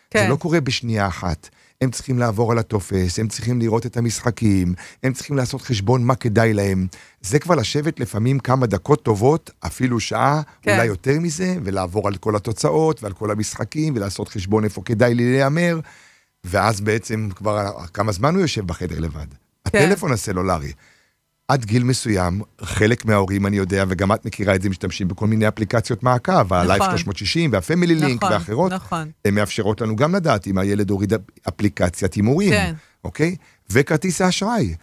כן. 0.09 0.23
זה 0.23 0.27
לא 0.27 0.35
קורה 0.35 0.61
בשנייה 0.61 1.07
אחת. 1.07 1.49
הם 1.81 1.91
צריכים 1.91 2.19
לעבור 2.19 2.51
על 2.51 2.57
הטופס, 2.57 3.19
הם 3.19 3.27
צריכים 3.27 3.59
לראות 3.59 3.85
את 3.85 3.97
המשחקים, 3.97 4.73
הם 5.03 5.13
צריכים 5.13 5.35
לעשות 5.35 5.61
חשבון 5.61 6.03
מה 6.03 6.15
כדאי 6.15 6.53
להם. 6.53 6.87
זה 7.21 7.39
כבר 7.39 7.55
לשבת 7.55 7.99
לפעמים 7.99 8.39
כמה 8.39 8.67
דקות 8.67 9.03
טובות, 9.03 9.51
אפילו 9.59 9.99
שעה, 9.99 10.41
כן. 10.61 10.73
אולי 10.73 10.85
יותר 10.85 11.19
מזה, 11.19 11.55
ולעבור 11.63 12.07
על 12.07 12.15
כל 12.15 12.35
התוצאות 12.35 13.03
ועל 13.03 13.13
כל 13.13 13.31
המשחקים, 13.31 13.95
ולעשות 13.95 14.29
חשבון 14.29 14.63
איפה 14.63 14.81
כדאי 14.85 15.13
לי 15.13 15.37
להמר, 15.37 15.79
ואז 16.43 16.81
בעצם 16.81 17.29
כבר 17.35 17.71
כמה 17.93 18.11
זמן 18.11 18.33
הוא 18.33 18.41
יושב 18.41 18.67
בחדר 18.67 18.99
לבד. 18.99 19.27
כן. 19.67 19.77
הטלפון 19.77 20.11
הסלולרי. 20.11 20.71
עד 21.49 21.65
גיל 21.65 21.83
מסוים, 21.83 22.41
חלק 22.61 23.05
מההורים, 23.05 23.45
אני 23.45 23.57
יודע, 23.57 23.85
וגם 23.87 24.11
את 24.11 24.25
מכירה 24.25 24.55
את 24.55 24.61
זה, 24.61 24.69
משתמשים 24.69 25.07
בכל 25.07 25.27
מיני 25.27 25.47
אפליקציות 25.47 26.03
מעקב, 26.03 26.53
ה-Life 26.53 26.83
360 26.83 27.53
וה-Family 27.53 28.01
Link 28.01 28.15
נכון, 28.15 28.33
ואחרות. 28.33 28.71
נכון. 28.71 29.11
הן 29.25 29.35
מאפשרות 29.35 29.81
לנו 29.81 29.95
גם 29.95 30.15
לדעת 30.15 30.47
אם 30.47 30.57
הילד 30.57 30.89
הוריד 30.89 31.13
אפליקציית 31.47 32.13
הימורים, 32.13 32.49
כן. 32.49 32.73
אוקיי? 33.03 33.35
וכרטיס 33.71 34.21
האשראי. 34.21 34.75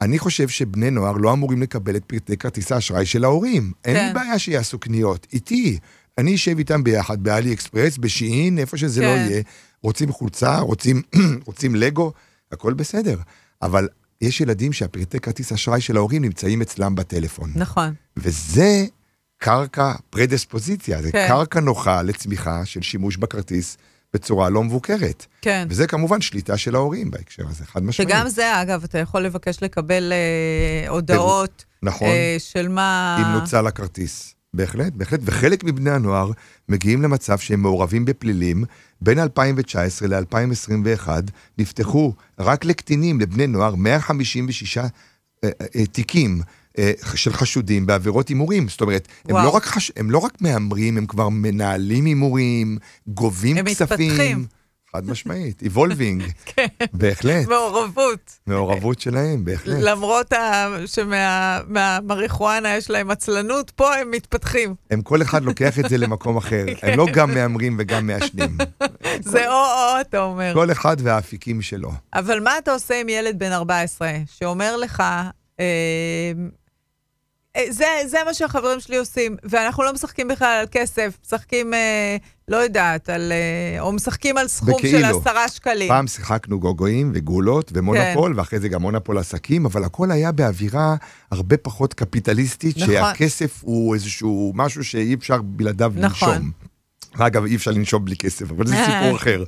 אני 0.00 0.18
חושב 0.18 0.48
שבני 0.48 0.90
נוער 0.90 1.12
לא 1.12 1.32
אמורים 1.32 1.62
לקבל 1.62 1.96
את 1.96 2.04
פרטי 2.04 2.36
כרטיס 2.36 2.72
האשראי 2.72 3.06
של 3.06 3.24
ההורים. 3.24 3.72
אין 3.84 3.96
כן. 3.96 4.06
לי 4.06 4.12
בעיה 4.12 4.38
שיעשו 4.38 4.78
קניות, 4.78 5.26
איתי. 5.32 5.78
אני 6.18 6.34
אשב 6.34 6.58
איתם 6.58 6.84
ביחד 6.84 7.22
באלי 7.22 7.52
אקספרס, 7.52 7.98
בשיעין, 7.98 8.58
איפה 8.58 8.76
שזה 8.76 9.00
כן. 9.00 9.06
לא 9.06 9.12
יהיה. 9.12 9.42
רוצים 9.82 10.12
חולצה, 10.12 10.58
רוצים, 10.58 11.02
רוצים 11.46 11.74
לגו, 11.74 12.12
הכל 12.52 12.74
בסדר. 12.74 13.18
אבל 13.62 13.88
יש 14.22 14.40
ילדים 14.40 14.72
שהפרטי 14.72 15.20
כרטיס 15.20 15.52
אשראי 15.52 15.80
של 15.80 15.96
ההורים 15.96 16.22
נמצאים 16.22 16.62
אצלם 16.62 16.94
בטלפון. 16.94 17.52
נכון. 17.54 17.94
וזה 18.16 18.86
קרקע 19.38 19.92
פרדספוזיציה, 20.10 21.02
זה 21.02 21.12
כן. 21.12 21.26
קרקע 21.28 21.60
נוחה 21.60 22.02
לצמיחה 22.02 22.64
של 22.64 22.82
שימוש 22.82 23.16
בכרטיס 23.16 23.76
בצורה 24.14 24.50
לא 24.50 24.64
מבוקרת. 24.64 25.26
כן. 25.42 25.66
וזה 25.70 25.86
כמובן 25.86 26.20
שליטה 26.20 26.56
של 26.56 26.74
ההורים 26.74 27.10
בהקשר 27.10 27.42
הזה, 27.48 27.64
חד 27.64 27.82
משמעית. 27.82 28.10
שגם 28.10 28.28
זה, 28.28 28.62
אגב, 28.62 28.84
אתה 28.84 28.98
יכול 28.98 29.20
לבקש 29.20 29.62
לקבל 29.62 30.12
אה, 30.12 30.88
הודעות 30.90 31.64
נכון. 31.82 32.08
אה, 32.08 32.36
של 32.38 32.68
מה... 32.68 33.16
אם 33.20 33.40
נוצל 33.40 33.66
הכרטיס. 33.66 34.34
בהחלט, 34.56 34.92
בהחלט. 34.92 35.20
וחלק 35.22 35.64
מבני 35.64 35.90
הנוער 35.90 36.30
מגיעים 36.68 37.02
למצב 37.02 37.38
שהם 37.38 37.62
מעורבים 37.62 38.04
בפלילים. 38.04 38.64
בין 39.00 39.18
2019 39.18 40.08
ל-2021 40.08 41.08
נפתחו 41.58 42.12
רק 42.38 42.64
לקטינים, 42.64 43.20
לבני 43.20 43.46
נוער, 43.46 43.74
156 43.74 44.78
אה, 44.78 44.84
אה, 45.44 45.86
תיקים. 45.86 46.42
אה, 46.78 46.92
של 47.14 47.32
חשודים 47.32 47.86
בעבירות 47.86 48.28
הימורים. 48.28 48.68
זאת 48.68 48.80
אומרת, 48.80 49.08
הם 49.24 49.34
וואו. 49.34 49.44
לא, 49.44 49.50
רק 49.50 49.64
חש... 49.64 49.92
הם 49.96 50.10
לא 50.10 50.18
רק 50.18 50.40
מהמרים, 50.40 50.98
הם 50.98 51.06
כבר 51.06 51.28
מנהלים 51.28 52.04
הימורים, 52.04 52.78
גובים 53.06 53.56
הם 53.56 53.66
כספים. 53.66 54.12
מתפתחים. 54.12 54.46
חד 54.96 55.10
משמעית, 55.10 55.62
evolving, 55.62 56.22
כן. 56.54 56.66
בהחלט, 56.92 57.48
מעורבות. 57.48 58.38
מעורבות 58.46 59.00
שלהם, 59.00 59.44
בהחלט. 59.44 59.78
למרות 59.80 60.32
ה... 60.32 60.66
שמהמריחואנה 60.86 62.76
יש 62.76 62.90
להם 62.90 63.10
עצלנות, 63.10 63.70
פה 63.70 63.94
הם 63.94 64.10
מתפתחים. 64.10 64.74
הם 64.90 65.02
כל 65.02 65.22
אחד 65.22 65.44
לוקח 65.44 65.78
את 65.78 65.88
זה 65.88 65.98
למקום 65.98 66.36
אחר. 66.36 66.64
הם 66.82 66.98
לא 66.98 67.06
גם 67.12 67.34
מהמרים 67.34 67.76
וגם 67.78 68.06
מעשנים. 68.06 68.58
זה 69.32 69.48
או-או, 69.48 70.00
אתה 70.00 70.22
אומר. 70.22 70.54
כל 70.54 70.72
אחד 70.72 70.96
והאפיקים 71.02 71.62
שלו. 71.62 71.92
אבל 72.14 72.40
מה 72.40 72.58
אתה 72.58 72.72
עושה 72.72 73.00
עם 73.00 73.08
ילד 73.08 73.38
בן 73.38 73.52
14 73.52 74.10
שאומר 74.38 74.76
לך, 74.76 75.02
אה, 75.60 76.32
זה, 77.70 77.86
זה 78.06 78.18
מה 78.26 78.34
שהחברים 78.34 78.80
שלי 78.80 78.96
עושים, 78.96 79.36
ואנחנו 79.44 79.82
לא 79.82 79.92
משחקים 79.92 80.28
בכלל 80.28 80.58
על 80.60 80.66
כסף, 80.70 81.18
משחקים, 81.24 81.74
אה, 81.74 82.16
לא 82.48 82.56
יודעת, 82.56 83.08
על, 83.08 83.32
אה, 83.32 83.80
או 83.80 83.92
משחקים 83.92 84.36
על 84.36 84.48
סכום 84.48 84.78
של 84.82 84.88
בכאילו. 84.88 85.20
עשרה 85.20 85.48
שקלים. 85.48 85.88
פעם 85.88 86.06
שיחקנו 86.06 86.60
גוגויים 86.60 87.12
וגולות 87.14 87.70
ומונופול, 87.74 88.34
ואחרי 88.36 88.60
זה 88.60 88.68
גם 88.68 88.82
מונופול 88.82 89.18
עסקים, 89.18 89.66
אבל 89.66 89.84
הכל 89.84 90.10
היה 90.10 90.32
באווירה 90.32 90.96
הרבה 91.30 91.56
פחות 91.56 91.94
קפיטליסטית, 91.94 92.76
נכון. 92.76 92.94
שהכסף 92.94 93.60
הוא 93.62 93.94
איזשהו 93.94 94.52
משהו 94.54 94.84
שאי 94.84 95.14
אפשר 95.14 95.42
בלעדיו 95.42 95.92
נכון. 95.96 96.34
לנשום. 96.34 96.50
אגב, 97.18 97.44
אי 97.44 97.56
אפשר 97.56 97.70
לנשום 97.70 98.04
בלי 98.04 98.16
כסף, 98.16 98.50
אבל 98.50 98.66
זה 98.66 98.74
סיפור 98.74 99.16
אחר. 99.20 99.44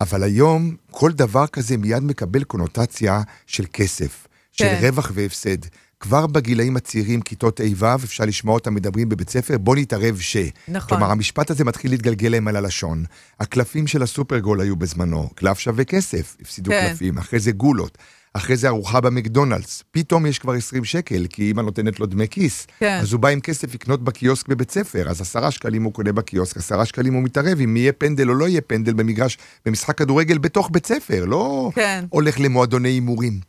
אבל 0.00 0.22
היום, 0.22 0.76
כל 0.90 1.12
דבר 1.12 1.46
כזה 1.46 1.76
מיד 1.76 2.02
מקבל 2.02 2.44
קונוטציה 2.44 3.22
של 3.46 3.64
כסף, 3.72 4.26
של 4.52 4.64
כן. 4.64 4.78
רווח 4.80 5.10
והפסד. 5.14 5.58
כבר 6.04 6.26
בגילאים 6.26 6.76
הצעירים, 6.76 7.20
כיתות 7.20 7.60
ה'-ו', 7.60 8.04
אפשר 8.04 8.24
לשמוע 8.24 8.54
אותם 8.54 8.74
מדברים 8.74 9.08
בבית 9.08 9.30
ספר, 9.30 9.58
בוא 9.58 9.76
נתערב 9.76 10.18
ש. 10.20 10.36
נכון. 10.68 10.88
כלומר, 10.88 11.10
המשפט 11.10 11.50
הזה 11.50 11.64
מתחיל 11.64 11.90
להתגלגל 11.90 12.28
להם 12.28 12.48
על 12.48 12.56
הלשון. 12.56 13.04
הקלפים 13.40 13.86
של 13.86 14.02
הסופרגול 14.02 14.60
היו 14.60 14.76
בזמנו, 14.76 15.30
קלף 15.34 15.58
שווה 15.58 15.84
כסף, 15.84 16.36
הפסידו 16.40 16.70
כן. 16.70 16.88
קלפים, 16.88 17.18
אחרי 17.18 17.40
זה 17.40 17.52
גולות, 17.52 17.98
אחרי 18.34 18.56
זה 18.56 18.68
ארוחה 18.68 19.00
במקדונלדס, 19.00 19.84
פתאום 19.90 20.26
יש 20.26 20.38
כבר 20.38 20.52
20 20.52 20.84
שקל, 20.84 21.26
כי 21.30 21.50
אמא 21.50 21.62
נותנת 21.62 22.00
לו 22.00 22.06
דמי 22.06 22.28
כיס. 22.28 22.66
כן. 22.78 22.98
אז 23.02 23.12
הוא 23.12 23.20
בא 23.20 23.28
עם 23.28 23.40
כסף 23.40 23.74
לקנות 23.74 24.04
בקיוסק 24.04 24.48
בבית 24.48 24.70
ספר, 24.70 25.10
אז 25.10 25.20
עשרה 25.20 25.50
שקלים 25.50 25.82
הוא 25.82 25.92
קונה 25.92 26.12
בקיוסק, 26.12 26.56
עשרה 26.56 26.84
שקלים 26.84 27.14
הוא 27.14 27.22
מתערב 27.22 27.60
אם 27.60 27.76
יהיה 27.76 27.92
פנדל 27.92 28.28
או 28.28 28.34
לא 28.34 28.48
יהיה 28.48 28.60
פנדל 28.60 28.92
במגרש, 28.92 29.38
במשחק 29.66 29.98
כדורגל 29.98 30.38
בתוך 30.38 30.68
בית 30.72 30.86
ספר, 30.86 31.24
לא 31.24 31.70
כן. 31.74 32.04
הולך 32.10 32.40
למועדוני 32.40 32.88
הימורים. 32.88 33.40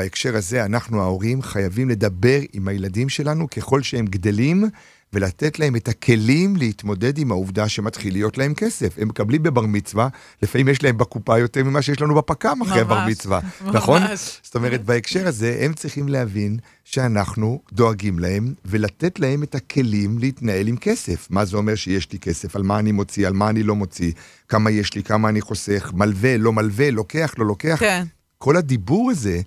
בהקשר 0.00 0.36
הזה, 0.36 0.64
אנחנו 0.64 1.00
ההורים 1.00 1.42
חייבים 1.42 1.88
לדבר 1.88 2.40
עם 2.52 2.68
הילדים 2.68 3.08
שלנו 3.08 3.50
ככל 3.50 3.82
שהם 3.82 4.06
גדלים, 4.06 4.64
ולתת 5.12 5.58
להם 5.58 5.76
את 5.76 5.88
הכלים 5.88 6.56
להתמודד 6.56 7.18
עם 7.18 7.30
העובדה 7.30 7.68
שמתחיל 7.68 8.12
להיות 8.12 8.38
להם 8.38 8.54
כסף. 8.54 8.98
הם 8.98 9.08
מקבלים 9.08 9.42
בבר 9.42 9.66
מצווה, 9.66 10.08
לפעמים 10.42 10.68
יש 10.68 10.82
להם 10.82 10.98
בקופה 10.98 11.38
יותר 11.38 11.64
ממה 11.64 11.82
שיש 11.82 12.00
לנו 12.00 12.14
בפק"ם 12.14 12.62
אחרי 12.62 12.80
הבר 12.80 13.06
מצווה, 13.06 13.40
ממש. 13.64 13.74
נכון? 13.74 14.02
זאת 14.42 14.54
אומרת, 14.54 14.84
בהקשר 14.84 15.26
הזה, 15.26 15.58
הם 15.60 15.72
צריכים 15.72 16.08
להבין 16.08 16.58
שאנחנו 16.84 17.60
דואגים 17.72 18.18
להם, 18.18 18.54
ולתת 18.64 19.18
להם 19.18 19.42
את 19.42 19.54
הכלים 19.54 20.18
להתנהל 20.18 20.68
עם 20.68 20.76
כסף. 20.76 21.26
מה 21.30 21.44
זה 21.44 21.56
אומר 21.56 21.74
שיש 21.74 22.12
לי 22.12 22.18
כסף, 22.18 22.56
על 22.56 22.62
מה 22.62 22.78
אני 22.78 22.92
מוציא, 22.92 23.26
על 23.26 23.32
מה 23.32 23.50
אני 23.50 23.62
לא 23.62 23.74
מוציא, 23.74 24.12
כמה 24.48 24.70
יש 24.70 24.94
לי, 24.94 25.02
כמה 25.02 25.28
אני 25.28 25.40
חוסך, 25.40 25.92
מלווה, 25.94 26.36
לא 26.36 26.52
מלווה, 26.52 26.90
לוקח, 26.90 27.34
לא 27.38 27.46
לוקח. 27.46 27.76
כן. 27.80 28.04
כל 28.38 28.56
הדיבור 28.56 29.10
הזה 29.10 29.40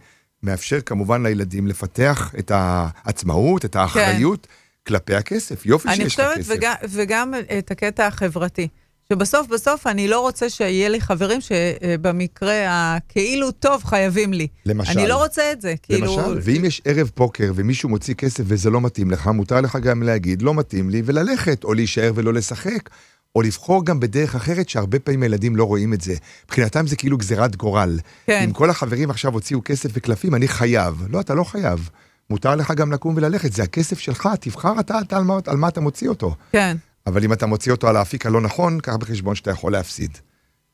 מאפשר 0.44 0.82
כמובן 0.82 1.24
לילדים 1.24 1.68
לפתח 1.68 2.34
את 2.40 2.52
העצמאות, 2.56 3.66
את 3.66 3.76
האחריות 3.76 4.48
כלפי 4.88 5.16
הכסף. 5.16 5.66
יופי 5.66 5.88
אני 5.88 5.96
שיש 5.96 6.20
לך 6.20 6.26
חושבת, 6.26 6.38
כסף. 6.38 6.54
וגם, 6.56 6.74
וגם 6.90 7.34
את 7.58 7.72
הקטע 7.72 8.08
החברתי. 8.08 8.68
שבסוף 9.10 9.48
בסוף 9.48 9.88
אני 9.88 10.08
לא 10.08 10.20
רוצה 10.20 10.50
שיהיה 10.50 10.90
לי 10.90 11.02
חברים 11.02 11.40
שבמקרה 11.42 12.96
הכאילו 12.96 13.52
טוב 13.52 13.84
חייבים 13.84 14.34
לי. 14.34 14.48
למשל. 14.66 15.00
אני 15.00 15.08
לא 15.08 15.24
רוצה 15.24 15.52
את 15.52 15.62
זה. 15.62 15.74
כאילו... 15.84 16.18
למשל, 16.18 16.40
ואם 16.42 16.66
יש 16.66 16.82
ערב 16.86 17.12
פוקר 17.14 17.52
ומישהו 17.56 17.90
מוציא 17.90 18.14
כסף 18.14 18.44
וזה 18.48 18.70
לא 18.70 18.82
מתאים 18.82 19.12
לך, 19.12 19.28
מותר 19.28 19.62
לך 19.62 19.76
גם 19.76 20.04
להגיד, 20.04 20.42
לא 20.42 20.54
מתאים 20.54 20.90
לי, 20.90 21.02
וללכת, 21.06 21.64
או 21.64 21.74
להישאר 21.74 22.12
ולא 22.16 22.34
לשחק, 22.34 22.90
או 23.36 23.42
לבחור 23.42 23.86
גם 23.86 24.00
בדרך 24.00 24.36
אחרת, 24.36 24.70
שהרבה 24.70 25.00
פעמים 25.00 25.24
הילדים 25.24 25.56
לא 25.56 25.64
רואים 25.64 25.94
את 25.94 26.02
זה. 26.02 26.16
מבחינתם 26.46 26.88
זה 26.88 26.96
כאילו 26.96 27.18
גזירת 27.18 27.56
גורל. 27.56 28.00
כן. 28.26 28.44
אם 28.44 28.52
כל 28.52 28.70
החברים 28.70 29.10
עכשיו 29.10 29.34
הוציאו 29.34 29.62
כסף 29.66 29.90
וקלפים, 29.94 30.36
אני 30.36 30.48
חייב. 30.48 31.04
לא, 31.10 31.20
אתה 31.20 31.34
לא 31.34 31.44
חייב. 31.44 31.90
מותר 32.30 32.56
לך 32.56 32.72
גם 32.72 32.92
לקום 32.92 33.14
וללכת, 33.18 33.54
זה 33.54 33.64
הכסף 33.64 34.00
שלך, 34.00 34.30
תבחר 34.40 34.80
אתה, 34.80 35.00
אתה 35.00 35.18
על, 35.18 35.24
מה, 35.24 35.38
על 35.48 35.58
מה 35.58 35.68
אתה 35.68 35.82
מוציא 35.82 36.10
אותו. 36.10 36.36
כן. 36.52 36.78
אבל 37.08 37.24
אם 37.24 37.34
אתה 37.34 37.46
מוציא 37.46 37.72
אותו 37.72 37.88
על 37.88 37.96
האפיק 37.96 38.26
הלא 38.26 38.42
נכון, 38.42 38.80
קח 38.80 38.96
בחשבון 38.96 39.36
שאתה 39.36 39.52
יכול 39.52 39.72
להפסיד. 39.72 40.18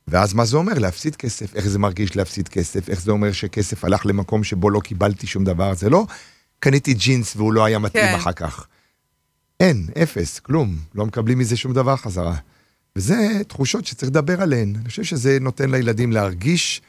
ואז 0.07 0.33
מה 0.33 0.45
זה 0.45 0.57
אומר? 0.57 0.79
להפסיד 0.79 1.15
כסף. 1.15 1.55
איך 1.55 1.67
זה 1.67 1.79
מרגיש 1.79 2.15
להפסיד 2.15 2.47
כסף? 2.47 2.89
איך 2.89 3.01
זה 3.01 3.11
אומר 3.11 3.31
שכסף 3.31 3.85
הלך 3.85 4.05
למקום 4.05 4.43
שבו 4.43 4.69
לא 4.69 4.79
קיבלתי 4.79 5.27
שום 5.27 5.43
דבר? 5.43 5.73
זה 5.73 5.89
לא 5.89 6.05
קניתי 6.59 6.93
ג'ינס 6.93 7.35
והוא 7.35 7.53
לא 7.53 7.65
היה 7.65 7.79
מתאים 7.79 8.05
כן. 8.05 8.15
אחר 8.15 8.31
כך. 8.31 8.67
אין, 9.59 9.87
אפס, 10.03 10.39
כלום. 10.39 10.77
לא 10.95 11.05
מקבלים 11.05 11.39
מזה 11.39 11.57
שום 11.57 11.73
דבר 11.73 11.95
חזרה. 11.95 12.35
וזה 12.99 13.41
תחושות 13.47 13.85
שצריך 13.85 14.11
לדבר 14.11 14.41
עליהן. 14.41 14.73
אני 14.75 14.89
חושב 14.89 15.03
שזה 15.03 15.37
נותן 15.41 15.69
לילדים 15.71 16.11
להרגיש 16.11 16.81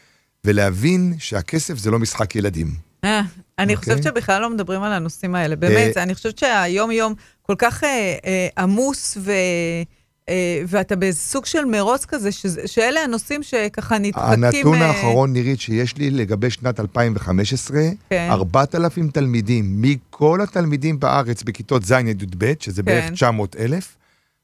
ולהבין 0.45 1.15
שהכסף 1.19 1.79
זה 1.79 1.91
לא 1.91 1.99
משחק 1.99 2.37
ילדים. 2.37 2.75
אה, 3.05 3.21
אני 3.59 3.75
אוקיי. 3.75 3.77
חושבת 3.77 4.03
שבכלל 4.03 4.43
לא 4.43 4.51
מדברים 4.51 4.83
על 4.83 4.93
הנושאים 4.93 5.35
האלה. 5.35 5.57
באמת, 5.57 5.97
אה, 5.97 6.03
אני 6.03 6.15
חושבת 6.15 6.39
שהיום-יום 6.39 7.15
כל 7.43 7.55
כך 7.59 7.85
אה, 7.85 8.49
עמוס 8.59 9.19
ו... 9.21 9.33
ואתה 10.67 10.97
באיזה 10.97 11.19
סוג 11.19 11.47
של 11.47 11.65
מרוץ 11.65 12.05
כזה, 12.05 12.33
שזה, 12.33 12.69
שאלה 12.69 13.01
הנושאים 13.01 13.43
שככה 13.43 13.99
נדחקים... 13.99 14.45
הנתון 14.45 14.83
האחרון, 14.83 15.33
נירית, 15.33 15.61
שיש 15.61 15.97
לי 15.97 16.11
לגבי 16.11 16.51
שנת 16.51 16.81
2015, 16.81 17.79
כן. 18.11 18.29
4,000 18.31 19.09
תלמידים, 19.09 19.83
מכל 19.83 20.41
התלמידים 20.43 21.01
בארץ 21.01 21.43
בכיתות 21.43 21.85
ז' 21.85 21.93
עד 21.93 22.23
י"ב, 22.23 22.53
שזה 22.61 22.83
בערך 22.83 23.05
כן. 23.05 23.15
900 23.15 23.57
אלף, 23.57 23.97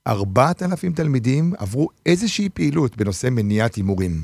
4,000 0.07 0.93
תלמידים 0.93 1.53
עברו 1.59 1.89
איזושהי 2.07 2.49
פעילות 2.49 2.97
בנושא 2.97 3.29
מניעת 3.31 3.75
הימורים. 3.75 4.23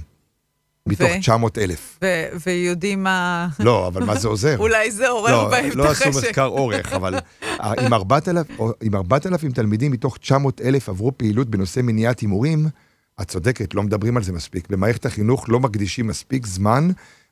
מתוך 0.87 1.11
ו? 1.17 1.21
900 1.21 1.59
אלף. 1.59 1.99
ו- 2.05 2.29
ויודעים 2.47 3.03
מה... 3.03 3.49
לא, 3.61 3.87
אבל 3.87 4.05
מה 4.05 4.17
זה 4.17 4.29
עוזר? 4.29 4.57
אולי 4.67 4.91
זה 4.91 5.09
עורר 5.09 5.31
לא, 5.45 5.51
בהם 5.51 5.71
את 5.71 5.75
לא 5.75 5.91
עשו 5.91 6.05
החשק. 6.09 6.29
מחקר 6.29 6.45
אורך, 6.47 6.93
אבל 6.93 7.15
אה, 7.43 7.73
עם 7.87 7.93
4,000 7.95 8.47
או- 8.59 8.73
עם 8.83 8.95
4,000 8.95 9.53
תלמידים 9.53 9.91
מתוך 9.93 10.19
900 10.19 10.61
אלף 10.61 10.89
עברו 10.89 11.13
פעילות 11.19 11.49
בנושא 11.49 11.81
מניעת 11.81 12.21
הימורים, 12.21 12.67
את 13.21 13.29
צודקת, 13.29 13.75
לא 13.75 13.83
מדברים 13.83 14.17
על 14.17 14.23
זה 14.23 14.33
מספיק. 14.33 14.71
במערכת 14.71 15.07
החינוך 15.07 15.49
לא 15.49 15.61
מקדישים 15.61 16.07
מספיק 16.07 16.47
זמן 16.47 16.91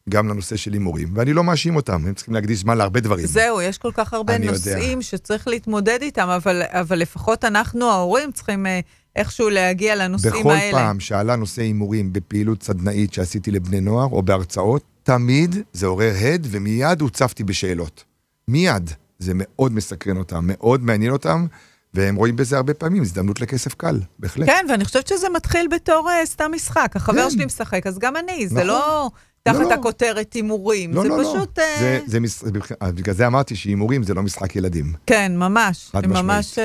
גם 0.08 0.28
לנושא 0.28 0.56
של 0.56 0.72
הימורים, 0.72 1.08
ואני 1.14 1.32
לא 1.32 1.44
מאשים 1.44 1.76
אותם, 1.76 2.06
הם 2.06 2.14
צריכים 2.14 2.34
להקדיש 2.34 2.58
זמן 2.58 2.78
להרבה 2.78 3.00
דברים. 3.00 3.26
זהו, 3.26 3.62
יש 3.62 3.78
כל 3.78 3.90
כך 3.94 4.14
הרבה 4.14 4.36
אני 4.36 4.46
יודע. 4.46 4.58
נושאים 4.58 5.02
שצריך 5.02 5.48
להתמודד 5.48 5.98
איתם, 6.02 6.28
אבל, 6.28 6.62
אבל 6.66 6.98
לפחות 6.98 7.44
אנחנו, 7.44 7.90
ההורים, 7.90 8.32
צריכים 8.32 8.66
אה, 8.66 8.80
איכשהו 9.16 9.50
להגיע 9.50 9.96
לנושאים 9.96 10.40
בכל 10.40 10.50
האלה. 10.50 10.78
פעם 10.78 11.00
שעלה 11.00 11.36
נושא 11.36 11.62
הימורים 11.62 12.12
בפעילות 12.12 12.62
סדנאית 12.62 13.12
שעשיתי 13.12 13.50
לבני 13.50 13.80
נוער 13.80 14.08
או 14.12 14.22
בהרצאות, 14.22 14.82
תמיד 15.02 15.56
זה 15.72 15.86
עורר 15.86 16.12
הד 16.20 16.46
ומיד 16.50 17.00
הוצפתי 17.00 17.44
בשאלות. 17.44 18.04
מיד. 18.48 18.90
זה 19.18 19.32
מאוד 19.34 19.72
מסקרן 19.72 20.16
אותם, 20.16 20.40
מאוד 20.42 20.84
מעניין 20.84 21.12
אותם, 21.12 21.46
והם 21.94 22.16
רואים 22.16 22.36
בזה 22.36 22.56
הרבה 22.56 22.74
פעמים 22.74 23.02
הזדמנות 23.02 23.40
לכסף 23.40 23.74
קל, 23.74 24.00
בהחלט. 24.18 24.46
כן, 24.46 24.66
ואני 24.68 24.84
חושבת 24.84 25.06
שזה 25.06 25.28
מתחיל 25.28 25.68
בתור 25.70 26.10
אה, 26.10 26.26
סתם 26.26 26.50
משחק. 26.54 26.92
החבר 26.94 27.22
כן. 27.22 27.30
שלי 27.30 27.44
משחק, 27.44 27.86
אז 27.86 27.98
גם 27.98 28.16
אני, 28.16 28.48
זה 28.48 28.54
נכון. 28.54 28.66
לא 28.66 29.10
תחת 29.42 29.60
לא. 29.60 29.74
הכותרת 29.74 30.32
הימורים, 30.32 30.94
לא, 30.94 31.02
זה 31.02 31.08
לא, 31.08 31.18
פשוט... 31.20 31.58
לא. 31.58 31.64
אה, 31.64 31.76
זה, 31.80 32.00
זה 32.06 32.20
מש... 32.20 32.42
בגלל 32.82 33.14
זה 33.14 33.26
אמרתי 33.26 33.56
שהימורים 33.56 34.02
זה 34.02 34.14
לא 34.14 34.22
משחק 34.22 34.56
ילדים. 34.56 34.92
כן, 35.06 35.32
ממש. 35.36 35.88
חד 35.92 36.06
משמעית. 36.06 36.24
ממש... 36.24 36.58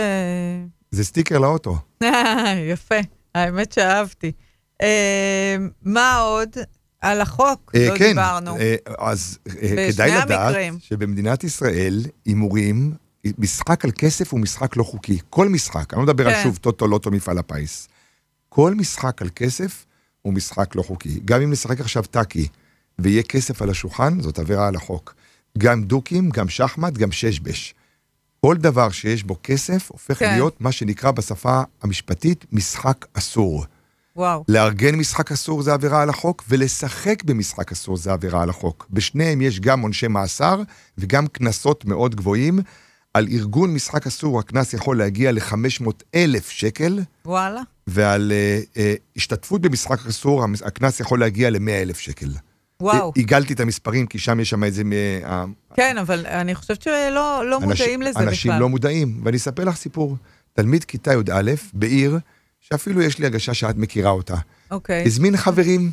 זה 0.92 1.04
סטיקר 1.04 1.38
לאוטו. 1.38 1.78
אה, 2.04 2.56
יפה, 2.72 2.96
האמת 3.36 3.72
שאהבתי. 3.72 4.32
אה, 4.82 5.56
מה 5.84 6.18
עוד? 6.18 6.50
על 7.06 7.22
החוק 7.22 7.72
אה, 7.76 7.90
לא 7.90 7.98
כן, 7.98 8.08
דיברנו. 8.08 8.58
אה, 8.58 8.76
אז 9.00 9.40
אה, 9.48 9.92
כדאי 9.94 10.12
לדעת 10.12 10.32
המקרים. 10.32 10.78
שבמדינת 10.80 11.44
ישראל 11.44 12.06
הימורים, 12.26 12.94
משחק 13.38 13.86
על 13.86 13.92
כסף 13.92 14.32
הוא 14.32 14.40
משחק 14.40 14.78
לא 14.78 14.84
חוקי. 14.84 15.18
כל 15.30 15.50
משחק, 15.50 15.94
אני 15.94 16.00
לא 16.00 16.04
מדבר 16.04 16.24
כן. 16.24 16.36
על 16.36 16.44
שוב 16.44 16.58
טוטו 16.58 16.88
לוטו 16.88 17.12
מפעל 17.12 17.38
הפיס. 17.38 17.88
כל 18.50 18.76
משחק 18.76 19.22
על 19.22 19.30
כסף 19.36 19.86
הוא 20.22 20.34
משחק 20.34 20.76
לא 20.76 20.82
חוקי. 20.82 21.20
גם 21.26 21.42
אם 21.42 21.52
נשחק 21.52 21.80
עכשיו 21.80 22.04
טאקי 22.04 22.48
ויהיה 23.00 23.24
כסף 23.24 23.62
על 23.62 23.70
השולחן, 23.70 24.22
זאת 24.22 24.40
עבירה 24.40 24.68
על 24.68 24.76
החוק. 24.76 25.16
גם 25.58 25.84
דוקים, 25.84 26.30
גם 26.30 26.50
שחמט, 26.50 26.94
גם 26.94 27.12
ששבש. 27.12 27.74
כל 28.42 28.58
דבר 28.58 28.90
שיש 28.90 29.24
בו 29.24 29.36
כסף 29.44 29.92
הופך 29.92 30.20
כן. 30.20 30.34
להיות 30.34 30.62
מה 30.62 30.72
שנקרא 30.72 31.12
בשפה 31.12 31.62
המשפטית 31.84 32.46
משחק 32.52 33.06
אסור. 33.14 33.66
וואו. 34.16 34.44
לארגן 34.50 34.96
משחק 34.96 35.32
אסור 35.32 35.62
זה 35.62 35.74
עבירה 35.74 36.02
על 36.02 36.10
החוק, 36.10 36.44
ולשחק 36.50 37.24
במשחק 37.24 37.72
אסור 37.72 37.98
זה 37.98 38.14
עבירה 38.14 38.44
על 38.44 38.50
החוק. 38.50 38.88
בשניהם 38.92 39.42
יש 39.42 39.60
גם 39.60 39.82
עונשי 39.82 40.08
מאסר 40.08 40.62
וגם 40.98 41.28
קנסות 41.28 41.86
מאוד 41.86 42.16
גבוהים. 42.16 42.60
על 43.14 43.28
ארגון 43.32 43.74
משחק 43.74 44.08
אסור 44.08 44.40
הקנס 44.40 44.74
יכול 44.74 44.98
להגיע 44.98 45.32
ל-500 45.32 45.90
אלף 46.16 46.50
שקל, 46.50 47.00
וואלה. 47.26 47.62
ועל 47.88 48.32
uh, 48.32 48.78
uh, 48.78 48.80
השתתפות 49.16 49.62
במשחק 49.62 50.06
אסור 50.06 50.46
הקנס 50.66 51.00
יכול 51.00 51.20
להגיע 51.20 51.50
ל-100 51.50 51.70
אלף 51.70 52.00
שקל. 52.00 52.30
וואו. 52.82 53.12
עיגלתי 53.16 53.54
את 53.54 53.60
המספרים, 53.60 54.08
כי 54.08 54.20
שם 54.20 54.40
יש 54.40 54.50
שם 54.50 54.64
איזה... 54.64 54.84
אה, 55.26 55.46
כן, 55.76 55.98
אבל 55.98 56.26
אני 56.26 56.56
חושבת 56.56 56.82
שלא 56.82 56.92
לא 57.50 57.58
אנשים- 57.58 57.70
מודעים 57.70 58.02
לזה 58.02 58.12
בכלל. 58.12 58.28
אנשים 58.28 58.52
לא 58.60 58.70
מודעים, 58.70 59.22
ואני 59.24 59.38
אספר 59.38 59.64
לך 59.64 59.76
סיפור. 59.76 60.18
תלמיד 60.54 60.84
כיתה 60.84 61.14
י"א 61.14 61.52
בעיר, 61.74 62.20
שאפילו 62.62 63.02
יש 63.02 63.20
לי 63.20 63.26
הרגשה 63.26 63.54
שאת 63.54 63.76
מכירה 63.78 64.12
אותה. 64.12 64.36
אוקיי. 64.72 65.04
הזמין 65.06 65.38
חברים 65.38 65.92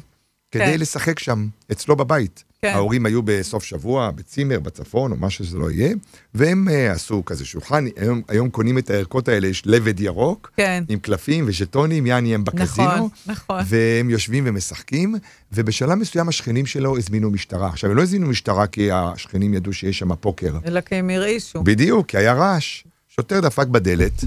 כדי 0.53 0.65
כן. 0.65 0.81
לשחק 0.81 1.19
שם, 1.19 1.47
אצלו 1.73 1.97
בבית. 1.97 2.45
כן. 2.63 2.73
ההורים 2.75 3.07
היו 3.07 3.23
בסוף 3.23 3.65
שבוע, 3.65 4.11
בצימר, 4.11 4.61
בצפון, 4.61 5.13
או 5.13 5.17
מה 5.17 5.31
שזה 5.31 5.59
לא 5.59 5.71
יהיה, 5.71 5.95
והם 6.35 6.69
uh, 6.69 6.95
עשו 6.95 7.25
כזה 7.25 7.45
שולחן, 7.45 7.85
היום, 7.97 8.23
היום 8.29 8.51
קונים 8.51 8.79
את 8.79 8.91
הערכות 8.91 9.29
האלה, 9.29 9.47
יש 9.47 9.63
לבד 9.67 10.01
ירוק, 10.01 10.53
כן. 10.57 10.85
עם 10.89 10.99
קלפים 10.99 11.45
וז'טונים, 11.49 12.07
יעני 12.07 12.35
הם 12.35 12.45
בקזינו, 12.45 12.89
נכון, 12.89 13.09
נכון. 13.27 13.63
והם 13.67 14.11
יושבים 14.11 14.45
ומשחקים, 14.47 15.15
ובשלב 15.53 15.95
מסוים 15.95 16.29
השכנים 16.29 16.67
שלו 16.67 16.99
הזמינו 16.99 17.31
משטרה. 17.31 17.69
עכשיו, 17.69 17.91
הם 17.91 17.97
לא 17.97 18.03
הזמינו 18.03 18.27
משטרה 18.27 18.67
כי 18.67 18.91
השכנים 18.93 19.55
ידעו 19.55 19.73
שיש 19.73 19.99
שם 19.99 20.15
פוקר. 20.15 20.59
אלא 20.67 20.81
כי 20.81 20.95
הם 20.95 21.11
הרעישו. 21.11 21.63
בדיוק, 21.63 22.07
כי 22.07 22.17
היה 22.17 22.33
רעש. 22.33 22.85
שוטר 23.09 23.41
דפק 23.41 23.67
בדלת, 23.67 24.25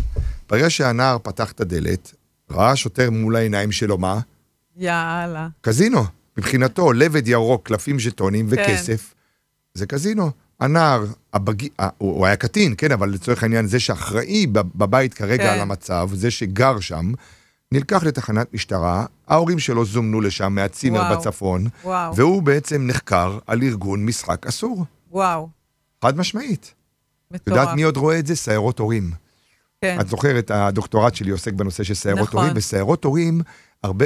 ברגע 0.50 0.70
שהנער 0.70 1.18
פתח 1.24 1.52
את 1.52 1.62
הדלת, 1.62 2.14
ראה 2.52 2.76
שוטר 2.76 3.12
מול 3.12 3.36
העיניים 3.36 3.72
שלו, 3.72 3.98
מה? 3.98 4.20
יאללה. 4.78 5.48
קזינו. 5.62 6.04
מבחינתו, 6.38 6.94
לבד 6.94 7.28
ירוק, 7.28 7.68
קלפים 7.68 8.00
ז'טונים 8.00 8.50
כן. 8.50 8.54
וכסף, 8.64 9.14
זה 9.74 9.86
קזינו. 9.86 10.32
הנער, 10.60 11.06
הבגי... 11.34 11.70
אה, 11.80 11.90
הוא, 11.98 12.26
היה 12.26 12.36
קטין, 12.36 12.74
כן, 12.78 12.92
אבל 12.92 13.10
לצורך 13.10 13.44
העניין, 13.44 13.68
זה 13.68 13.80
שאחראי 13.80 14.48
בב- 14.48 14.68
בבית 14.76 15.14
כרגע 15.14 15.44
כן. 15.44 15.50
על 15.50 15.60
המצב, 15.60 16.10
זה 16.14 16.32
שגר 16.32 16.80
שם, 16.80 17.12
נלקח 17.72 18.04
לתחנת 18.04 18.54
משטרה, 18.54 19.06
ההורים 19.28 19.60
שלו 19.60 19.86
זומנו 19.86 20.22
לשם 20.22 20.54
מהצימר 20.56 21.00
וואו. 21.00 21.18
בצפון, 21.20 21.68
וואו. 21.84 22.16
והוא 22.16 22.42
בעצם 22.44 22.88
נחקר 22.88 23.40
על 23.48 23.64
ארגון 23.64 24.06
משחק 24.06 24.48
אסור. 24.48 24.86
וואו. 25.12 25.50
חד 26.02 26.18
משמעית. 26.18 26.74
מטורף. 27.32 27.58
יודעת 27.58 27.76
מי 27.76 27.84
עוד 27.84 27.98
רואה 27.98 28.20
את 28.20 28.28
זה? 28.28 28.36
סיירות 28.36 28.80
הורים. 28.80 29.12
כן. 29.82 29.98
את 30.02 30.08
זוכרת, 30.08 30.52
הדוקטורט 30.52 31.16
שלי 31.16 31.32
עוסק 31.32 31.54
בנושא 31.54 31.84
של 31.84 31.94
סיירות 31.94 32.28
נכון. 32.28 32.40
הורים, 32.40 32.54
וסיירות 32.56 33.04
הורים, 33.04 33.42
הרבה, 33.84 34.06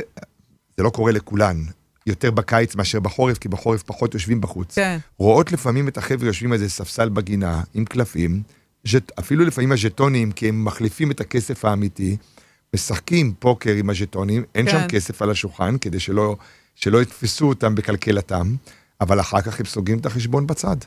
זה 0.79 0.83
לא 0.83 0.89
קורה 0.89 1.11
לכולן, 1.11 1.63
יותר 2.07 2.31
בקיץ 2.31 2.75
מאשר 2.75 2.99
בחורף, 2.99 3.37
כי 3.37 3.49
בחורף 3.49 3.83
פחות 3.83 4.13
יושבים 4.13 4.41
בחוץ. 4.41 4.75
כן. 4.75 4.97
רואות 5.17 5.51
לפעמים 5.51 5.87
את 5.87 5.97
החבר'ה 5.97 6.27
יושבים 6.27 6.51
על 6.51 6.53
איזה 6.53 6.69
ספסל 6.69 7.09
בגינה, 7.09 7.61
עם 7.73 7.85
קלפים, 7.85 8.41
ז'ט, 8.87 9.11
אפילו 9.19 9.45
לפעמים 9.45 9.71
הז'טונים, 9.71 10.31
כי 10.31 10.49
הם 10.49 10.65
מחליפים 10.65 11.11
את 11.11 11.21
הכסף 11.21 11.65
האמיתי, 11.65 12.17
משחקים 12.75 13.33
פוקר 13.39 13.71
עם 13.71 13.89
הז'טונים, 13.89 14.43
אין 14.55 14.65
כן. 14.65 14.71
שם 14.71 14.87
כסף 14.87 15.21
על 15.21 15.29
השולחן, 15.29 15.77
כדי 15.77 15.99
שלא, 15.99 16.35
שלא 16.75 17.01
יתפסו 17.01 17.47
אותם 17.47 17.75
בקלקלתם, 17.75 18.55
אבל 19.01 19.19
אחר 19.19 19.41
כך 19.41 19.59
הם 19.59 19.65
סוגרים 19.65 19.99
את 19.99 20.05
החשבון 20.05 20.47
בצד. 20.47 20.77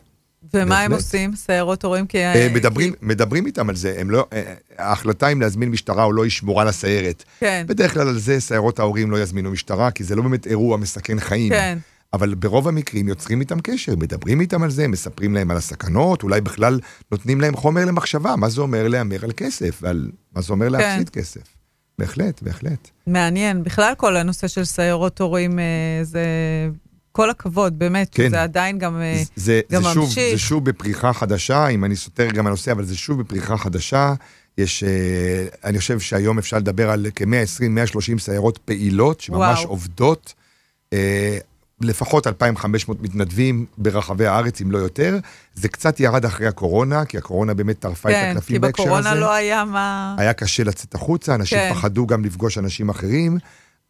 ומה 0.55 0.81
הם. 0.81 0.93
עושים? 0.93 1.37
סיירות 1.37 1.85
הורים? 1.85 2.07
כי... 2.07 2.19
אה, 2.19 2.49
מדברים, 2.55 2.93
מדברים 3.03 3.47
איתם 3.47 3.69
על 3.69 3.77
זה, 3.77 4.03
לא, 4.07 4.27
אה, 4.33 4.55
ההחלטה 4.79 5.29
אם 5.29 5.41
להזמין 5.41 5.71
משטרה 5.71 6.05
או 6.05 6.13
לא 6.13 6.23
היא 6.23 6.31
שמורה 6.31 6.65
לסיירת. 6.65 7.25
כן. 7.41 7.65
בדרך 7.69 7.95
כלל 7.95 8.09
על 8.09 8.19
זה 8.19 8.41
סיירות 8.41 8.79
ההורים 8.79 9.11
לא 9.11 9.23
יזמינו 9.23 9.51
משטרה, 9.51 9.91
כי 9.91 10.05
זה 10.05 10.17
לא 10.17 10.23
באמת 10.23 10.47
אירוע 10.47 10.77
מסכן 10.77 11.21
חיים. 11.21 11.53
כן. 11.53 11.79
אבל 12.13 12.35
ברוב 12.35 12.69
המקרים 12.69 13.09
יוצרים 13.09 13.41
איתם 13.41 13.61
קשר, 13.61 13.97
מדברים 13.97 14.41
איתם 14.41 14.63
על 14.63 14.71
זה, 14.71 14.89
מספרים 14.89 15.35
להם 15.35 15.51
על 15.51 15.57
הסכנות, 15.57 16.23
אולי 16.23 16.41
בכלל 16.41 16.81
נותנים 17.13 17.41
להם 17.41 17.57
חומר 17.57 17.85
למחשבה, 17.85 18.37
מה 18.37 18.49
זה 18.49 18.61
אומר 18.61 18.89
להמר 18.89 19.25
על 19.25 19.33
כסף, 19.37 19.79
ועל 19.83 20.11
מה 20.35 20.43
זה 20.43 20.53
אומר 20.53 20.67
כן. 20.67 20.73
להפסיד 20.73 21.09
כסף. 21.09 21.41
בהחלט, 21.99 22.43
בהחלט. 22.43 22.91
מעניין. 23.07 23.63
בכלל 23.63 23.93
כל 23.97 24.17
הנושא 24.17 24.49
של 24.49 24.65
סיירות 24.65 25.21
הורים 25.21 25.59
אה, 25.59 25.65
זה... 26.03 26.25
כל 27.13 27.31
הכבוד, 27.31 27.79
באמת. 27.79 28.09
כן. 28.13 28.31
זה 28.31 28.43
עדיין 28.43 28.79
גם, 28.79 29.01
אה, 29.01 29.23
זה, 29.37 29.61
גם 29.73 29.83
זה, 29.83 29.89
שוב, 29.93 30.05
ממשיך. 30.05 30.33
זה 30.33 30.39
שוב 30.39 30.65
בפריחה 30.65 31.13
חדשה, 31.13 31.69
אם 31.69 31.85
אני 31.85 31.97
סותר 31.97 32.29
גם 32.31 32.47
הנושא, 32.47 32.73
אבל 32.73 32.85
זה 32.85 32.97
שוב 32.97 33.21
בפריחה 33.21 33.57
חדשה. 33.57 34.15
יש, 34.59 34.85
אה, 34.85 35.47
אני 35.65 35.79
חושב 35.79 36.01
שהיום 36.01 36.39
אפשר 36.39 36.59
לדבר 36.59 36.91
על 36.91 37.07
כ-120-130 37.15 38.19
סיירות 38.19 38.59
פעילות, 38.59 39.21
שממש 39.21 39.59
וואו. 39.59 39.69
עובדות. 39.69 40.35
אה, 40.93 41.39
לפחות 41.81 42.27
2,500 42.27 43.03
מתנדבים 43.03 43.67
ברחבי 43.79 44.27
הארץ, 44.27 44.61
אם 44.61 44.71
לא 44.71 44.79
יותר. 44.79 45.19
זה 45.55 45.69
קצת 45.69 46.01
ירד 46.01 46.25
אחרי 46.25 46.47
הקורונה, 46.47 47.05
כי 47.05 47.19
הקורונה 47.19 47.55
באמת 47.55 47.79
טרפה 47.79 48.09
את 48.09 48.15
כן, 48.15 48.23
כי 48.25 48.31
הקלפים 48.31 48.61
בהקשר 48.61 48.83
הזה. 48.83 48.91
בקורונה 48.91 49.15
לא 49.15 49.33
היה 49.33 49.65
מה... 49.65 50.15
היה 50.19 50.33
קשה 50.33 50.65
לצאת 50.65 50.95
החוצה, 50.95 51.35
אנשים 51.35 51.59
כן. 51.59 51.71
פחדו 51.75 52.07
גם 52.07 52.25
לפגוש 52.25 52.59
אנשים 52.59 52.89
אחרים. 52.89 53.39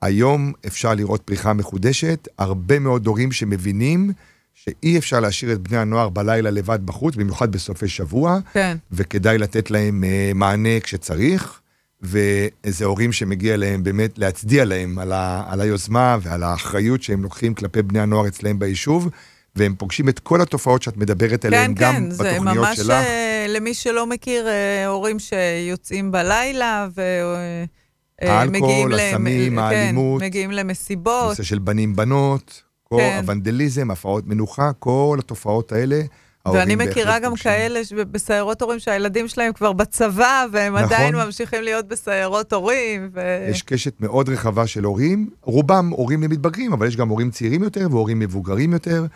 היום 0.02 0.52
אפשר 0.66 0.94
לראות 0.94 1.22
פריחה 1.22 1.52
מחודשת, 1.52 2.28
הרבה 2.38 2.78
מאוד 2.78 3.06
הורים 3.06 3.32
שמבינים 3.32 4.12
שאי 4.54 4.98
אפשר 4.98 5.20
להשאיר 5.20 5.52
את 5.52 5.58
בני 5.58 5.78
הנוער 5.78 6.08
בלילה 6.08 6.50
לבד 6.50 6.78
בחוץ, 6.84 7.16
במיוחד 7.16 7.52
בסופי 7.52 7.88
שבוע, 7.88 8.38
כן. 8.52 8.76
וכדאי 8.92 9.38
לתת 9.38 9.70
להם 9.70 10.04
אה, 10.04 10.32
מענה 10.34 10.80
כשצריך, 10.80 11.60
ואיזה 12.00 12.84
הורים 12.84 13.12
שמגיע 13.12 13.56
להם 13.56 13.84
באמת 13.84 14.18
להצדיע 14.18 14.64
להם 14.64 14.98
על, 14.98 15.12
ה, 15.12 15.44
על 15.48 15.60
היוזמה 15.60 16.18
ועל 16.22 16.42
האחריות 16.42 17.02
שהם 17.02 17.22
לוקחים 17.22 17.54
כלפי 17.54 17.82
בני 17.82 18.00
הנוער 18.00 18.28
אצלם 18.28 18.58
ביישוב, 18.58 19.08
והם 19.56 19.74
פוגשים 19.78 20.08
את 20.08 20.18
כל 20.18 20.40
התופעות 20.40 20.82
שאת 20.82 20.96
מדברת 20.96 21.44
עליהן 21.44 21.74
כן, 21.74 21.84
גם 21.84 21.94
כן, 21.94 22.10
זה 22.10 22.24
בתוכניות 22.24 22.66
ממש, 22.66 22.76
שלך. 22.76 22.90
אה, 22.90 23.46
למי 23.48 23.74
שלא 23.74 24.06
מכיר, 24.06 24.48
אה, 24.48 24.86
הורים 24.86 25.18
שיוצאים 25.18 26.12
בלילה 26.12 26.88
ו... 26.96 27.02
אה, 28.22 28.28
אה, 28.28 28.40
האלכוהול, 28.40 28.94
ל- 28.94 29.00
הסמים, 29.00 29.52
כן, 29.52 29.58
האלימות. 29.58 30.22
מגיעים 30.22 30.50
למסיבות. 30.50 31.28
נושא 31.28 31.42
של 31.42 31.58
בנים 31.58 31.96
בנות, 31.96 32.62
כל 32.84 32.96
כן. 32.98 33.16
הוונדליזם, 33.18 33.90
הפרעות 33.90 34.26
מנוחה, 34.26 34.70
כל 34.78 35.16
התופעות 35.20 35.72
האלה. 35.72 36.00
ואני 36.46 36.76
מכירה 36.76 37.18
גם 37.18 37.30
פוגשים. 37.30 37.52
כאלה 37.52 37.80
בסיירות 38.10 38.62
הורים 38.62 38.78
שהילדים 38.78 39.28
שלהם 39.28 39.52
כבר 39.52 39.72
בצבא, 39.72 40.46
והם 40.52 40.76
נכון. 40.76 40.84
עדיין 40.86 41.14
ממשיכים 41.16 41.62
להיות 41.62 41.88
בסיירות 41.88 42.52
הורים. 42.52 43.10
ו... 43.14 43.46
יש 43.50 43.62
קשת 43.62 44.00
מאוד 44.00 44.28
רחבה 44.28 44.66
של 44.66 44.84
הורים, 44.84 45.30
רובם 45.42 45.88
הורים 45.88 46.22
למתבגרים, 46.22 46.72
אבל 46.72 46.86
יש 46.86 46.96
גם 46.96 47.08
הורים 47.08 47.30
צעירים 47.30 47.62
יותר 47.62 47.86
והורים 47.90 48.18
מבוגרים 48.18 48.72
יותר, 48.72 49.06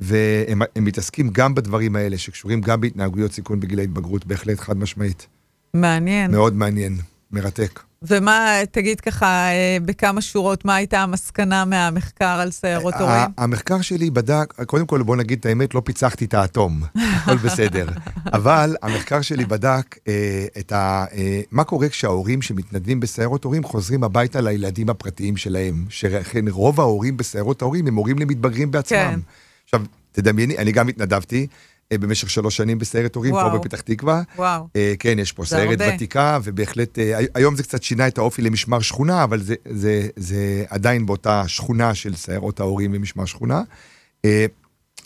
והם 0.00 0.62
הם 0.76 0.84
מתעסקים 0.84 1.28
גם 1.32 1.54
בדברים 1.54 1.96
האלה, 1.96 2.18
שקשורים 2.18 2.60
גם 2.60 2.80
בהתנהגויות 2.80 3.32
סיכון 3.32 3.60
בגיל 3.60 3.78
ההתבגרות, 3.78 4.26
בהחלט 4.26 4.60
חד 4.60 4.76
משמעית. 4.76 5.26
מעניין. 5.74 6.30
מאוד 6.30 6.56
מעניין, 6.56 6.96
מרתק. 7.30 7.80
ומה, 8.06 8.56
תגיד 8.70 9.00
ככה, 9.00 9.26
אה, 9.26 9.76
בכמה 9.84 10.20
שורות, 10.20 10.64
מה 10.64 10.74
הייתה 10.74 11.00
המסקנה 11.00 11.64
מהמחקר 11.64 12.24
על 12.40 12.50
סיירות 12.50 12.94
הורים? 12.94 13.20
המחקר 13.38 13.80
שלי 13.80 14.10
בדק, 14.10 14.54
קודם 14.66 14.86
כל 14.86 15.02
בוא 15.02 15.16
נגיד 15.16 15.38
את 15.38 15.46
האמת, 15.46 15.74
לא 15.74 15.82
פיצחתי 15.84 16.24
את 16.24 16.34
האטום, 16.34 16.82
הכל 16.94 17.36
בסדר. 17.36 17.86
אבל 18.32 18.76
המחקר 18.82 19.20
שלי 19.20 19.44
בדק 19.44 19.98
אה, 20.08 20.46
את 20.58 20.72
ה, 20.72 21.04
אה, 21.12 21.40
מה 21.50 21.64
קורה 21.64 21.88
כשההורים 21.88 22.42
שמתנדבים 22.42 23.00
בסיירות 23.00 23.44
הורים 23.44 23.64
חוזרים 23.64 24.04
הביתה 24.04 24.40
לילדים 24.40 24.88
הפרטיים 24.88 25.36
שלהם. 25.36 25.84
שכן 25.88 26.48
רוב 26.48 26.80
ההורים 26.80 27.16
בסיירות 27.16 27.62
ההורים 27.62 27.86
הם 27.86 27.94
הורים 27.94 28.18
למתבגרים 28.18 28.70
בעצמם. 28.70 28.98
כן. 28.98 29.20
עכשיו, 29.64 29.82
תדמייני, 30.12 30.58
אני 30.58 30.72
גם 30.72 30.88
התנדבתי. 30.88 31.46
אה, 31.92 31.98
במשך 31.98 32.30
שלוש 32.30 32.56
שנים 32.56 32.78
בסיירת 32.78 33.14
הורים. 33.14 33.34
פה 33.34 33.58
בפתח 33.58 33.80
תקווה. 33.80 34.22
וואו. 34.36 34.68
אה, 34.76 34.94
כן, 34.98 35.18
יש 35.18 35.32
פה 35.32 35.44
סיירת 35.44 35.80
הרבה. 35.80 35.94
ותיקה, 35.94 36.38
ובהחלט, 36.44 36.98
אה, 36.98 37.18
הי- 37.18 37.26
היום 37.34 37.56
זה 37.56 37.62
קצת 37.62 37.82
שינה 37.82 38.08
את 38.08 38.18
האופי 38.18 38.42
למשמר 38.42 38.80
שכונה, 38.80 39.24
אבל 39.24 39.40
זה, 39.42 39.54
זה, 39.70 40.08
זה 40.16 40.64
עדיין 40.68 41.06
באותה 41.06 41.48
שכונה 41.48 41.94
של 41.94 42.14
סיירות 42.14 42.60
ההורים 42.60 42.90
ומשמר 42.94 43.24
שכונה. 43.24 43.62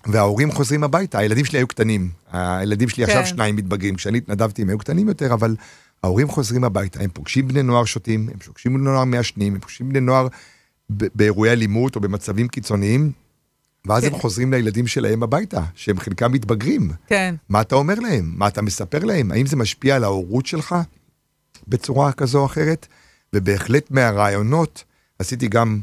וההורים 0.07 0.53
חוזרים 0.53 0.85
הביתה, 0.85 1.18
הילדים 1.18 1.45
שלי 1.45 1.59
היו 1.59 1.66
קטנים. 1.66 2.11
הילדים 2.33 2.89
שלי 2.89 3.05
עכשיו 3.05 3.20
כן. 3.22 3.26
שניים 3.26 3.57
מתבגרים, 3.57 3.95
כשאני 3.95 4.18
התנדבתי 4.18 4.62
הם 4.62 4.68
היו 4.68 4.79
קטנים 4.79 5.09
יותר, 5.09 5.35
אבל 5.35 5.57
ההורים 6.03 6.29
חוזרים 6.29 6.64
הביתה, 6.64 7.03
הם 7.03 7.11
פוגשים 7.12 7.49
בני 7.49 7.62
נוער 7.62 7.85
שותים, 7.85 8.29
הם 8.33 8.39
פוגשים 8.39 8.74
בני 8.74 8.83
נוער 8.85 9.05
מעשנים, 9.05 9.55
הם 9.55 9.61
פוגשים 9.61 9.89
בני 9.89 10.01
נוער 10.01 10.29
באירועי 10.91 11.53
אלימות 11.53 11.97
או 11.97 12.01
במצבים 12.01 12.49
קיצוניים, 12.49 13.12
ואז 13.87 14.05
כן. 14.05 14.12
הם 14.12 14.20
חוזרים 14.20 14.53
לילדים 14.53 14.87
שלהם 14.87 15.22
הביתה, 15.22 15.61
שהם 15.74 15.99
חלקם 15.99 16.33
מתבגרים. 16.33 16.91
כן. 17.07 17.35
מה 17.49 17.61
אתה 17.61 17.74
אומר 17.74 17.95
להם? 17.95 18.33
מה 18.37 18.49
אתה 18.49 18.62
מספר 18.62 19.05
להם? 19.05 19.33
האם 19.33 19.47
זה 19.47 19.57
משפיע 19.57 19.97
על 19.97 20.05
ההורות 20.05 20.47
שלך 20.47 20.74
בצורה 21.68 22.12
כזו 22.12 22.41
או 22.41 22.47
אחרת? 22.47 22.87
ובהחלט 23.33 23.91
מהרעיונות, 23.91 24.85
עשיתי 25.18 25.49
גם 25.49 25.81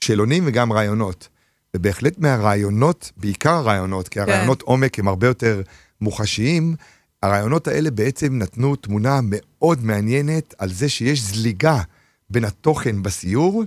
שאלונים 0.00 0.42
וגם 0.46 0.72
רעיונות. 0.72 1.28
ובהחלט 1.76 2.18
מהרעיונות, 2.18 3.12
בעיקר 3.16 3.54
הרעיונות, 3.54 4.08
כי 4.08 4.20
הרעיונות 4.20 4.62
עומק 4.62 4.98
הם 4.98 5.08
הרבה 5.08 5.26
יותר 5.26 5.62
מוחשיים, 6.00 6.74
הרעיונות 7.22 7.68
האלה 7.68 7.90
בעצם 7.90 8.38
נתנו 8.38 8.76
תמונה 8.76 9.20
מאוד 9.22 9.84
מעניינת 9.84 10.54
על 10.58 10.72
זה 10.72 10.88
שיש 10.88 11.22
זליגה 11.22 11.80
בין 12.30 12.44
התוכן 12.44 13.02
בסיור 13.02 13.64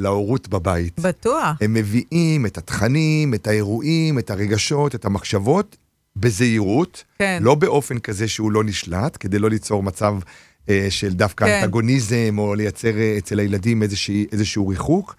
להורות 0.00 0.48
בבית. 0.48 1.00
בטוח. 1.00 1.56
הם 1.60 1.74
מביאים 1.74 2.46
את 2.46 2.58
התכנים, 2.58 3.34
את 3.34 3.46
האירועים, 3.46 4.18
את 4.18 4.30
הרגשות, 4.30 4.94
את 4.94 5.04
המחשבות, 5.04 5.76
בזהירות, 6.16 7.04
כן. 7.18 7.38
לא 7.42 7.54
באופן 7.54 7.98
כזה 7.98 8.28
שהוא 8.28 8.52
לא 8.52 8.64
נשלט, 8.64 9.16
כדי 9.20 9.38
לא 9.38 9.50
ליצור 9.50 9.82
מצב 9.82 10.14
אה, 10.68 10.86
של 10.90 11.14
דווקא 11.14 11.46
כן. 11.46 11.60
אנטגוניזם, 11.62 12.34
או 12.38 12.54
לייצר 12.54 12.98
אה, 12.98 13.14
אצל 13.18 13.38
הילדים 13.38 13.82
איזושהי, 13.82 14.26
איזשהו 14.32 14.68
ריחוק. 14.68 15.16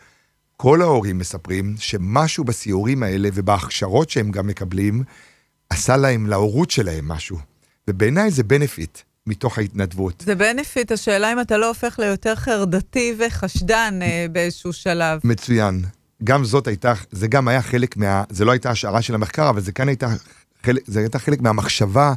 כל 0.58 0.82
ההורים 0.82 1.18
מספרים 1.18 1.76
שמשהו 1.80 2.44
בסיורים 2.44 3.04
האלה 3.04 3.30
ובהכשרות 3.34 4.10
שהם 4.10 4.32
גם 4.32 4.48
מקבלים, 4.48 5.04
עשה 5.70 5.98
להם, 5.98 6.28
להורות 6.28 6.72
שלהם 6.72 7.08
משהו. 7.08 7.38
ובעיניי 7.88 8.32
זה 8.32 8.44
בנפיט 8.44 8.98
מתוך 9.28 9.58
ההתנדבות. 9.58 10.24
זה 10.26 10.36
בנפיט, 10.36 10.92
השאלה 10.92 11.34
אם 11.34 11.42
אתה 11.42 11.58
לא 11.58 11.68
הופך 11.68 12.00
ליותר 12.00 12.36
חרדתי 12.36 13.14
וחשדן 13.20 14.00
אה, 14.02 14.26
באיזשהו 14.32 14.74
שלב. 14.74 15.20
מצוין. 15.24 15.82
גם 16.24 16.46
זאת 16.46 16.68
הייתה, 16.68 16.94
זה 17.12 17.28
גם 17.28 17.48
היה 17.48 17.62
חלק 17.62 17.98
מה... 17.98 18.24
זה 18.30 18.46
לא 18.46 18.52
הייתה 18.52 18.70
השערה 18.70 19.02
של 19.02 19.16
המחקר, 19.16 19.50
אבל 19.50 19.62
זה 19.62 19.72
כאן 19.72 19.88
הייתה 19.88 20.08
חלק, 20.64 20.84
זה 20.88 21.00
הייתה 21.00 21.20
חלק 21.20 21.42
מהמחשבה 21.42 22.14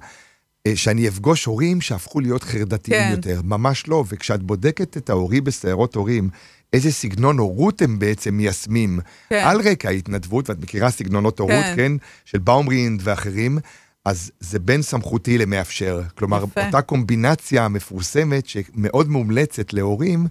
אה, 0.66 0.76
שאני 0.76 1.08
אפגוש 1.08 1.44
הורים 1.44 1.80
שהפכו 1.80 2.20
להיות 2.20 2.42
חרדתיים 2.42 3.02
כן. 3.02 3.10
יותר. 3.10 3.40
ממש 3.44 3.88
לא. 3.88 4.04
וכשאת 4.08 4.42
בודקת 4.42 4.96
את 4.96 5.10
ההורים 5.10 5.44
בסיירות 5.44 5.94
הורים, 5.94 6.30
איזה 6.72 6.92
סגנון 6.92 7.38
הורות 7.38 7.82
הם 7.82 7.98
בעצם 7.98 8.34
מיישמים 8.34 9.00
כן. 9.28 9.42
על 9.44 9.60
רקע 9.60 9.88
ההתנדבות, 9.88 10.50
ואת 10.50 10.60
מכירה 10.60 10.90
סגנונות 10.90 11.38
הורות, 11.38 11.64
כן. 11.64 11.76
כן? 11.76 11.92
של 12.24 12.38
באומרינד 12.38 13.00
ואחרים. 13.04 13.58
אז 14.04 14.30
זה 14.40 14.58
בין 14.58 14.82
סמכותי 14.82 15.38
למאפשר. 15.38 16.02
כלומר, 16.14 16.44
יפה. 16.44 16.66
אותה 16.66 16.82
קומבינציה 16.82 17.68
מפורסמת 17.68 18.46
שמאוד 18.46 19.08
מומלצת 19.08 19.72
להורים, 19.72 20.26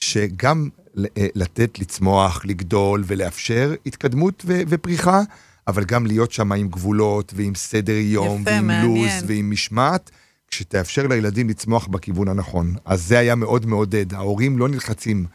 שגם 0.00 0.68
אה, 0.98 1.26
לתת 1.34 1.78
לצמוח, 1.78 2.44
לגדול 2.44 3.04
ולאפשר 3.06 3.74
התקדמות 3.86 4.42
ו- 4.46 4.62
ופריחה, 4.68 5.20
אבל 5.68 5.84
גם 5.84 6.06
להיות 6.06 6.32
שם 6.32 6.52
עם 6.52 6.68
גבולות 6.68 7.32
ועם 7.36 7.54
סדר 7.54 7.92
יום 7.92 8.40
יפה, 8.40 8.50
ועם 8.50 8.66
מעניין. 8.66 8.84
לו"ז 8.84 9.24
ועם 9.26 9.50
משמעת, 9.50 10.10
כשתאפשר 10.48 11.06
לילדים 11.06 11.48
לצמוח 11.48 11.86
בכיוון 11.86 12.28
הנכון. 12.28 12.74
אז 12.84 13.06
זה 13.06 13.18
היה 13.18 13.34
מאוד 13.34 13.66
מעודד. 13.66 14.14
ההורים 14.14 14.58
לא 14.58 14.68
נלחצים. 14.68 15.26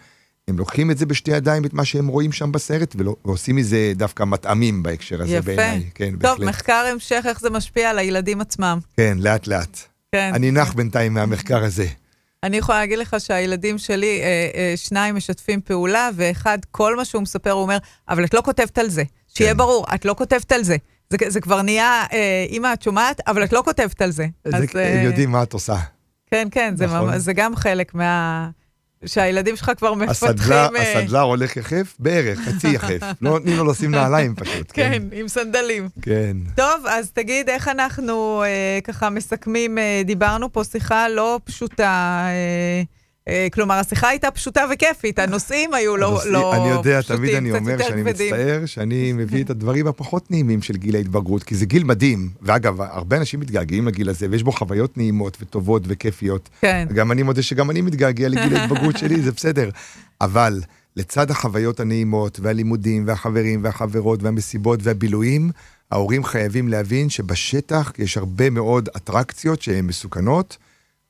הם 0.48 0.58
לוקחים 0.58 0.91
את 0.91 0.98
זה 0.98 1.06
בשתי 1.06 1.32
ידיים, 1.32 1.66
את 1.66 1.74
מה 1.74 1.86
שהם 1.86 2.08
רואים 2.08 2.32
שם 2.32 2.52
בסרט, 2.52 2.96
ולא- 2.98 3.16
ועושים 3.26 3.56
מזה 3.56 3.91
דווקא 3.96 4.24
מטעמים 4.24 4.84
בהקשר 4.84 5.22
הזה 5.22 5.36
יפה. 5.36 5.46
בעיניי. 5.56 5.89
כן, 5.96 6.12
טוב, 6.12 6.20
בהחלט. 6.22 6.48
מחקר 6.48 6.86
המשך, 6.91 7.24
איך 7.26 7.39
זה 7.39 7.50
משפיע 7.50 7.89
על 7.89 8.00
הילדים 8.00 8.41
עצמם. 8.41 8.80
כן, 8.98 9.18
לאט 9.22 9.48
לאט. 9.48 9.80
כן. 10.12 10.32
אני 10.34 10.52
נח 10.52 10.74
בינתיים 10.74 11.14
מהמחקר 11.14 11.64
הזה. 11.64 11.88
אני 12.43 12.58
יכולה 12.58 12.80
להגיד 12.80 13.00
לך 13.00 13.16
שהילדים 13.20 13.78
שלי, 13.78 14.20
אה, 14.22 14.26
אה, 14.56 14.74
שניים 14.76 15.16
משתפים 15.16 15.62
פעולה, 15.62 16.10
ואחד, 16.16 16.58
כל 16.72 16.96
מה 16.96 17.06
שהוא 17.06 17.22
מספר, 17.22 17.52
הוא 17.52 17.62
אומר, 17.62 17.78
אבל 18.10 18.26
את 18.26 18.34
לא 18.34 18.41
כותבת 18.46 18.78
על 18.78 18.89
זה. 18.89 19.04
שיהיה 19.28 19.52
כן. 19.52 19.58
ברור, 19.58 19.86
את 19.96 20.06
לא 20.06 20.16
כותבת 20.18 20.52
על 20.52 20.64
זה. 20.64 20.76
זה, 21.10 21.18
זה 21.28 21.41
כבר 21.41 21.62
נהיה, 21.62 22.04
אה, 22.14 22.46
אמא, 22.50 22.74
את 22.74 22.82
שומעת? 22.82 23.22
אבל 23.28 23.43
את 23.43 23.54
לא 23.54 23.62
כותבת 23.66 24.02
על 24.02 24.12
זה. 24.12 24.26
זה- 24.48 24.58
אז, 24.58 24.64
אה, 24.76 25.00
הם 25.00 25.06
יודעים 25.06 25.32
מה 25.32 25.43
את 25.43 25.54
עושה. 25.54 25.76
כן, 26.32 26.48
כן, 26.52 26.74
זה, 26.78 26.86
נכון. 26.86 27.00
ממש, 27.00 27.16
זה 27.22 27.34
גם 27.34 27.56
חלק 27.56 27.93
מה... 27.96 28.50
שהילדים 29.06 29.56
שלך 29.56 29.72
כבר 29.78 29.93
מפתחים... 29.93 30.30
הסדלר, 30.30 30.68
אה, 30.76 31.01
הסדלר 31.01 31.22
הולך 31.22 31.58
יחף? 31.58 31.95
בערך, 31.99 32.39
חצי 32.39 32.68
יחף. 32.76 32.99
לא 33.22 33.30
נותנים 33.32 33.58
לו 33.58 33.66
לשים 33.66 33.91
נעליים 33.91 34.36
פשוט. 34.36 34.72
כן, 34.74 35.03
עם 35.12 35.28
סנדלים. 35.28 35.89
כן. 36.01 36.38
טוב, 36.56 36.86
אז 36.89 37.12
תגיד, 37.12 37.49
איך 37.49 37.68
אנחנו 37.68 38.43
אה, 38.43 38.80
ככה 38.84 39.10
מסכמים, 39.10 39.78
אה, 39.78 40.01
דיברנו 40.06 40.53
פה 40.53 40.64
שיחה 40.64 41.10
לא 41.10 41.39
פשוטה, 41.43 42.28
כלומר, 43.52 43.76
השיחה 43.76 44.08
הייתה 44.10 44.32
פשוטה 44.32 44.66
וכיפית, 44.74 45.20
הנושאים 45.20 45.74
היו 45.74 45.98
לא, 45.98 46.08
הנושאים- 46.08 46.34
לא 46.34 46.56
אני 46.56 46.68
יודע, 46.70 47.00
פשוטים, 47.02 47.18
תמיד 47.18 47.36
אני 47.36 47.50
קצת 47.50 47.60
אומר 47.60 47.72
יותר 47.72 47.84
שאני 47.88 48.02
כבדים. 48.04 48.34
מצטער 48.34 48.66
שאני 48.66 49.14
מביא 49.14 49.44
את 49.44 49.50
הדברים 49.50 49.88
הפחות 49.88 50.32
נעימים 50.32 50.62
של 50.62 50.78
גיל 50.78 50.96
ההתבגרות, 50.96 51.44
כי 51.44 51.56
זה 51.56 51.66
גיל 51.66 51.84
מדהים. 51.84 52.30
ואגב, 52.42 52.82
הרבה 52.82 53.18
אנשים 53.18 53.40
מתגעגעים 53.40 53.88
לגיל 53.88 54.10
הזה, 54.10 54.28
ויש 54.32 54.44
בו 54.44 54.52
חוויות 54.52 54.98
נעימות 54.98 55.38
וטובות 55.42 55.82
וכיפיות. 55.88 56.50
כן, 56.62 56.88
גם 56.94 57.12
אני 57.12 57.24
מודה 57.24 57.42
שגם 57.42 57.70
אני 57.72 57.82
מתגעגע 57.82 58.28
לגיל 58.28 58.56
ההתבגרות 58.58 58.98
שלי, 58.98 59.22
זה 59.22 59.32
בסדר. 59.32 59.70
אבל 60.22 60.62
לצד 60.96 61.32
החוויות 61.32 61.80
הנעימות, 61.80 62.40
והלימודים, 62.42 63.04
והחברים, 63.08 63.64
והחברות, 63.64 64.24
והמסיבות, 64.24 64.80
והבילויים, 64.84 65.50
ההורים 65.92 66.24
חייבים 66.24 66.68
להבין 66.68 67.10
שבשטח 67.10 67.92
יש 67.98 68.18
הרבה 68.18 68.50
מאוד 68.50 68.90
אטרקציות 68.98 69.62
שהן 69.62 69.86
מסוכנות. 69.86 70.58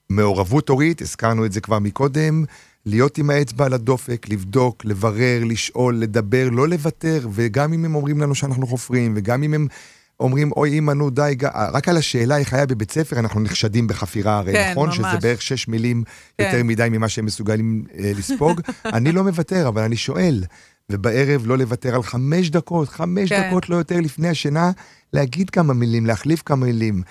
מעורבות 0.10 0.70
הורית, 0.70 1.02
הזכרנו 1.02 1.46
את 1.46 1.52
זה 1.52 1.62
כבר 1.62 1.80
מקודם, 1.80 2.44
להיות 2.86 3.18
עם 3.18 3.30
האצבע 3.30 3.66
על 3.66 3.74
הדופק, 3.74 4.26
לבדוק, 4.30 4.86
לברר, 4.86 5.44
לשאול, 5.46 5.96
לדבר, 5.98 6.50
לא 6.52 6.68
לוותר, 6.68 7.28
וגם 7.34 7.74
אם 7.74 7.86
הם 7.86 7.96
אומרים 7.96 8.22
לנו 8.22 8.36
שאנחנו 8.36 8.68
חופרים, 8.68 9.14
וגם 9.18 9.44
אם 9.44 9.54
הם 9.54 9.68
אומרים, 10.20 10.52
אוי 10.52 10.78
אמא, 10.78 10.92
נו 10.92 11.10
די, 11.10 11.32
ג- 11.38 11.46
רק 11.74 11.90
על 11.90 11.98
השאלה 11.98 12.38
איך 12.38 12.54
היה 12.54 12.66
בבית 12.66 12.92
ספר, 12.92 13.20
אנחנו 13.20 13.42
נחשדים 13.42 13.88
בחפירה 13.88 14.38
הרי, 14.38 14.54
כן, 14.54 14.72
נכון? 14.72 14.88
ממש. 14.88 14.98
שזה 14.98 15.18
בערך 15.22 15.42
שש 15.42 15.68
מילים 15.68 16.04
כן. 16.38 16.44
יותר 16.44 16.64
מדי 16.64 16.88
ממה 16.92 17.10
שהם 17.10 17.26
מסוגלים 17.26 17.84
אה, 18.00 18.12
לספוג. 18.18 18.62
אני 18.86 19.12
לא 19.12 19.24
מוותר, 19.24 19.68
אבל 19.68 19.82
אני 19.82 19.98
שואל. 19.98 20.44
ובערב 20.90 21.44
לא 21.46 21.58
לוותר 21.58 21.96
על 21.96 22.04
חמש 22.04 22.50
דקות, 22.50 22.90
חמש 22.90 23.30
כן. 23.30 23.48
דקות 23.48 23.70
לא 23.70 23.76
יותר 23.76 24.00
לפני 24.00 24.30
השינה, 24.30 24.72
להגיד 25.14 25.50
כמה 25.50 25.74
מילים, 25.74 26.06
להחליף 26.06 26.42
כמה 26.46 26.66
מילים. 26.66 27.02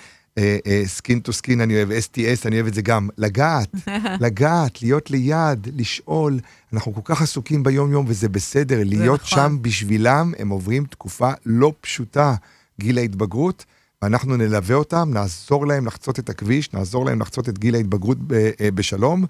skin 0.85 1.19
to 1.19 1.33
skin 1.33 1.61
אני 1.61 1.75
אוהב, 1.75 1.91
STS 1.91 2.45
אני 2.45 2.55
אוהב 2.55 2.67
את 2.67 2.73
זה 2.73 2.81
גם, 2.81 3.09
לגעת, 3.17 3.75
לגעת, 4.25 4.81
להיות 4.81 5.11
ליד, 5.11 5.67
לשאול. 5.75 6.39
אנחנו 6.73 6.93
כל 6.93 7.01
כך 7.03 7.21
עסוקים 7.21 7.63
ביום-יום 7.63 8.05
וזה 8.07 8.29
בסדר, 8.29 8.81
להיות 8.83 9.21
נכון. 9.21 9.39
שם 9.39 9.57
בשבילם, 9.61 10.33
הם 10.39 10.49
עוברים 10.49 10.85
תקופה 10.85 11.31
לא 11.45 11.73
פשוטה, 11.81 12.35
גיל 12.79 12.97
ההתבגרות, 12.97 13.65
ואנחנו 14.01 14.37
נלווה 14.37 14.75
אותם, 14.75 15.09
נעזור 15.13 15.67
להם 15.67 15.85
לחצות 15.85 16.19
את 16.19 16.29
הכביש, 16.29 16.73
נעזור 16.73 17.05
להם 17.05 17.21
לחצות 17.21 17.49
את 17.49 17.59
גיל 17.59 17.75
ההתבגרות 17.75 18.17
ב- 18.27 18.33
אה, 18.33 18.71
בשלום, 18.73 19.25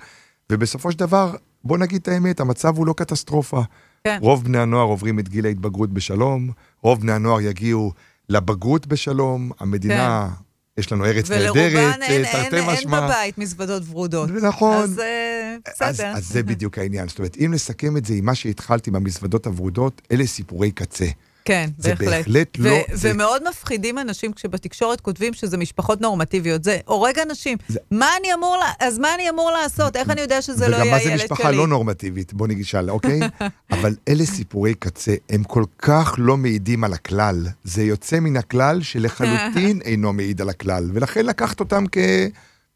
ובסופו 0.52 0.92
של 0.92 1.00
דבר, 1.00 1.36
בוא 1.64 1.78
נגיד 1.78 2.02
את 2.02 2.08
האמת, 2.08 2.40
המצב 2.40 2.78
הוא 2.78 2.88
לא 2.88 2.94
קטסטרופה. 2.94 3.62
כן. 4.04 4.18
רוב 4.22 4.44
בני 4.44 4.58
הנוער 4.58 4.86
עוברים 4.86 5.20
את 5.20 5.30
גיל 5.30 5.46
ההתבגרות 5.46 5.90
בשלום, 5.94 6.50
רוב 6.82 7.02
בני 7.02 7.12
הנוער 7.12 7.42
יגיעו 7.42 7.92
לבגרות 8.30 8.88
בשלום, 8.88 9.52
המדינה, 9.60 10.30
יש 10.78 10.92
לנו 10.92 11.06
ארץ 11.06 11.30
נהדרת, 11.32 11.56
ולרובן 11.56 11.78
אה, 11.78 12.08
אין, 12.08 12.26
אין, 12.26 12.44
תרתי 12.44 12.56
אין 12.56 12.66
משמע. 12.66 13.02
בבית 13.08 13.38
מזוודות 13.38 13.84
ורודות. 13.90 14.30
נכון. 14.30 14.84
אז 14.84 15.00
אה, 15.00 15.56
אז, 15.80 15.96
בסדר. 15.96 16.08
אז 16.08 16.28
זה 16.28 16.44
בדיוק 16.44 16.78
העניין. 16.78 17.08
זאת 17.08 17.20
אומרת, 17.20 17.38
אם 17.38 17.52
נסכם 17.54 17.98
את 17.98 18.06
זה 18.06 18.14
עם 18.14 18.26
מה 18.26 18.36
שהתחלתי 18.36 18.92
במזוודות 18.92 19.48
הוורודות, 19.48 20.02
אלה 20.12 20.26
סיפורי 20.26 20.72
קצה. 20.72 21.06
כן, 21.46 21.70
זה 21.78 21.90
בהחלט. 21.90 22.08
בהחלט 22.10 22.58
לא- 22.60 22.70
ו- 22.70 22.82
זה- 22.98 23.12
ומאוד 23.14 23.42
מפחידים 23.50 24.00
אנשים 24.00 24.34
כשבתקשורת 24.34 25.02
כותבים 25.02 25.34
שזה 25.34 25.58
משפחות 25.58 26.02
נורמטיביות. 26.02 26.64
זה 26.64 26.78
הורג 26.86 27.20
אנשים. 27.20 27.58
זה- 27.68 27.80
מה 27.92 28.10
אני 28.20 28.34
אמור, 28.34 28.58
לה- 28.58 28.88
אז 28.88 29.00
מה 29.00 29.16
אני 29.16 29.30
אמור 29.30 29.52
לעשות? 29.52 29.96
איך 29.96 30.10
אני 30.10 30.22
יודע 30.22 30.42
שזה 30.42 30.68
לא 30.68 30.76
וגם 30.76 30.86
יהיה 30.86 30.96
מה 30.96 31.04
זה 31.04 31.10
הילד 31.10 31.18
שלי? 31.20 31.28
משפחה 31.32 31.52
לא 31.52 31.68
נורמטיבית, 31.68 32.34
בוא 32.34 32.48
נשאל, 32.50 32.90
אוקיי? 32.90 33.20
אבל 33.72 33.96
אלה 34.08 34.26
סיפורי 34.26 34.74
קצה, 34.74 35.14
הם 35.30 35.44
כל 35.44 35.64
כך 35.80 36.16
לא 36.18 36.38
מעידים 36.38 36.84
על 36.84 36.94
הכלל. 36.94 37.48
זה 37.64 37.84
יוצא 37.84 38.20
מן 38.20 38.38
הכלל 38.38 38.82
שלחלוטין 38.82 39.82
אינו 39.86 40.14
מעיד 40.14 40.42
על 40.42 40.50
הכלל, 40.50 40.90
ולכן 40.94 41.26
לקחת 41.26 41.60
אותם 41.60 41.84
כ... 41.92 41.98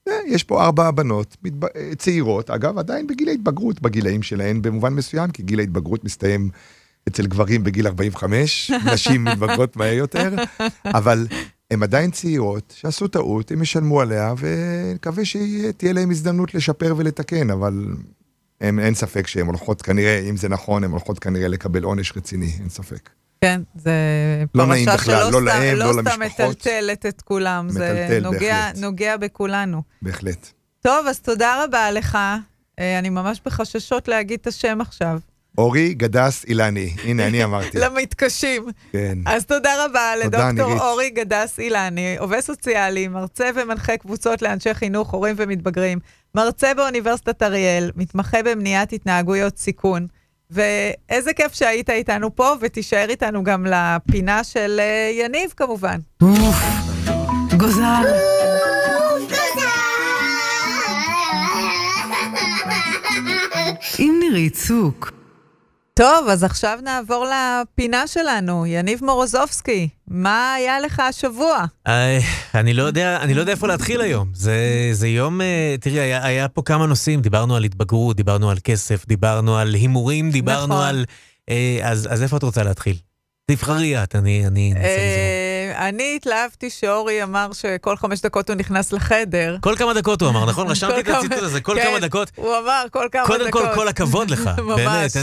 אה, 0.07 0.13
יש 0.27 0.43
פה 0.43 0.63
ארבע 0.65 0.91
בנות, 0.91 1.37
מתב... 1.43 1.65
אה, 1.65 1.69
צעירות, 1.97 2.49
אגב, 2.49 2.77
עדיין 2.77 3.07
בגיל 3.07 3.29
ההתבגרות, 3.29 3.81
בגילאים 3.81 4.23
שלהן 4.23 4.61
במובן 4.61 4.93
מסוים, 4.93 5.31
כי 5.31 5.43
גיל 5.43 5.59
ההתבגרות 5.59 6.03
מסתיים 6.03 6.49
אצל 7.09 7.25
גברים 7.25 7.63
בגיל 7.63 7.87
45, 7.87 8.71
נשים 8.93 9.23
מתבגרות 9.23 9.75
מהר 9.77 9.93
יותר, 9.93 10.35
אבל 10.85 11.27
הן 11.71 11.83
עדיין 11.83 12.11
צעירות, 12.11 12.73
שעשו 12.77 13.07
טעות, 13.07 13.51
הם 13.51 13.61
ישלמו 13.61 14.01
עליה, 14.01 14.33
ונקווה 14.37 15.25
שתהיה 15.25 15.93
להם 15.93 16.11
הזדמנות 16.11 16.53
לשפר 16.53 16.93
ולתקן, 16.97 17.49
אבל 17.49 17.85
הם, 18.61 18.79
אין 18.79 18.93
ספק 18.95 19.27
שהן 19.27 19.45
הולכות 19.47 19.81
כנראה, 19.81 20.19
אם 20.29 20.37
זה 20.37 20.49
נכון, 20.49 20.83
הן 20.83 20.91
הולכות 20.91 21.19
כנראה 21.19 21.47
לקבל 21.47 21.83
עונש 21.83 22.13
רציני, 22.17 22.51
אין 22.59 22.69
ספק. 22.69 23.09
כן, 23.41 23.61
זה 23.75 23.91
לא 24.55 24.65
פרשה 24.65 24.93
בכלל, 24.93 25.15
שלא 25.29 25.41
לא 25.41 25.51
סתם- 25.51 25.59
להם, 25.61 25.77
לא 25.77 25.95
לא 25.95 26.01
סתם. 26.01 26.19
מטלטלת 26.25 27.05
את 27.05 27.21
כולם. 27.21 27.69
זה 27.69 27.79
מטלטל, 27.79 28.23
נוגע, 28.23 28.39
בהחלט. 28.39 28.77
נוגע 28.83 29.17
בכולנו. 29.17 29.81
בהחלט. 30.01 30.47
טוב, 30.81 31.07
אז 31.09 31.19
תודה 31.19 31.63
רבה 31.63 31.91
לך. 31.91 32.17
אה, 32.79 32.99
אני 32.99 33.09
ממש 33.09 33.41
בחששות 33.45 34.07
להגיד 34.07 34.39
את 34.41 34.47
השם 34.47 34.77
עכשיו. 34.81 35.19
אורי 35.59 35.93
גדס 35.93 36.45
אילני, 36.45 36.93
הנה, 37.03 37.27
אני 37.27 37.43
אמרתי. 37.43 37.77
למתקשים. 37.83 38.65
כן. 38.91 39.17
אז 39.25 39.45
תודה 39.45 39.85
רבה 39.85 40.15
לדוקטור. 40.23 40.79
אורי 40.81 41.09
גדס 41.09 41.59
אילני, 41.59 42.17
עובד 42.19 42.39
סוציאלי, 42.39 43.07
מרצה 43.07 43.49
ומנחה 43.55 43.97
קבוצות 43.97 44.41
לאנשי 44.41 44.73
חינוך, 44.73 45.13
הורים 45.13 45.35
ומתבגרים, 45.37 45.99
מרצה 46.35 46.73
באוניברסיטת 46.73 47.43
אריאל, 47.43 47.91
מתמחה 47.95 48.43
במניעת 48.43 48.93
התנהגויות 48.93 49.57
סיכון. 49.57 50.07
ואיזה 50.51 51.33
כיף 51.35 51.53
שהיית 51.53 51.89
איתנו 51.89 52.35
פה, 52.35 52.53
ותישאר 52.61 53.05
איתנו 53.09 53.43
גם 53.43 53.65
לפינה 53.65 54.43
של 54.43 54.79
אה, 54.79 55.11
יניב 55.13 55.53
כמובן. 55.57 55.99
אוף, 56.21 56.63
גוזל. 57.57 58.05
עם 63.99 64.19
נירית 64.19 64.53
צוק. 64.53 65.18
טוב, 65.99 66.27
אז 66.29 66.43
עכשיו 66.43 66.79
נעבור 66.83 67.25
לפינה 67.25 68.07
שלנו, 68.07 68.65
יניב 68.65 68.99
מורוזובסקי, 69.03 69.89
מה 70.07 70.53
היה 70.53 70.79
לך 70.79 70.99
השבוע? 70.99 71.65
אני 72.55 72.73
לא 72.73 72.83
יודע, 72.83 73.17
אני 73.21 73.33
לא 73.33 73.39
יודע 73.39 73.51
איפה 73.51 73.67
להתחיל 73.67 74.01
היום. 74.01 74.27
זה, 74.33 74.57
זה 74.91 75.07
יום, 75.07 75.41
אה, 75.41 75.75
תראי, 75.81 75.99
היה, 75.99 76.25
היה 76.25 76.47
פה 76.47 76.61
כמה 76.65 76.85
נושאים, 76.85 77.21
דיברנו 77.21 77.55
על 77.55 77.63
התבגרות, 77.63 78.15
דיברנו 78.15 78.49
על 78.49 78.57
כסף, 78.63 79.07
דיברנו 79.07 79.57
על 79.57 79.73
הימורים, 79.73 80.31
דיברנו 80.31 80.73
נכון. 80.73 80.87
על... 80.87 81.05
אה, 81.49 81.79
אז, 81.83 82.07
אז 82.11 82.23
איפה 82.23 82.37
את 82.37 82.43
רוצה 82.43 82.63
להתחיל? 82.63 82.95
תבחרי 83.51 84.03
את, 84.03 84.15
אני 84.15 84.47
אני 84.47 84.73
אני 85.79 86.15
התלהבתי 86.15 86.69
שאורי 86.69 87.23
אמר 87.23 87.53
שכל 87.53 87.97
חמש 87.97 88.21
דקות 88.21 88.49
הוא 88.49 88.55
נכנס 88.55 88.91
לחדר. 88.91 89.57
כל 89.61 89.75
כמה 89.75 89.93
דקות 89.93 90.21
הוא 90.21 90.29
אמר, 90.29 90.45
נכון? 90.45 90.67
רשמתי 90.67 90.99
את 90.99 91.07
הציטוט 91.07 91.37
הזה, 91.37 91.61
כל 91.61 91.75
כן, 91.75 91.87
כמה 91.89 91.99
דקות. 91.99 92.31
הוא 92.35 92.57
אמר 92.57 92.85
כל 92.91 93.07
כמה 93.11 93.23
דקות. 93.23 93.37
קודם 93.37 93.51
כל, 93.51 93.75
כל 93.75 93.87
הכבוד 93.87 94.29
לך, 94.29 94.49
באמת. 94.75 95.17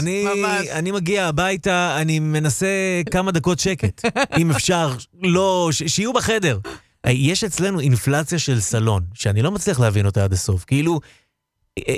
אני, 0.71 0.91
מגיע 0.91 1.27
הביתה, 1.27 1.97
אני 2.01 2.19
מנסה 2.19 2.67
כמה 3.11 3.31
דקות 3.31 3.59
שקט. 3.59 4.05
אם 4.39 4.51
אפשר, 4.51 4.93
לא, 5.21 5.69
שיהיו 5.71 6.13
בחדר. 6.13 6.59
יש 7.07 7.43
אצלנו 7.43 7.79
אינפלציה 7.79 8.39
של 8.39 8.59
סלון, 8.59 9.03
שאני 9.13 9.41
לא 9.41 9.51
מצליח 9.51 9.79
להבין 9.79 10.05
אותה 10.05 10.23
עד 10.23 10.33
הסוף. 10.33 10.65
כאילו, 10.65 10.99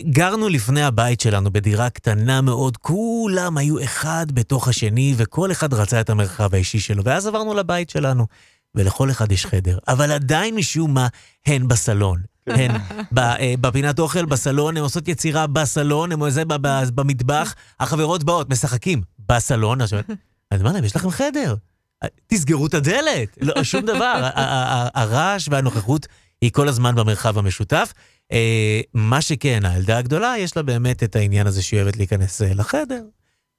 גרנו 0.04 0.50
לפני 0.50 0.84
הבית 0.84 1.22
שלנו 1.22 1.52
בדירה 1.52 1.90
קטנה 1.90 2.42
מאוד, 2.42 2.78
כולם 2.78 3.58
היו 3.58 3.84
אחד 3.84 4.26
בתוך 4.34 4.68
השני, 4.68 5.14
וכל 5.18 5.52
אחד 5.52 5.74
רצה 5.74 6.02
את 6.02 6.10
המרחב 6.10 6.54
האישי 6.54 6.80
שלו. 6.80 7.04
ואז 7.04 7.28
עברנו 7.28 7.54
לבית 7.54 7.90
שלנו, 7.90 8.26
ולכל 8.76 9.12
אחד 9.12 9.32
יש 9.32 9.46
חדר. 9.46 9.78
אבל 9.88 10.12
עדיין 10.12 10.56
משום 10.56 10.94
מה, 10.94 11.08
הן 11.46 11.68
בסלון. 11.68 12.22
הן 12.48 12.72
אה, 13.18 13.54
בפינת 13.62 14.00
אוכל, 14.00 14.26
בסלון, 14.26 14.78
הן 14.78 14.84
עושות 14.84 15.08
יצירה 15.08 15.48
בסלון, 15.48 16.12
הן 16.12 16.30
זה 16.30 16.44
במטבח, 16.96 17.56
החברות 17.80 18.24
באות, 18.24 18.50
משחקים 18.50 19.02
בסלון. 19.30 19.82
עכשיו, 19.82 20.00
אני 20.52 20.60
אומר 20.60 20.72
להם, 20.72 20.84
יש 20.84 20.96
לכם 20.96 21.10
חדר. 21.10 21.56
תסגרו 22.28 22.66
את 22.68 22.74
הדלת. 22.74 23.38
לא, 23.42 23.64
שום 23.64 23.86
דבר. 23.86 24.30
הרעש 24.96 25.48
והנוכחות 25.52 26.08
היא 26.42 26.52
כל 26.52 26.68
הזמן 26.68 26.96
במרחב 26.96 27.38
המשותף. 27.38 27.94
אה, 28.32 28.82
מה 28.94 29.22
שכן, 29.22 29.66
הילדה 29.66 29.98
הגדולה, 29.98 30.36
יש 30.38 30.58
לה 30.58 30.64
באמת 30.64 31.04
את 31.04 31.16
העניין 31.16 31.48
הזה 31.48 31.62
שהיא 31.62 31.82
אוהבת 31.82 31.98
להיכנס 31.98 32.42
אה, 32.42 32.54
לחדר. 32.54 33.04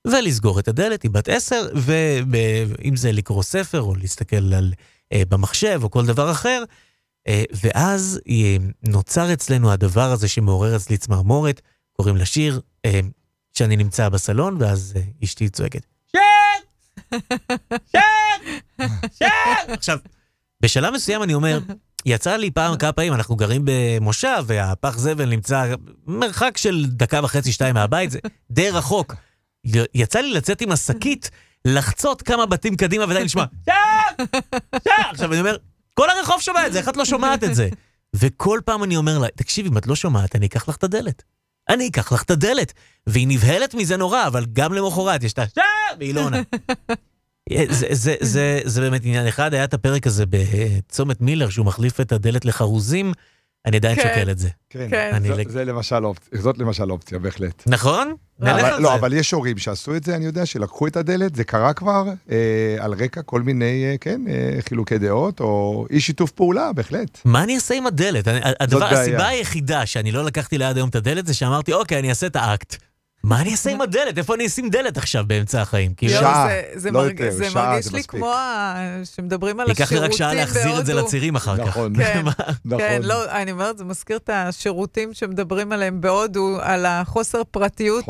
ולסגור 0.07 0.59
את 0.61 0.69
הדלת, 0.69 1.03
היא 1.03 1.11
בת 1.11 1.29
עשר, 1.29 1.69
ואם 1.77 2.97
זה 2.97 3.13
לקרוא 3.13 3.43
ספר 3.43 3.81
או 3.83 3.95
להסתכל 3.95 4.55
על, 4.55 4.73
אה, 5.13 5.23
במחשב 5.29 5.81
או 5.83 5.91
כל 5.91 6.07
דבר 6.07 6.31
אחר, 6.31 6.65
אה, 7.29 7.45
ואז 7.63 8.21
אה, 8.29 8.57
נוצר 8.83 9.33
אצלנו 9.33 9.73
הדבר 9.73 10.11
הזה 10.13 10.29
שמעורר 10.29 10.77
אצלי 10.77 10.97
צמרמורת, 10.97 11.61
קוראים 11.93 12.17
לשיר, 12.17 12.61
אה, 12.85 13.01
שאני 13.53 13.77
נמצא 13.77 14.09
בסלון, 14.09 14.57
ואז 14.61 14.93
אה, 14.97 15.03
אשתי 15.25 15.49
צועקת, 15.49 15.87
שר! 16.13 16.19
שר! 17.93 18.89
שר! 19.19 19.73
עכשיו, 19.73 19.99
בשלב 20.61 20.95
מסוים 20.95 21.23
אני 21.23 21.35
אומר, 21.35 21.61
יצא 22.07 22.37
לי 22.37 22.51
פעם 22.51 22.77
כמה 22.77 22.93
פעמים, 22.93 23.13
אנחנו 23.13 23.37
גרים 23.37 23.63
במושב, 23.65 24.45
והפח 24.47 24.99
זבל 24.99 25.29
נמצא 25.29 25.75
מרחק 26.07 26.57
של 26.57 26.87
דקה 26.89 27.21
וחצי, 27.23 27.53
שתיים 27.53 27.75
מהבית, 27.75 28.11
זה 28.11 28.19
די 28.51 28.71
רחוק. 28.71 29.15
יצא 29.95 30.21
לי 30.21 30.33
לצאת 30.33 30.61
עם 30.61 30.73
השקית, 30.73 31.31
לחצות 31.65 32.23
כמה 32.23 32.47
בתים 32.47 32.77
קדימה 32.77 33.05
ועדיין 33.05 33.25
לשמוע, 33.25 33.45
שר! 33.67 34.25
שר! 34.85 35.11
עכשיו 35.11 35.33
אני 35.33 35.41
אומר, 35.41 35.57
כל 35.95 36.11
הרחוב 36.11 36.41
שומע 36.41 36.67
את 36.67 36.73
זה, 36.73 36.79
איך 36.79 36.89
את 36.89 36.97
לא 36.97 37.05
שומעת 37.05 37.45
את 37.45 37.55
זה? 37.55 37.69
וכל 38.17 38.61
פעם 38.65 38.85
אני 38.85 38.97
אומר 38.97 39.19
לה, 39.19 39.29
תקשיבי, 39.37 39.69
אם 39.69 39.79
את 39.79 39.87
לא 39.87 39.97
שומעת, 39.97 40.37
אני 40.37 40.47
אקח 40.47 40.69
לך 40.69 40.77
את 40.77 40.85
הדלת. 40.85 41.23
אני 41.69 41.89
אקח 41.89 42.13
לך 42.13 42.23
את 42.23 42.31
הדלת. 42.31 42.73
והיא 43.07 43.27
נבהלת 43.29 43.75
מזה 43.75 43.97
נורא, 43.97 44.27
אבל 44.27 44.47
גם 44.53 44.73
למחרת 44.73 45.23
יש 45.23 45.33
את 45.33 45.39
ה... 45.39 45.43
והיא 45.99 46.15
לא 46.15 46.21
עונה. 46.21 46.41
זה, 47.71 47.87
זה, 47.91 48.15
זה, 48.21 48.61
זה 48.65 48.81
באמת 48.81 49.05
עניין 49.05 49.27
אחד, 49.27 49.55
היה 49.55 49.65
את 49.65 49.75
הפרק 49.75 50.07
הזה 50.07 50.25
בצומת 50.31 51.21
מילר, 51.21 51.49
שהוא 51.51 51.67
מחליף 51.67 52.01
את 52.01 52.13
הדלת 52.13 52.45
לחרוזים, 52.45 53.13
אני 53.67 53.77
עדיין 53.77 53.97
כן. 53.97 54.03
שוקל 54.03 54.31
את 54.31 54.39
זה. 54.39 54.49
כן, 54.71 54.87
כן. 54.91 55.11
אני 55.15 55.29
זו- 55.29 55.35
לג- 55.37 55.49
זה 55.49 55.65
למשל 55.65 56.05
אופציה, 56.05 56.41
זאת 56.41 56.59
למשל 56.59 56.91
אופציה, 56.91 57.19
בהחלט. 57.19 57.63
נכון? 57.67 58.15
נלך 58.41 58.53
אבל, 58.61 58.65
על 58.65 58.83
לא, 58.83 58.89
זה. 58.89 58.95
אבל 58.95 59.13
יש 59.13 59.31
הורים 59.33 59.59
שעשו 59.59 59.97
את 59.97 60.05
זה, 60.05 60.17
אני 60.17 60.25
יודע, 60.25 60.47
שלקחו 60.47 60.87
את 60.87 60.97
הדלת, 60.97 61.35
זה 61.37 61.45
קרה 61.45 61.73
כבר 61.73 62.05
אה, 62.31 62.37
על 62.79 62.95
רקע 62.95 63.23
כל 63.23 63.43
מיני, 63.43 63.85
אה, 63.91 63.97
כן, 64.01 64.21
אה, 64.29 64.59
חילוקי 64.69 64.99
דעות, 64.99 65.41
או 65.41 65.87
אי 65.91 66.01
שיתוף 66.01 66.31
פעולה, 66.31 66.73
בהחלט. 66.73 67.19
מה 67.25 67.43
אני 67.43 67.55
אעשה 67.55 67.75
עם 67.75 67.87
הדלת? 67.87 68.29
אני, 68.29 68.41
הדבר. 68.61 68.85
הסיבה 68.85 69.29
היחידה 69.29 69.87
שאני 69.87 70.13
לא 70.13 70.25
לקחתי 70.25 70.59
ליד 70.59 70.77
היום 70.77 70.89
את 70.89 70.95
הדלת 70.95 71.27
זה 71.27 71.35
שאמרתי, 71.35 71.73
אוקיי, 71.73 71.99
אני 71.99 72.09
אעשה 72.11 72.27
את 72.27 72.37
האקט. 72.37 72.77
מה 73.25 73.41
אני 73.41 73.53
אעשה 73.53 73.71
עם 73.71 73.81
הדלת? 73.81 74.19
איפה 74.19 74.35
אני 74.35 74.47
אשים 74.47 74.71
דלת 74.71 74.97
עכשיו 74.97 75.25
באמצע 75.27 75.63
החיים? 75.63 75.95
שעה, 76.09 76.49
לא 76.93 76.99
יותר, 76.99 77.31
זה 77.31 77.51
שעה 77.51 77.71
מרגיש 77.71 77.93
לי. 77.93 78.05
כמו 78.05 78.35
שמדברים 79.05 79.61
על 79.61 79.69
ייקח 79.69 79.93
לי 79.93 79.99
השירותים 79.99 80.13
רק 80.13 80.19
שעה 80.19 80.35
להחזיר 80.35 80.81
את 80.81 80.87
זה 80.87 80.93
בהודו. 80.93 81.07
לצירים 81.07 81.37
אחר 81.37 81.57
כך. 81.57 81.69
נכון, 81.69 81.97
כן, 81.97 82.23
נכון. 82.65 82.79
כן, 82.79 83.01
לא, 83.05 83.31
אני 83.31 83.53
אומרת, 83.53 83.79
זה 83.79 83.85
מזכיר 83.85 84.17
את 84.17 84.31
השירותים 84.33 85.15
שמדברים 85.15 85.73
עליהם 85.73 86.01
בהודו, 86.01 86.59
על 86.61 86.87
החוסר 86.87 87.43
פרטיות 87.51 88.05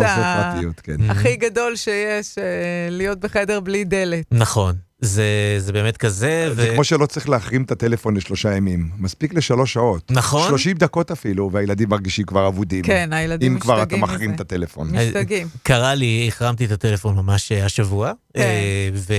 כן. 0.83 1.11
הכי 1.11 1.37
גדול 1.37 1.77
שיש, 1.77 2.39
אה, 2.39 2.45
להיות 2.91 3.21
בחדר 3.21 3.61
בלי 3.61 3.85
דלת. 3.85 4.25
נכון. 4.31 4.90
זה, 5.01 5.25
זה 5.59 5.73
באמת 5.73 5.97
כזה, 5.97 6.55
זה 6.55 6.71
כמו 6.75 6.85
שלא 6.85 7.07
צריך 7.07 7.29
להחרים 7.29 7.63
את 7.63 7.71
הטלפון 7.71 8.17
לשלושה 8.17 8.57
ימים, 8.57 8.91
מספיק 8.99 9.35
לשלוש 9.35 9.73
שעות. 9.73 10.11
נכון. 10.11 10.49
30 10.49 10.77
דקות 10.77 11.11
אפילו, 11.11 11.51
והילדים 11.53 11.89
מרגישים 11.89 12.25
כבר 12.27 12.49
אבודים. 12.49 12.85
כן, 12.85 13.13
הילדים 13.13 13.53
אם 13.53 13.59
כבר 13.59 13.75
אתה 13.75 13.83
משתגעים 13.83 14.03
מחרים. 14.03 14.35
את 14.35 14.41
הטלפון. 14.41 14.91
משתגעים. 14.91 15.49
קרה 15.63 15.95
לי, 15.95 16.25
החרמתי 16.29 16.65
את 16.65 16.71
הטלפון 16.71 17.17
ממש 17.17 17.53
אה, 17.53 17.65
השבוע, 17.65 18.13
כן. 18.35 18.41
אה, 18.41 18.89
ו- 18.95 19.15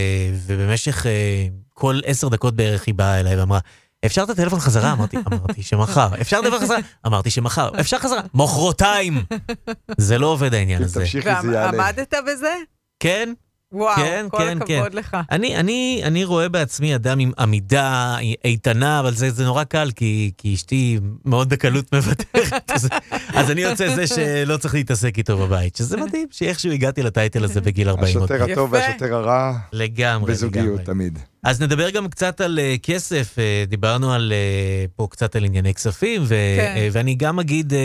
ובמשך 0.48 1.06
אה, 1.06 1.48
כל 1.74 2.00
עשר 2.06 2.28
דקות 2.30 2.56
בערך 2.56 2.88
היא 2.88 2.96
באה 2.96 3.20
אליי 3.20 3.40
ואמרה, 3.40 3.60
אפשר 4.06 4.24
את 4.24 4.30
הטלפון 4.30 4.60
חזרה? 4.60 4.92
אמרתי, 4.98 5.18
אמרתי 5.34 5.64
שמחר. 5.64 6.08
אפשר 6.22 6.38
הטלפון 6.40 6.60
חזרה? 6.60 6.78
אמרתי 7.08 7.30
שמחר. 7.30 7.70
אפשר 7.80 7.98
חזרה? 8.00 8.22
מחרתיים. 8.34 9.24
זה 9.98 10.18
לא 10.18 10.28
עובד 10.28 10.54
העניין 10.54 10.84
הזה. 10.84 11.00
תמשיכי, 11.00 11.30
זה 11.42 11.54
יעלה. 11.54 11.78
ועמדת 11.78 12.14
בזה? 12.28 12.54
כן, 13.00 13.34
וואו, 13.74 13.96
כן, 13.96 14.26
כל 14.30 14.38
כן, 14.38 14.58
הכבוד 14.62 14.92
כן. 14.92 14.98
לך. 14.98 15.18
אני, 15.32 15.58
אני, 15.58 16.02
אני 16.04 16.24
רואה 16.24 16.50
בעצמי 16.50 16.96
אדם 16.96 17.20
עם 17.20 17.32
עמידה 17.40 18.18
איתנה, 18.46 19.00
אבל 19.00 19.14
זה, 19.14 19.32
זה 19.32 19.46
נורא 19.46 19.64
קל, 19.64 19.92
כי, 19.96 20.32
כי 20.38 20.54
אשתי 20.54 21.00
מאוד 21.26 21.50
בקלות 21.50 21.86
מוותרת. 21.96 22.72
אז, 22.72 22.90
אז 23.34 23.52
אני 23.52 23.62
יוצא 23.62 23.96
זה 23.96 24.08
שלא 24.08 24.58
צריך 24.58 24.74
להתעסק 24.74 25.18
איתו 25.18 25.38
בבית, 25.38 25.76
שזה 25.76 25.98
מדהים, 25.98 26.28
שאיכשהו 26.32 26.72
הגעתי 26.72 27.04
לטייטל 27.04 27.44
הזה 27.44 27.62
בגיל 27.62 27.90
40. 27.90 28.18
עוד. 28.18 28.32
השוטר 28.32 28.52
הטוב. 28.52 28.74
והשוטר 28.74 29.16
הרע 29.16 29.54
לגמרי, 29.74 30.32
בזוגיות 30.32 30.66
לגמרי. 30.66 30.84
תמיד. 30.84 31.20
אז 31.44 31.62
נדבר 31.62 31.90
גם 31.90 32.10
קצת 32.10 32.42
על 32.42 32.60
uh, 32.60 32.80
כסף, 32.80 33.36
uh, 33.36 33.70
דיברנו 33.70 34.14
על, 34.14 34.34
uh, 34.34 34.92
פה 34.96 35.08
קצת 35.12 35.36
על 35.36 35.46
ענייני 35.46 35.74
כספים, 35.74 36.22
ו, 36.26 36.28
כן. 36.58 36.76
uh, 36.78 36.90
ואני 36.92 37.16
גם 37.16 37.40
אגיד, 37.40 37.74
uh, 37.74 37.76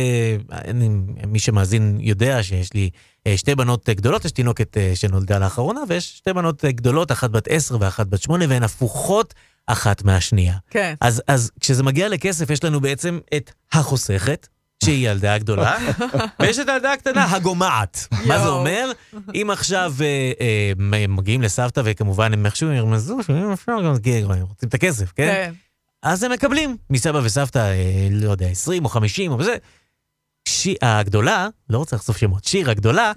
אני, 0.52 0.88
מי 1.26 1.38
שמאזין 1.38 1.98
יודע 2.00 2.42
שיש 2.42 2.74
לי 2.74 2.90
uh, 3.28 3.30
שתי 3.36 3.54
בנות 3.54 3.88
uh, 3.88 3.92
גדולות, 3.92 4.24
יש 4.24 4.32
תינוקת 4.32 4.76
uh, 4.76 4.96
שנולדה 4.96 5.38
לאחרונה, 5.38 5.80
ויש 5.88 6.16
שתי 6.16 6.32
בנות 6.32 6.64
uh, 6.64 6.68
גדולות, 6.68 7.12
אחת 7.12 7.30
בת 7.30 7.48
עשר 7.48 7.76
ואחת 7.80 8.06
בת 8.06 8.22
שמונה, 8.22 8.44
והן 8.48 8.62
הפוכות 8.62 9.34
אחת 9.66 10.04
מהשנייה. 10.04 10.54
כן. 10.70 10.94
אז, 11.00 11.22
אז 11.28 11.50
כשזה 11.60 11.82
מגיע 11.82 12.08
לכסף, 12.08 12.50
יש 12.50 12.64
לנו 12.64 12.80
בעצם 12.80 13.18
את 13.36 13.52
החוסכת, 13.72 14.48
שהיא 14.84 15.10
ילדה 15.10 15.34
הגדולה, 15.34 15.76
ויש 16.40 16.58
את 16.58 16.68
הילדה 16.68 16.92
הקטנה, 16.92 17.24
הגומעת. 17.36 18.06
מה 18.26 18.38
זה. 18.38 18.48
אומר? 18.48 18.92
אם 19.34 19.50
עכשיו 19.52 19.94
אה, 20.00 20.32
אה, 20.40 20.72
מ- 20.78 21.16
מגיעים 21.16 21.42
לסבתא, 21.42 21.80
וכמובן 21.84 22.32
הם 22.32 22.46
איכשהו 22.46 22.72
ירמזו, 22.72 23.18
שאם 23.26 23.52
אפשר 23.52 23.72
גם 23.84 23.92
להגיע, 23.92 24.16
הם 24.18 24.46
רוצים 24.48 24.68
את 24.68 24.74
הכסף, 24.74 25.12
כן? 25.12 25.26
כן. 25.32 25.52
אז 26.02 26.22
הם 26.22 26.32
מקבלים 26.32 26.76
מסבא 26.90 27.20
וסבתא, 27.24 27.58
אה, 27.58 28.08
לא 28.10 28.30
יודע, 28.30 28.46
20 28.46 28.84
או 28.84 28.88
50 28.90 29.32
או 29.32 29.42
זה. 29.42 29.56
הגדולה, 30.82 31.48
לא 31.70 31.78
רוצה 31.78 31.96
לחשוף 31.96 32.16
שמות, 32.16 32.44
שיר 32.44 32.70
הגדולה, 32.70 33.12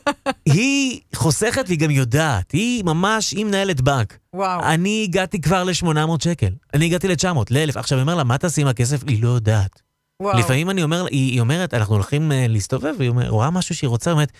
היא 0.46 1.00
חוסכת 1.14 1.64
והיא 1.66 1.78
גם 1.78 1.90
יודעת, 1.90 2.52
היא 2.52 2.84
ממש, 2.84 3.32
היא 3.32 3.44
מנהלת 3.44 3.80
בנק. 3.80 4.18
וואו. 4.34 4.62
אני 4.64 5.04
הגעתי 5.08 5.40
כבר 5.40 5.64
ל-800 5.64 6.24
שקל, 6.24 6.50
אני 6.74 6.84
הגעתי 6.86 7.08
ל-900, 7.08 7.38
ל-1000. 7.50 7.78
עכשיו, 7.78 7.98
אני 7.98 8.02
אומר 8.02 8.14
לה, 8.14 8.24
מה 8.24 8.38
תעשי 8.38 8.60
עם 8.60 8.66
הכסף? 8.66 9.00
היא 9.06 9.22
לא 9.22 9.28
יודעת. 9.28 9.82
וואו. 10.20 10.38
לפעמים 10.38 10.70
אני 10.70 10.82
אומר, 10.82 11.06
היא, 11.06 11.32
היא 11.32 11.40
אומרת, 11.40 11.74
אנחנו 11.74 11.94
הולכים 11.94 12.30
uh, 12.30 12.34
להסתובב, 12.48 12.94
והיא 12.98 13.08
אומר, 13.10 13.28
רואה 13.28 13.50
משהו 13.50 13.74
שהיא 13.74 13.88
רוצה, 13.88 14.10
היא 14.10 14.12
אומרת, 14.12 14.32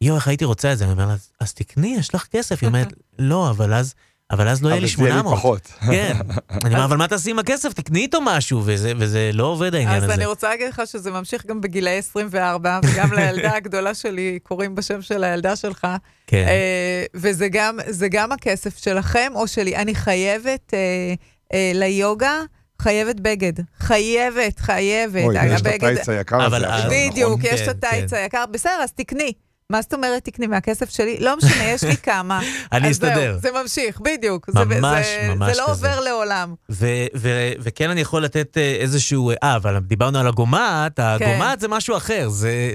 יואו, 0.00 0.16
איך 0.16 0.28
הייתי 0.28 0.44
רוצה 0.44 0.72
את 0.72 0.78
זה? 0.78 0.84
אני 0.84 0.92
אומר 0.92 1.06
לה, 1.06 1.14
אז 1.40 1.54
תקני, 1.54 1.96
יש 1.98 2.14
לך 2.14 2.26
כסף. 2.30 2.62
היא 2.62 2.68
אומרת, 2.68 2.92
לא, 3.18 3.50
אבל 3.50 3.74
אז, 3.74 3.94
אבל 4.30 4.48
אז 4.48 4.62
לא 4.62 4.68
יהיה 4.68 4.80
לי 4.80 4.86
אבל 4.86 4.96
זה 4.96 5.02
יהיה 5.02 5.14
לי 5.14 5.20
800. 5.20 5.38
פחות. 5.38 5.72
כן. 5.92 6.16
אני 6.64 6.74
אומר, 6.74 6.84
אבל 6.84 6.96
מה 6.96 7.08
תעשי 7.08 7.30
עם 7.30 7.38
הכסף? 7.38 7.72
תקני 7.72 8.00
איתו 8.00 8.18
משהו, 8.24 8.62
וזה, 8.64 8.92
וזה 8.96 9.30
לא 9.32 9.44
עובד 9.44 9.74
העניין 9.74 9.96
אז 9.96 10.02
הזה. 10.02 10.14
אני 10.14 10.26
רוצה 10.26 10.48
להגיד 10.48 10.68
לך 10.68 10.82
שזה 10.86 11.10
ממשיך 11.10 11.46
גם 11.46 11.60
בגילאי 11.60 11.98
24, 11.98 12.80
וגם 12.84 13.12
לילדה 13.12 13.54
הגדולה 13.56 13.94
שלי 13.94 14.38
קוראים 14.42 14.74
בשם 14.74 15.02
של 15.02 15.24
הילדה 15.24 15.56
שלך. 15.56 15.86
כן. 16.26 16.44
אה, 16.48 17.04
וזה 17.14 17.48
גם, 17.48 17.78
זה 17.86 18.08
גם 18.08 18.32
הכסף 18.32 18.78
שלכם 18.78 19.32
או 19.34 19.48
שלי. 19.48 19.76
אני 19.76 19.94
חייבת 19.94 20.74
אה, 20.74 21.14
אה, 21.54 21.72
ליוגה, 21.74 22.40
חייבת 22.82 23.20
בגד. 23.20 23.52
חייבת, 23.78 24.58
חייבת. 24.60 25.22
אוי, 25.24 25.54
יש 25.54 25.60
את 25.60 25.66
הטייץ 25.66 26.08
היקר 26.08 26.42
הזה 26.42 26.56
עכשיו, 26.74 26.90
בדיוק, 26.90 27.38
נכון? 27.38 27.54
יש 27.54 27.60
כן, 27.62 27.70
את 27.70 27.84
הטייץ 27.84 28.10
כן. 28.10 28.16
היקר. 28.16 28.44
בסדר, 28.50 28.80
אז 28.82 28.92
תקני. 28.92 29.32
מה 29.70 29.82
זאת 29.82 29.94
אומרת 29.94 30.24
תקני 30.24 30.46
מהכסף 30.46 30.90
שלי? 30.90 31.16
לא 31.20 31.36
משנה, 31.36 31.64
יש 31.64 31.84
לי 31.84 31.96
כמה. 31.96 32.40
אני 32.72 32.90
אסתדר. 32.90 33.38
זה 33.42 33.48
ממשיך, 33.62 34.00
בדיוק. 34.00 34.50
זה- 34.50 34.64
ממש, 34.64 35.06
זה- 35.06 35.34
ממש 35.34 35.52
זה 35.56 35.60
לא 35.60 35.66
כזה. 35.70 35.88
עובר 35.88 36.00
לעולם. 36.00 36.54
ו- 36.70 36.86
ו- 37.16 37.52
וכן 37.60 37.90
אני 37.90 38.00
יכול 38.00 38.24
לתת 38.24 38.58
אה, 38.58 38.76
איזשהו... 38.80 39.30
אה, 39.42 39.56
אבל 39.56 39.78
דיברנו 39.78 40.18
על 40.18 40.26
הגומעת, 40.26 40.98
הגומעת 40.98 41.60
זה 41.60 41.68
משהו 41.68 41.96
אחר, 41.96 42.28
זה... 42.28 42.74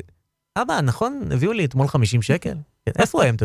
אבא, 0.58 0.82
נכון? 0.82 1.22
הביאו 1.32 1.54
לי 1.54 1.66
אתמול 1.66 1.88
50 1.88 2.22
שקל? 2.22 2.54
כן, 2.86 2.92
איפה 3.00 3.24
הם? 3.26 3.36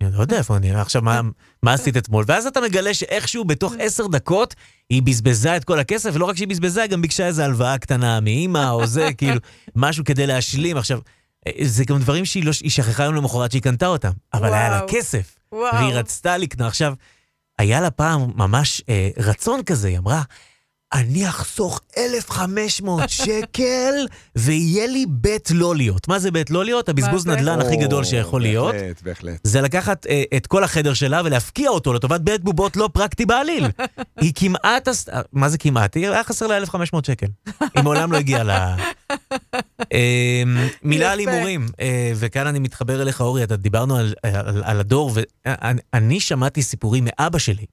אני 0.00 0.16
לא 0.16 0.20
יודע 0.20 0.38
איפה 0.38 0.56
אני... 0.56 0.74
עכשיו, 0.74 1.02
מה, 1.02 1.20
מה 1.62 1.72
עשית 1.72 1.96
אתמול? 1.96 2.24
ואז 2.28 2.46
אתה 2.46 2.60
מגלה 2.60 2.94
שאיכשהו 2.94 3.44
בתוך 3.44 3.74
עשר 3.78 4.06
דקות 4.06 4.54
היא 4.90 5.02
בזבזה 5.02 5.56
את 5.56 5.64
כל 5.64 5.78
הכסף, 5.78 6.10
ולא 6.12 6.24
רק 6.24 6.36
שהיא 6.36 6.48
בזבזה, 6.48 6.82
היא 6.82 6.90
גם 6.90 7.02
ביקשה 7.02 7.26
איזו 7.26 7.42
הלוואה 7.42 7.78
קטנה 7.78 8.20
מאימא, 8.20 8.70
או 8.70 8.86
זה, 8.86 9.08
כאילו, 9.18 9.40
משהו 9.76 10.04
כדי 10.04 10.26
להשלים. 10.26 10.76
עכשיו, 10.76 10.98
אה, 11.46 11.52
זה 11.62 11.84
גם 11.84 11.98
דברים 11.98 12.24
שהיא 12.24 12.44
לא, 12.44 12.52
שכחה 12.52 13.04
יום 13.04 13.14
למחרת 13.14 13.50
שהיא 13.50 13.62
קנתה 13.62 13.86
אותם, 13.86 14.10
אבל 14.34 14.54
היה 14.54 14.68
לה 14.68 14.76
וואו. 14.76 14.88
כסף. 14.90 15.38
וואו. 15.52 15.74
והיא 15.74 15.94
רצתה 15.94 16.36
לקנות. 16.36 16.68
עכשיו, 16.68 16.94
היה 17.58 17.80
לה 17.80 17.90
פעם 17.90 18.32
ממש 18.34 18.82
אה, 18.88 19.08
רצון 19.16 19.62
כזה, 19.62 19.88
היא 19.88 19.98
אמרה, 19.98 20.22
אני 20.92 21.28
אחסוך 21.28 21.80
1,500 21.96 23.10
שקל 23.24 24.06
ויהיה 24.36 24.86
לי 24.86 25.04
בית 25.08 25.50
לא 25.50 25.76
להיות. 25.76 26.08
מה 26.08 26.18
זה 26.18 26.30
בית 26.30 26.50
לא 26.50 26.64
להיות? 26.64 26.88
הבזבוז? 26.88 27.26
נדל"ן 27.26 27.60
הכי 27.60 27.76
גדול 27.76 28.04
שיכול 28.04 28.42
להיות. 28.42 28.74
בהחלט, 28.74 29.02
בהחלט. 29.02 29.40
זה 29.42 29.60
לקחת 29.60 30.06
אה, 30.06 30.22
את 30.36 30.46
כל 30.46 30.64
החדר 30.64 30.94
שלה 30.94 31.22
ולהפקיע 31.24 31.70
אותו 31.70 31.92
לטובת 31.92 32.20
בית 32.20 32.44
בובות 32.44 32.76
לא 32.76 32.88
פרקטי 32.92 33.26
בעליל. 33.26 33.66
היא 34.20 34.32
כמעט, 34.34 34.88
מה 35.32 35.48
זה 35.48 35.58
כמעט? 35.58 35.96
היא 35.96 36.08
היה 36.08 36.24
חסר 36.24 36.46
לה 36.46 36.56
1,500 36.56 37.04
שקל. 37.04 37.26
היא 37.74 37.82
מעולם 37.82 38.12
לא 38.12 38.16
הגיעה 38.16 38.42
ל... 38.42 38.50
אה, 39.92 40.42
מילה 40.82 41.12
על. 41.12 41.18
הימורים, 41.18 41.66
אה, 41.80 42.12
וכאן 42.16 42.46
אני 42.46 42.58
מתחבר 42.58 43.02
אליך, 43.02 43.20
אורי, 43.20 43.42
אתה 43.42 43.56
דיברנו 43.56 43.96
על, 43.96 44.14
על, 44.22 44.62
על 44.64 44.80
הדור, 44.80 45.12
ואני 45.14 46.20
שמעתי 46.20 46.62
סיפורים 46.62 47.04
מאבא 47.06 47.38
שלי, 47.38 47.66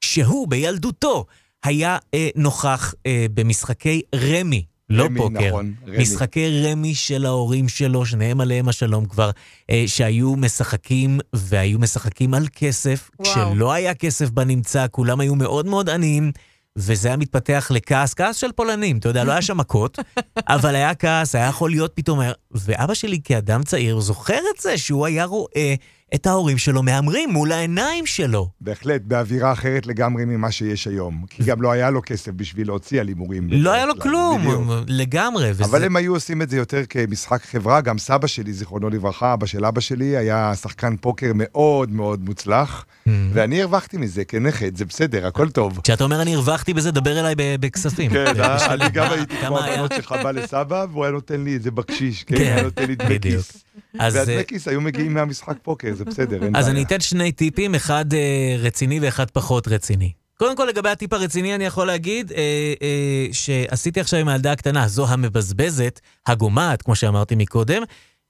שהוא 0.00 0.48
בילדותו 0.48 1.26
היה 1.64 1.98
אה, 2.14 2.28
נוכח 2.36 2.94
אה, 3.06 3.26
במשחקי 3.34 4.02
רמי. 4.14 4.64
לא 4.90 5.04
רמי, 5.04 5.18
פוקר, 5.18 5.48
נכון, 5.48 5.74
רמי. 5.88 5.98
משחקי 5.98 6.62
רמי 6.62 6.94
של 6.94 7.26
ההורים 7.26 7.68
שלו, 7.68 8.06
שניהם 8.06 8.40
עליהם 8.40 8.68
השלום 8.68 9.06
כבר, 9.06 9.30
אה, 9.70 9.84
שהיו 9.86 10.36
משחקים 10.36 11.20
והיו 11.32 11.78
משחקים 11.78 12.34
על 12.34 12.46
כסף, 12.54 13.10
וואו. 13.20 13.32
כשלא 13.32 13.72
היה 13.72 13.94
כסף 13.94 14.30
בנמצא, 14.30 14.86
כולם 14.90 15.20
היו 15.20 15.34
מאוד 15.34 15.66
מאוד 15.66 15.90
עניים, 15.90 16.32
וזה 16.76 17.08
היה 17.08 17.16
מתפתח 17.16 17.70
לכעס, 17.74 18.14
כעס 18.14 18.36
של 18.36 18.52
פולנים, 18.52 18.98
אתה 18.98 19.08
יודע, 19.08 19.24
לא 19.24 19.32
היה 19.32 19.42
שם 19.42 19.56
מכות, 19.56 19.98
אבל 20.54 20.74
היה 20.74 20.94
כעס, 20.94 21.34
היה 21.34 21.46
יכול 21.46 21.70
להיות 21.70 21.92
פתאום, 21.94 22.20
ואבא 22.50 22.94
שלי 22.94 23.20
כאדם 23.24 23.62
צעיר 23.62 24.00
זוכר 24.00 24.40
את 24.54 24.60
זה 24.60 24.78
שהוא 24.78 25.06
היה 25.06 25.24
רואה 25.24 25.74
את 26.14 26.26
ההורים 26.26 26.58
שלו 26.58 26.82
מהמרים 26.82 27.30
מול 27.30 27.52
העיניים 27.52 28.06
שלו. 28.06 28.48
בהחלט, 28.60 29.00
באווירה 29.04 29.52
אחרת 29.52 29.86
לגמרי 29.86 30.24
ממה 30.24 30.50
שיש 30.50 30.86
היום. 30.86 31.24
כי 31.30 31.42
גם 31.44 31.62
לא 31.62 31.72
היה 31.72 31.90
לו 31.90 32.00
כסף 32.06 32.32
בשביל 32.36 32.66
להוציא 32.66 33.00
על 33.00 33.08
הימורים. 33.08 33.48
לא 33.52 33.70
היה 33.72 33.86
לו 33.86 33.98
כלום, 33.98 34.40
בדיוק. 34.40 34.62
לגמרי. 34.88 35.50
וזה- 35.50 35.64
אבל 35.64 35.84
הם 35.84 35.96
היו 35.96 36.14
עושים 36.14 36.42
את 36.42 36.50
זה 36.50 36.56
יותר 36.56 36.80
כמשחק 36.88 37.42
חברה, 37.44 37.80
גם 37.80 37.98
סבא 37.98 38.26
שלי, 38.26 38.52
זיכרונו 38.52 38.90
לברכה, 38.90 39.32
אבא 39.34 39.46
של 39.46 39.64
אבא 39.64 39.80
שלי, 39.80 40.16
היה 40.16 40.52
שחקן 40.62 40.96
פוקר 40.96 41.32
מאוד 41.34 41.90
מאוד 41.92 42.24
מוצלח, 42.24 42.84
Mm. 42.84 43.10
ואני 43.32 43.62
הרווחתי 43.62 43.96
מזה 43.96 44.24
כנכד, 44.24 44.76
זה 44.76 44.84
בסדר, 44.84 45.26
הכל 45.26 45.50
טוב. 45.50 45.80
כשאתה 45.84 46.04
אומר 46.04 46.22
אני 46.22 46.34
הרווחתי 46.34 46.74
בזה, 46.74 46.90
דבר 46.90 47.20
אליי 47.20 47.34
בכספים. 47.60 48.10
כן, 48.10 48.24
אני 48.74 48.90
גם 48.92 49.10
הייתי 49.12 49.36
כמו? 49.46 49.58
הבנות 49.58 49.92
שלך 49.96 50.14
בא 50.22 50.30
לסבא, 50.30 50.86
והוא 50.92 51.04
היה 51.04 51.12
נותן 51.12 51.44
לי 51.44 51.54
איזה 51.54 51.70
בקשיש, 51.70 52.24
כן, 52.24 52.36
כן, 52.36 52.42
היה 52.42 52.62
נותן 52.62 52.86
לי 52.86 52.94
דמי 52.94 53.08
בדיוק. 53.18 53.42
כיס. 53.44 53.64
אז, 53.98 54.16
אה, 54.16 54.20
והדמי 54.20 54.44
כיס 54.44 54.68
היו 54.68 54.80
מגיעים 54.80 55.14
מהמשחק 55.14 55.56
פוקר, 55.62 55.94
זה 55.94 56.04
בסדר, 56.04 56.44
אין 56.44 56.56
אז 56.56 56.64
בעיה. 56.64 56.76
אני 56.76 56.84
אתן 56.84 57.00
שני 57.00 57.32
טיפים, 57.32 57.74
אחד 57.74 58.14
אה, 58.14 58.56
רציני 58.58 59.00
ואחד 59.00 59.30
פחות 59.30 59.68
רציני. 59.68 60.12
קודם 60.38 60.56
כל, 60.56 60.64
לגבי 60.64 60.88
הטיפ 60.88 61.12
הרציני, 61.12 61.54
אני 61.54 61.64
יכול 61.64 61.86
להגיד 61.86 62.32
אה, 62.32 62.38
אה, 62.82 63.26
שעשיתי 63.32 64.00
עכשיו 64.00 64.20
עם 64.20 64.28
הילדה 64.28 64.52
הקטנה, 64.52 64.88
זו 64.88 65.08
המבזבזת, 65.08 66.00
הגומעת, 66.26 66.82
כמו 66.82 66.96
שאמרתי 66.96 67.34
מקודם. 67.34 67.82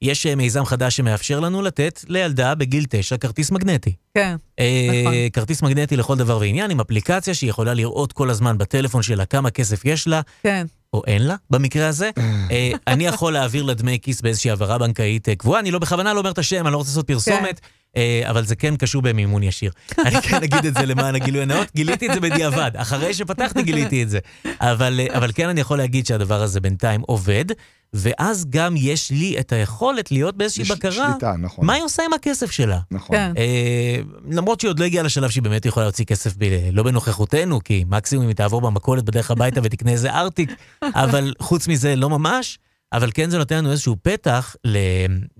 יש 0.03 0.27
אה, 0.27 0.35
מיזם 0.35 0.65
חדש 0.65 0.97
שמאפשר 0.97 1.41
לנו 1.41 1.63
לתת 1.63 2.05
לילדה 2.09 2.55
בגיל 2.55 2.85
9 2.89 3.17
כרטיס 3.17 3.51
מגנטי. 3.51 3.95
כן. 4.15 4.37
אה, 4.59 4.89
נכון. 5.01 5.15
כרטיס 5.33 5.63
מגנטי 5.63 5.97
לכל 5.97 6.17
דבר 6.17 6.39
ועניין, 6.39 6.71
עם 6.71 6.81
אפליקציה 6.81 7.35
שהיא 7.35 7.51
יכולה 7.51 7.75
לראות 7.75 8.13
כל 8.13 8.31
הזמן 8.31 8.59
בטלפון 8.59 9.03
שלה 9.03 9.27
כמה 9.27 9.51
כסף 9.51 9.85
יש 9.85 10.09
לה, 10.09 10.21
כן. 10.43 10.67
או 10.95 11.03
אין 11.07 11.23
לה, 11.23 11.37
במקרה 11.51 11.89
הזה. 11.89 12.11
אה, 12.51 12.71
אני 12.87 13.07
יכול 13.07 13.33
להעביר 13.33 13.63
לה 13.63 13.75
דמי 13.75 13.99
כיס 14.03 14.21
באיזושהי 14.21 14.51
העברה 14.51 14.79
בנקאית 14.79 15.29
אה, 15.29 15.35
קבועה, 15.35 15.61
אני 15.61 15.71
לא 15.71 15.79
בכוונה 15.79 16.13
לא 16.15 16.19
אומר 16.19 16.31
את 16.31 16.39
השם, 16.39 16.67
אני 16.67 16.73
לא 16.73 16.79
רוצה 16.79 16.91
לעשות 16.91 17.07
פרסומת, 17.07 17.61
אה, 17.65 17.69
אבל 18.31 18.45
זה 18.45 18.57
כן 18.57 18.77
קשור 18.77 19.03
במימון 19.03 19.43
ישיר. 19.43 19.73
אני 20.07 20.23
כן 20.23 20.43
אגיד 20.43 20.67
את 20.67 20.75
זה 20.75 20.87
למען 20.87 21.15
הגילוי 21.15 21.43
הנאות, 21.43 21.69
גיליתי 21.77 22.09
את 22.09 22.15
זה 22.15 22.21
בדיעבד, 22.21 22.71
אחרי 22.75 23.15
שפתחתי 23.15 23.63
גיליתי 23.63 24.03
את 24.03 24.11
זה. 24.11 24.19
אבל, 24.61 25.01
אה, 25.01 25.17
אבל 25.17 25.31
כן 25.35 25.49
אני 25.49 25.61
יכול 25.61 25.79
להגיד 25.79 26.07
שהדבר 26.07 26.43
הזה 26.43 26.61
בינתיים 26.61 27.01
עובד, 27.01 27.45
ואז 27.95 28.47
גם 28.51 28.75
יש 28.77 29.11
לי 29.11 29.37
את 29.41 29.53
היכולת 29.53 30.13
להיות 30.13 30.37
באיזושהי 30.37 30.65
בקרה, 30.65 30.93
שליטה, 30.93 31.35
נכון. 31.39 31.67
מה 31.67 31.73
היא 31.73 31.83
עושה 31.83 32.03
עם 32.05 32.13
הכסף 32.13 32.51
שלה. 32.51 32.79
נכון. 32.91 33.17
כן. 33.17 33.33
אה, 33.37 33.97
למרות 34.31 34.61
שהיא 34.61 34.69
עוד 34.69 34.79
לא 34.79 34.85
הגיעה 34.85 35.05
לשלב 35.05 35.31
שהיא 35.31 35.43
באמת 35.43 35.67
יכולה 35.67 35.87
להוציא 35.87 36.05
כסף 36.05 36.35
ב- 36.39 36.69
לא 36.73 36.83
בנוכחותנו, 36.83 37.61
כי 37.65 37.85
מקסימום 37.89 38.27
היא 38.27 38.35
תעבור 38.37 38.61
במכולת 38.61 39.05
בדרך 39.05 39.31
הביתה 39.31 39.61
ותקנה 39.65 39.91
איזה 39.91 40.11
ארטיק, 40.13 40.51
אבל 40.83 41.35
חוץ 41.39 41.69
מזה 41.69 41.97
לא 41.97 42.11
ממש, 42.11 42.59
אבל 42.97 43.11
כן 43.15 43.31
זה 43.31 43.39
נותן 43.39 43.57
לנו 43.57 43.71
איזשהו 43.71 43.97
פתח 44.03 44.57
ל... 44.65 44.77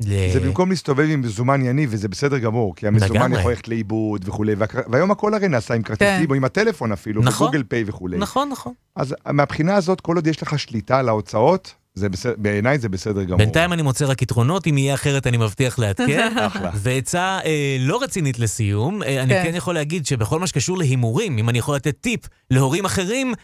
ל... 0.07 0.33
זה 0.33 0.41
במקום 0.41 0.71
להסתובב 0.71 1.07
עם 1.11 1.21
מזומן 1.21 1.63
יניב, 1.67 1.89
וזה 1.93 2.09
בסדר 2.09 2.39
גמור, 2.39 2.75
כי 2.77 2.87
המזומן 2.87 3.15
לגמרי. 3.15 3.39
יכול 3.41 3.51
ללכת 3.51 3.69
לאיבוד 3.69 4.29
וכולי, 4.29 4.53
והכ- 4.55 4.89
והיום 4.93 5.11
הכל 5.11 5.35
הרי 5.35 5.49
נעשה 5.49 5.75
עם 5.75 5.83
כרטיסים, 5.83 6.25
כן. 6.27 6.31
או 6.31 6.35
עם 6.35 6.45
הטלפון 6.45 6.93
אפילו, 6.93 7.23
נכון. 7.23 7.47
וגוגל 7.47 7.63
פיי 7.69 7.85
וכולי. 7.87 8.19
נכון, 8.19 8.49
נכון. 8.49 8.73
אז 8.97 9.15
מהבחינה 9.31 9.75
הזאת, 9.75 10.01
כל 10.01 10.17
עוד 10.17 10.27
יש 10.27 10.43
לך 10.43 10.59
שליטה 10.59 10.99
על 10.99 11.09
ההוצאות, 11.09 11.75
זה 11.95 12.09
בסדר, 12.09 12.35
בעיניי 12.39 12.79
זה 12.79 12.89
בסדר 12.89 13.23
גמור. 13.25 13.39
בינתיים 13.39 13.73
אני 13.73 13.83
מוצא 13.83 14.07
רק 14.07 14.23
יתרונות, 14.23 14.67
אם 14.67 14.79
יהיה 14.79 14.95
אחרת 14.95 15.27
אני 15.27 15.37
מבטיח 15.37 15.79
לעדכן. 15.79 16.33
אחלה. 16.47 16.71
ועצה 16.75 17.39
אה, 17.45 17.77
לא 17.81 18.03
רצינית 18.03 18.39
לסיום, 18.39 19.03
אה, 19.03 19.23
אני 19.23 19.35
כן. 19.35 19.43
כן 19.45 19.55
יכול 19.55 19.75
להגיד 19.75 20.07
שבכל 20.07 20.41
מה 20.41 20.47
שקשור 20.47 20.79
להימורים, 20.79 21.39
אם 21.39 21.49
אני 21.49 21.59
יכול 21.59 21.77
לתת 21.77 21.95
טיפ 22.01 22.21
להורים 22.51 22.85
אחרים, 22.85 23.35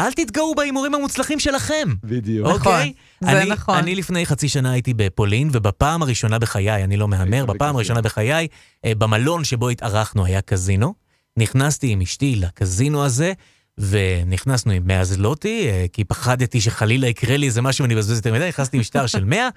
אל 0.00 0.12
תתגאו 0.12 0.54
בהימורים 0.54 0.94
המוצלחים 0.94 1.40
שלכם. 1.40 1.88
בדיוק. 2.04 2.46
נכון, 2.46 2.72
אוקיי? 2.72 2.92
זה 3.20 3.42
אני, 3.42 3.50
נכון. 3.50 3.74
אני 3.76 3.94
לפני 3.94 4.26
חצי 4.26 4.48
שנה 4.48 4.72
הייתי 4.72 4.94
בפולין, 4.94 5.48
ובפעם 5.52 6.02
הראשונה 6.02 6.38
בחיי, 6.38 6.84
אני 6.84 6.96
לא 6.96 7.08
מהמר, 7.08 7.46
בפעם. 7.46 7.76
הראשונה 7.76 8.00
בחיי, 8.00 8.48
אה, 8.84 8.94
במלון 8.94 9.44
שבו 9.44 9.68
התארחנו 9.68 10.24
היה 10.24 10.40
קזינו. 10.40 10.94
נכנסתי 11.38 11.88
עם 11.88 12.00
אשתי 12.00 12.36
לקזינו 12.36 13.04
הזה, 13.04 13.32
ונכנסנו 13.78 14.72
עם 14.72 14.86
100 14.86 15.04
זלוטי, 15.04 15.68
אה, 15.68 15.86
כי 15.92 16.04
פחדתי 16.04 16.60
שחלילה 16.60 17.06
יקרה 17.06 17.36
לי 17.36 17.46
איזה 17.46 17.62
משהו 17.62 17.82
ואני 17.82 17.94
אבזבז 17.94 18.16
יותר 18.16 18.32
מדי, 18.32 18.48
נכנסתי 18.48 18.76
עם 18.76 18.82
שטר 18.82 19.06
של 19.06 19.24
100, 19.24 19.48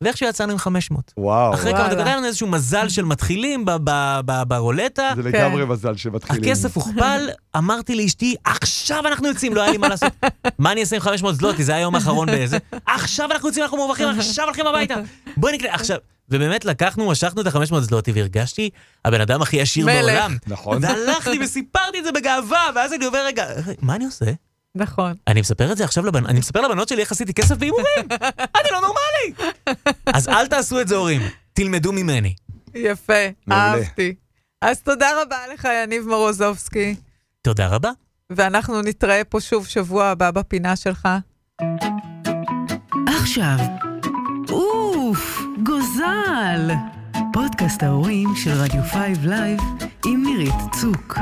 ואיכשהו 0.00 0.28
יצאנו 0.28 0.52
עם 0.52 0.58
500. 0.58 1.12
וואו, 1.16 1.54
אחרי 1.54 1.72
כמה. 1.72 1.88
דקות 1.88 2.06
היה 2.06 2.16
לנו 2.16 2.26
איזשהו 2.26 2.46
מזל 2.46 2.88
של 2.88 3.04
מתחילים 3.04 3.64
ב- 3.64 3.70
ב- 3.84 4.20
ב- 4.24 4.42
ברולטה. 4.48 5.12
זה 5.16 5.22
לגמרי 5.22 5.64
מזל 5.64 5.96
שמתחילים. 5.96 6.42
הכסף 6.44 6.76
הוכפל, 6.76 7.28
אמרתי 7.58 7.94
לאשתי, 7.94 8.34
עכשיו 8.44 9.06
אנחנו 9.06 9.28
יוצאים, 9.28 9.54
לא 9.54 9.62
היה 9.62 9.70
לי 9.72 9.78
מה 9.78 9.88
לעשות. 9.88 10.12
מה 10.58 10.72
אני 10.72 10.80
אעשה 10.80 10.96
עם 10.96 11.02
500 11.02 11.34
זלוטי, 11.34 11.64
זה 11.64 11.72
היה 11.72 11.78
היום 11.78 11.94
האחרון 11.94 12.26
באיזה. 12.26 12.58
עכשיו 12.86 13.32
אנחנו 13.32 13.48
יוצאים, 13.48 13.62
אנחנו 13.64 13.78
מרווחים, 13.78 14.08
עכשיו 14.08 14.44
הולכים 14.44 14.66
הביתה. 14.66 14.94
בואי 15.36 15.52
נקנה, 15.52 15.74
עכשיו. 15.74 15.98
ובאמת 16.28 16.64
לקחנו, 16.64 17.10
משכנו 17.10 17.42
את 17.42 17.46
ה-500 17.46 17.80
זלוטי 17.80 18.12
והרגשתי 18.12 18.70
הבן 19.04 19.20
אדם 19.20 19.42
הכי 19.42 19.60
עשיר. 19.60 19.86
בעולם. 19.86 20.36
נכון. 20.46 20.78
והלכתי 20.82 21.38
וסיפרתי 21.44 21.98
את 21.98 22.04
זה 22.04 22.12
בגאווה, 22.12 22.70
ואז 22.74 22.92
אני 22.92 23.06
אומר, 23.06 23.26
רגע, 23.26 23.46
מה 23.82 23.94
אני 23.94 24.04
עושה? 24.04 24.26
נכון. 24.74 25.14
אני 25.28 25.40
מספר 25.40 25.72
את 25.72 25.76
זה 25.76 25.84
עכשיו 25.84 26.06
לבנות, 26.06 26.30
אני 26.30 26.38
מספר 26.38 26.60
לבנות 26.60 26.88
שלי 26.88 27.00
איך 27.00 27.12
עשיתי 27.12 27.34
כסף 27.34 27.56
בהימורים. 27.56 28.08
אני 28.58 28.68
לא 28.72 28.80
נורמלי. 28.80 29.52
אז 30.06 30.28
אל 30.28 30.46
תעשו 30.46 30.80
את 30.80 30.88
זה, 30.88 30.96
הורים. 30.96 31.22
תלמדו 31.52 31.92
ממני. 31.92 32.34
יפה. 32.74 33.12
אהבתי. 33.52 34.14
אז 34.62 34.80
תודה 34.80 35.22
רבה 35.22 35.36
לך, 35.54 35.68
יניב 35.82 36.08
מורוזובסקי, 36.08 36.94
תודה 37.42 37.66
רבה. 37.68 37.90
ואנחנו 38.30 38.82
נתראה 38.82 39.24
פה 39.24 39.40
שוב 39.40 39.66
שבוע 39.66 40.06
הבא 40.06 40.30
בפינה 40.30 40.76
שלך. 40.76 41.08
עכשיו, 43.06 43.56
עוף 44.50 45.40
גוזל! 45.62 46.70
פודקאסט 47.32 47.82
ההורים 47.82 48.28
של 48.36 48.50
רדיו 48.50 48.82
5 48.82 49.18
Live 49.22 49.60
עם 50.06 50.22
נירית 50.26 50.54
צוק. 50.80 51.18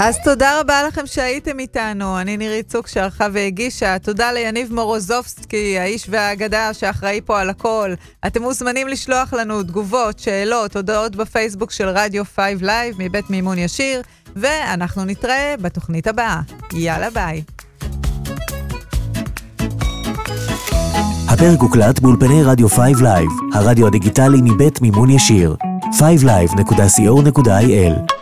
אז 0.00 0.18
תודה 0.24 0.60
רבה 0.60 0.82
לכם 0.82 1.06
שהייתם 1.06 1.58
איתנו. 1.58 2.20
אני 2.20 2.36
נירית 2.36 2.68
צוק 2.68 2.86
שערכה 2.86 3.26
והגישה. 3.32 3.98
תודה 3.98 4.32
ליניב 4.32 4.72
מורוזובסקי, 4.72 5.78
האיש 5.78 6.06
והאגדה 6.10 6.74
שאחראי 6.74 7.20
פה 7.24 7.40
על 7.40 7.50
הכל. 7.50 7.94
אתם 8.26 8.42
מוזמנים 8.42 8.88
לשלוח 8.88 9.32
לנו 9.32 9.62
תגובות, 9.62 10.18
שאלות, 10.18 10.76
הודעות 10.76 11.16
בפייסבוק 11.16 11.70
של 11.70 11.88
רדיו 11.88 12.24
5 12.24 12.36
Live 12.60 12.94
מבית 12.98 13.30
מימון 13.30 13.58
ישיר, 13.58 14.02
ואנחנו 14.36 15.04
נתראה 15.04 15.54
בתוכנית 15.60 16.06
הבאה. 16.06 16.40
יאללה 16.72 17.10
ביי. 17.10 17.42
הפרק 21.28 21.60
הוקלט 21.60 22.00
באולפני 22.00 22.42
רדיו 22.42 22.68
5 22.68 22.78
Live, 23.02 23.28
הרדיו 23.54 23.86
הדיגיטלי 23.86 24.38
מבית 24.42 24.80
מימון 24.80 25.10
ישיר. 25.10 25.56
5live.co.il 25.92 28.15